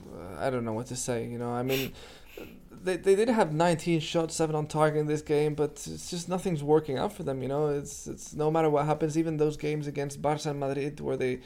Uh, 0.00 0.40
I 0.40 0.50
don't 0.50 0.64
know 0.64 0.72
what 0.72 0.86
to 0.86 0.96
say, 0.96 1.26
you 1.26 1.38
know. 1.38 1.50
I 1.50 1.62
mean, 1.62 1.92
they, 2.84 2.96
they 2.96 3.16
did 3.16 3.28
have 3.28 3.52
19 3.52 4.00
shots, 4.00 4.36
7 4.36 4.54
on 4.54 4.66
target 4.66 5.00
in 5.00 5.06
this 5.06 5.22
game, 5.22 5.54
but 5.54 5.70
it's 5.86 6.10
just 6.10 6.28
nothing's 6.28 6.62
working 6.62 6.98
out 6.98 7.12
for 7.12 7.24
them, 7.24 7.42
you 7.42 7.48
know. 7.48 7.68
It's 7.68 8.06
it's 8.06 8.34
no 8.34 8.50
matter 8.50 8.70
what 8.70 8.86
happens, 8.86 9.18
even 9.18 9.36
those 9.36 9.56
games 9.56 9.86
against 9.86 10.22
Barca 10.22 10.50
and 10.50 10.60
Madrid 10.60 11.00
where 11.00 11.16
they 11.16 11.40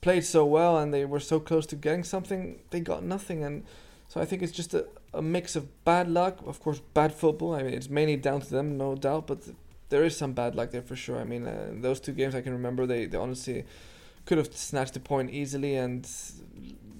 played 0.00 0.24
so 0.24 0.44
well 0.44 0.78
and 0.78 0.94
they 0.94 1.04
were 1.04 1.20
so 1.20 1.40
close 1.40 1.66
to 1.66 1.76
getting 1.76 2.04
something, 2.04 2.60
they 2.70 2.80
got 2.80 3.02
nothing. 3.02 3.42
And 3.42 3.64
so 4.08 4.20
I 4.20 4.24
think 4.24 4.42
it's 4.42 4.52
just 4.52 4.72
a, 4.74 4.86
a 5.12 5.22
mix 5.22 5.56
of 5.56 5.84
bad 5.84 6.08
luck, 6.08 6.38
of 6.46 6.60
course, 6.60 6.80
bad 6.94 7.12
football. 7.12 7.54
I 7.54 7.62
mean, 7.62 7.74
it's 7.74 7.90
mainly 7.90 8.16
down 8.16 8.40
to 8.42 8.50
them, 8.50 8.78
no 8.78 8.94
doubt, 8.94 9.26
but 9.26 9.40
there 9.88 10.04
is 10.04 10.16
some 10.16 10.32
bad 10.32 10.54
luck 10.54 10.70
there 10.70 10.82
for 10.82 10.96
sure. 10.96 11.18
I 11.18 11.24
mean, 11.24 11.46
uh, 11.46 11.70
those 11.72 12.00
two 12.00 12.12
games 12.12 12.34
I 12.34 12.40
can 12.40 12.52
remember, 12.52 12.86
they, 12.86 13.06
they 13.06 13.18
honestly 13.18 13.64
could 14.24 14.38
have 14.38 14.54
snatched 14.56 14.96
a 14.96 15.00
point 15.00 15.30
easily, 15.30 15.76
and 15.76 16.08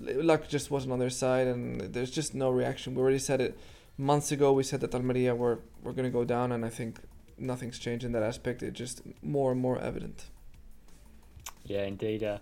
luck 0.00 0.48
just 0.48 0.70
wasn't 0.70 0.92
on 0.92 0.98
their 0.98 1.10
side, 1.10 1.46
and 1.46 1.80
there's 1.92 2.10
just 2.10 2.34
no 2.34 2.50
reaction. 2.50 2.94
We 2.94 3.02
already 3.02 3.18
said 3.18 3.40
it 3.40 3.58
months 3.98 4.30
ago. 4.32 4.52
We 4.52 4.62
said 4.62 4.80
that 4.80 4.94
Almeria 4.94 5.34
were 5.34 5.58
were 5.82 5.92
going 5.92 6.04
to 6.04 6.10
go 6.10 6.24
down, 6.24 6.52
and 6.52 6.64
I 6.64 6.68
think 6.68 7.00
nothing's 7.38 7.78
changed 7.78 8.04
in 8.04 8.12
that 8.12 8.22
aspect. 8.22 8.62
It's 8.62 8.78
just 8.78 9.02
more 9.22 9.52
and 9.52 9.60
more 9.60 9.78
evident. 9.78 10.26
Yeah, 11.64 11.84
indeed. 11.84 12.22
Uh, 12.22 12.38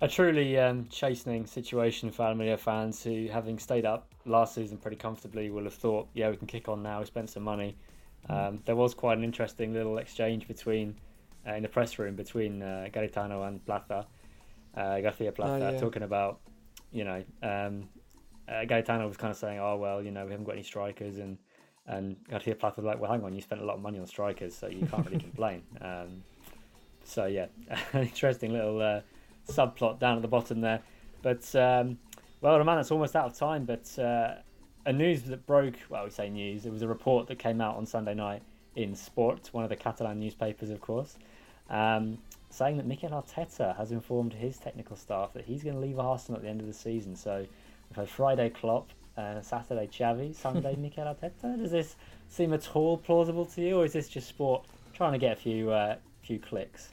a 0.00 0.06
truly 0.06 0.56
um, 0.58 0.86
chastening 0.90 1.46
situation 1.46 2.12
for 2.12 2.22
Almeria 2.22 2.56
fans 2.56 3.02
who, 3.02 3.26
having 3.26 3.58
stayed 3.58 3.84
up 3.84 4.06
last 4.24 4.54
season 4.54 4.76
pretty 4.76 4.96
comfortably, 4.96 5.50
will 5.50 5.64
have 5.64 5.74
thought, 5.74 6.06
yeah, 6.14 6.30
we 6.30 6.36
can 6.36 6.46
kick 6.46 6.68
on 6.68 6.82
now. 6.84 7.00
We 7.00 7.06
spent 7.06 7.30
some 7.30 7.42
money 7.42 7.76
um, 8.28 8.60
there 8.64 8.76
was 8.76 8.94
quite 8.94 9.18
an 9.18 9.24
interesting 9.24 9.72
little 9.72 9.98
exchange 9.98 10.46
between 10.46 10.94
uh, 11.46 11.54
in 11.54 11.62
the 11.62 11.68
press 11.68 11.98
room 11.98 12.14
between 12.14 12.62
uh, 12.62 12.88
Garitano 12.92 13.46
and 13.48 13.64
Plata, 13.64 14.06
uh, 14.76 15.00
Garcia 15.00 15.32
Plata, 15.32 15.66
oh, 15.66 15.70
yeah. 15.72 15.80
talking 15.80 16.02
about 16.02 16.40
you 16.92 17.04
know 17.04 17.24
um, 17.42 17.88
uh, 18.48 18.64
Garitano 18.64 19.06
was 19.06 19.16
kind 19.16 19.30
of 19.30 19.36
saying, 19.36 19.58
oh 19.58 19.76
well, 19.76 20.02
you 20.02 20.10
know 20.10 20.24
we 20.24 20.30
haven't 20.30 20.44
got 20.44 20.52
any 20.52 20.62
strikers, 20.62 21.18
and 21.18 21.38
and 21.86 22.16
Garcia 22.28 22.54
Plata 22.54 22.74
was 22.76 22.84
like, 22.84 23.00
well, 23.00 23.10
hang 23.10 23.24
on, 23.24 23.34
you 23.34 23.40
spent 23.40 23.62
a 23.62 23.64
lot 23.64 23.76
of 23.76 23.82
money 23.82 23.98
on 23.98 24.06
strikers, 24.06 24.54
so 24.54 24.68
you 24.68 24.86
can't 24.86 25.06
really 25.06 25.18
complain. 25.30 25.62
Um, 25.80 26.22
so 27.04 27.26
yeah, 27.26 27.46
an 27.92 28.02
interesting 28.02 28.52
little 28.52 28.82
uh, 28.82 29.00
subplot 29.48 29.98
down 29.98 30.16
at 30.16 30.22
the 30.22 30.28
bottom 30.28 30.60
there, 30.60 30.80
but. 31.22 31.54
Um, 31.54 31.98
well, 32.40 32.56
Roman, 32.56 32.78
it's 32.78 32.92
almost 32.92 33.16
out 33.16 33.26
of 33.26 33.36
time, 33.36 33.64
but 33.64 33.98
uh, 33.98 34.34
a 34.88 34.92
news 34.92 35.22
that 35.24 35.46
broke. 35.46 35.74
Well, 35.90 36.04
we 36.04 36.10
say 36.10 36.30
news. 36.30 36.64
It 36.64 36.72
was 36.72 36.80
a 36.80 36.88
report 36.88 37.26
that 37.28 37.38
came 37.38 37.60
out 37.60 37.76
on 37.76 37.84
Sunday 37.84 38.14
night 38.14 38.42
in 38.74 38.94
Sport, 38.94 39.50
one 39.52 39.62
of 39.62 39.68
the 39.68 39.76
Catalan 39.76 40.18
newspapers, 40.18 40.70
of 40.70 40.80
course, 40.80 41.18
um, 41.68 42.16
saying 42.48 42.78
that 42.78 42.86
Mikel 42.86 43.10
Arteta 43.10 43.76
has 43.76 43.92
informed 43.92 44.32
his 44.32 44.56
technical 44.56 44.96
staff 44.96 45.34
that 45.34 45.44
he's 45.44 45.62
going 45.62 45.74
to 45.74 45.80
leave 45.80 45.98
Arsenal 45.98 46.38
at 46.38 46.42
the 46.42 46.48
end 46.48 46.62
of 46.62 46.66
the 46.66 46.72
season. 46.72 47.14
So 47.14 47.40
we've 47.90 47.96
had 47.96 48.08
Friday 48.08 48.48
Klopp, 48.48 48.88
uh, 49.18 49.42
Saturday 49.42 49.88
Xavi, 49.88 50.34
Sunday 50.34 50.74
Mikel 50.78 51.04
Arteta. 51.04 51.58
Does 51.58 51.70
this 51.70 51.96
seem 52.30 52.54
at 52.54 52.74
all 52.74 52.96
plausible 52.96 53.44
to 53.44 53.60
you, 53.60 53.80
or 53.80 53.84
is 53.84 53.92
this 53.92 54.08
just 54.08 54.26
Sport 54.26 54.64
trying 54.94 55.12
to 55.12 55.18
get 55.18 55.32
a 55.32 55.40
few 55.40 55.70
uh, 55.70 55.96
few 56.22 56.38
clicks? 56.38 56.88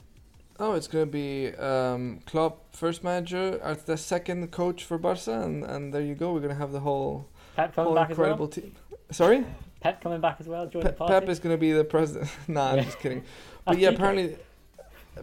Oh, 0.58 0.72
it's 0.72 0.88
going 0.88 1.06
to 1.06 1.12
be 1.12 1.54
um, 1.56 2.20
Klopp 2.26 2.74
first 2.74 3.04
manager, 3.04 3.58
the 3.84 3.96
second 3.96 4.50
coach 4.52 4.84
for 4.84 4.96
Barca, 4.96 5.42
and, 5.42 5.64
and 5.64 5.92
there 5.92 6.00
you 6.02 6.14
go. 6.14 6.32
We're 6.32 6.40
going 6.40 6.54
to 6.54 6.58
have 6.58 6.72
the 6.72 6.80
whole, 6.80 7.28
Pep 7.56 7.74
coming 7.74 7.94
back 7.94 8.10
incredible 8.10 8.48
as 8.48 8.56
well. 8.56 8.64
team. 8.64 8.72
Sorry, 9.10 9.44
Pep 9.80 10.02
coming 10.02 10.20
back 10.20 10.36
as 10.40 10.46
well. 10.46 10.66
Join 10.66 10.84
the 10.84 10.92
party. 10.92 11.12
Pep 11.12 11.28
is 11.28 11.38
going 11.40 11.54
to 11.54 11.58
be 11.58 11.72
the 11.72 11.84
president. 11.84 12.30
nah, 12.48 12.72
I'm 12.72 12.84
just 12.84 12.98
kidding. 12.98 13.24
But 13.64 13.78
yeah, 13.78 13.88
apparently, 13.88 14.36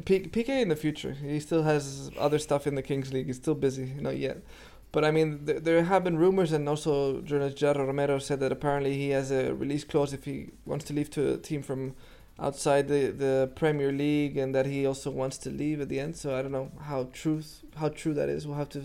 P- 0.04 0.28
Piqué 0.28 0.62
in 0.62 0.68
the 0.68 0.76
future. 0.76 1.14
He 1.14 1.40
still 1.40 1.64
has 1.64 2.12
other 2.20 2.38
stuff 2.40 2.68
in 2.68 2.76
the 2.76 2.82
Kings 2.82 3.14
League. 3.14 3.28
He's 3.28 3.38
still 3.38 3.56
busy, 3.56 3.94
not 3.98 4.18
yet. 4.18 4.42
But 4.92 5.06
I 5.06 5.12
mean, 5.12 5.46
th- 5.46 5.64
there 5.64 5.82
have 5.84 6.04
been 6.04 6.18
rumors, 6.18 6.52
and 6.52 6.68
also 6.68 7.22
journalist 7.22 7.56
Gerardo 7.56 7.86
Romero 7.86 8.20
said 8.20 8.42
that 8.42 8.52
apparently 8.52 8.98
he 8.98 9.12
has 9.12 9.32
a 9.32 9.54
release 9.54 9.86
clause 9.86 10.12
if 10.12 10.26
he 10.26 10.50
wants 10.66 10.84
to 10.86 10.94
leave 10.94 11.10
to 11.12 11.36
a 11.36 11.38
team 11.38 11.64
from 11.64 11.96
outside 12.38 12.90
the, 12.90 13.12
the 13.12 13.50
Premier 13.56 13.94
League, 13.94 14.36
and 14.36 14.54
that 14.54 14.66
he 14.66 14.86
also 14.86 15.10
wants 15.10 15.38
to 15.38 15.50
leave 15.50 15.80
at 15.80 15.88
the 15.88 16.00
end. 16.02 16.18
So 16.18 16.36
I 16.38 16.42
don't 16.42 16.52
know 16.52 16.72
how 16.82 17.10
truth 17.14 17.64
how 17.76 17.90
true 17.90 18.14
that 18.16 18.28
is. 18.28 18.46
We'll 18.46 18.58
have 18.58 18.70
to 18.70 18.82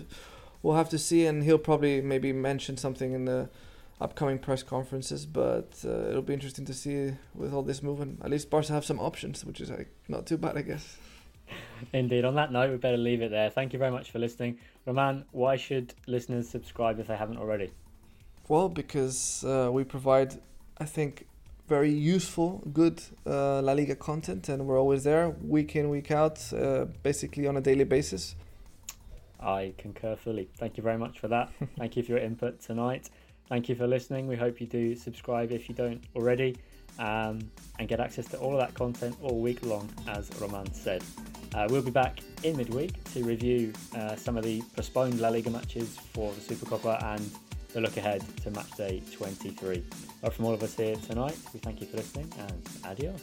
we'll 0.62 0.76
have 0.76 0.88
to 0.90 0.98
see, 0.98 1.26
and 1.26 1.42
he'll 1.42 1.58
probably 1.58 2.00
maybe 2.00 2.32
mention 2.32 2.76
something 2.76 3.12
in 3.12 3.24
the 3.24 3.48
upcoming 4.00 4.38
press 4.38 4.62
conferences. 4.62 5.26
But 5.26 5.84
uh, 5.84 6.08
it'll 6.08 6.22
be 6.22 6.34
interesting 6.34 6.64
to 6.66 6.74
see 6.74 7.12
with 7.34 7.52
all 7.52 7.62
this 7.62 7.82
movement. 7.82 8.20
At 8.22 8.30
least 8.30 8.50
Barca 8.50 8.72
have 8.72 8.84
some 8.84 9.00
options, 9.00 9.44
which 9.44 9.60
is 9.60 9.70
like 9.70 9.88
not 10.08 10.26
too 10.26 10.36
bad, 10.36 10.56
I 10.56 10.62
guess. 10.62 10.96
Indeed. 11.92 12.24
On 12.24 12.34
that 12.34 12.52
note, 12.52 12.70
we 12.70 12.76
better 12.76 12.96
leave 12.96 13.22
it 13.22 13.30
there. 13.30 13.50
Thank 13.50 13.72
you 13.72 13.78
very 13.78 13.90
much 13.90 14.10
for 14.10 14.18
listening. 14.18 14.58
Roman, 14.86 15.24
why 15.32 15.56
should 15.56 15.94
listeners 16.06 16.48
subscribe 16.48 16.98
if 16.98 17.06
they 17.06 17.16
haven't 17.16 17.38
already? 17.38 17.70
Well, 18.48 18.68
because 18.68 19.44
uh, 19.44 19.70
we 19.72 19.84
provide, 19.84 20.34
I 20.78 20.84
think, 20.84 21.26
very 21.68 21.92
useful, 21.92 22.62
good 22.72 23.02
uh, 23.26 23.60
La 23.60 23.72
Liga 23.72 23.94
content, 23.94 24.48
and 24.48 24.66
we're 24.66 24.78
always 24.78 25.04
there, 25.04 25.28
week 25.28 25.76
in, 25.76 25.90
week 25.90 26.10
out, 26.10 26.40
uh, 26.54 26.86
basically 27.02 27.46
on 27.46 27.58
a 27.58 27.60
daily 27.60 27.84
basis. 27.84 28.34
I 29.40 29.74
concur 29.78 30.16
fully. 30.16 30.48
Thank 30.56 30.76
you 30.76 30.82
very 30.82 30.98
much 30.98 31.20
for 31.20 31.28
that. 31.28 31.52
Thank 31.78 31.96
you 31.96 32.02
for 32.02 32.12
your 32.12 32.20
input 32.20 32.60
tonight. 32.60 33.10
Thank 33.48 33.68
you 33.68 33.74
for 33.74 33.86
listening. 33.86 34.26
We 34.26 34.36
hope 34.36 34.60
you 34.60 34.66
do 34.66 34.94
subscribe 34.94 35.52
if 35.52 35.68
you 35.68 35.74
don't 35.74 36.02
already 36.14 36.56
um, 36.98 37.50
and 37.78 37.88
get 37.88 38.00
access 38.00 38.26
to 38.28 38.38
all 38.38 38.52
of 38.52 38.58
that 38.58 38.74
content 38.74 39.16
all 39.22 39.40
week 39.40 39.64
long, 39.64 39.88
as 40.08 40.30
Roman 40.40 40.72
said. 40.72 41.02
Uh, 41.54 41.66
we'll 41.70 41.82
be 41.82 41.90
back 41.90 42.20
in 42.42 42.56
midweek 42.56 43.02
to 43.12 43.24
review 43.24 43.72
uh, 43.96 44.16
some 44.16 44.36
of 44.36 44.44
the 44.44 44.62
postponed 44.76 45.20
La 45.20 45.28
Liga 45.28 45.50
matches 45.50 45.96
for 46.12 46.32
the 46.32 46.40
Supercopa 46.40 47.02
and 47.14 47.30
the 47.72 47.80
look 47.80 47.96
ahead 47.96 48.22
to 48.42 48.50
match 48.50 48.70
day 48.72 49.02
23. 49.12 49.82
But 50.20 50.32
from 50.34 50.44
all 50.44 50.54
of 50.54 50.62
us 50.62 50.74
here 50.74 50.96
tonight, 50.96 51.36
we 51.54 51.60
thank 51.60 51.80
you 51.80 51.86
for 51.86 51.96
listening 51.96 52.30
and 52.38 52.62
adios. 52.84 53.22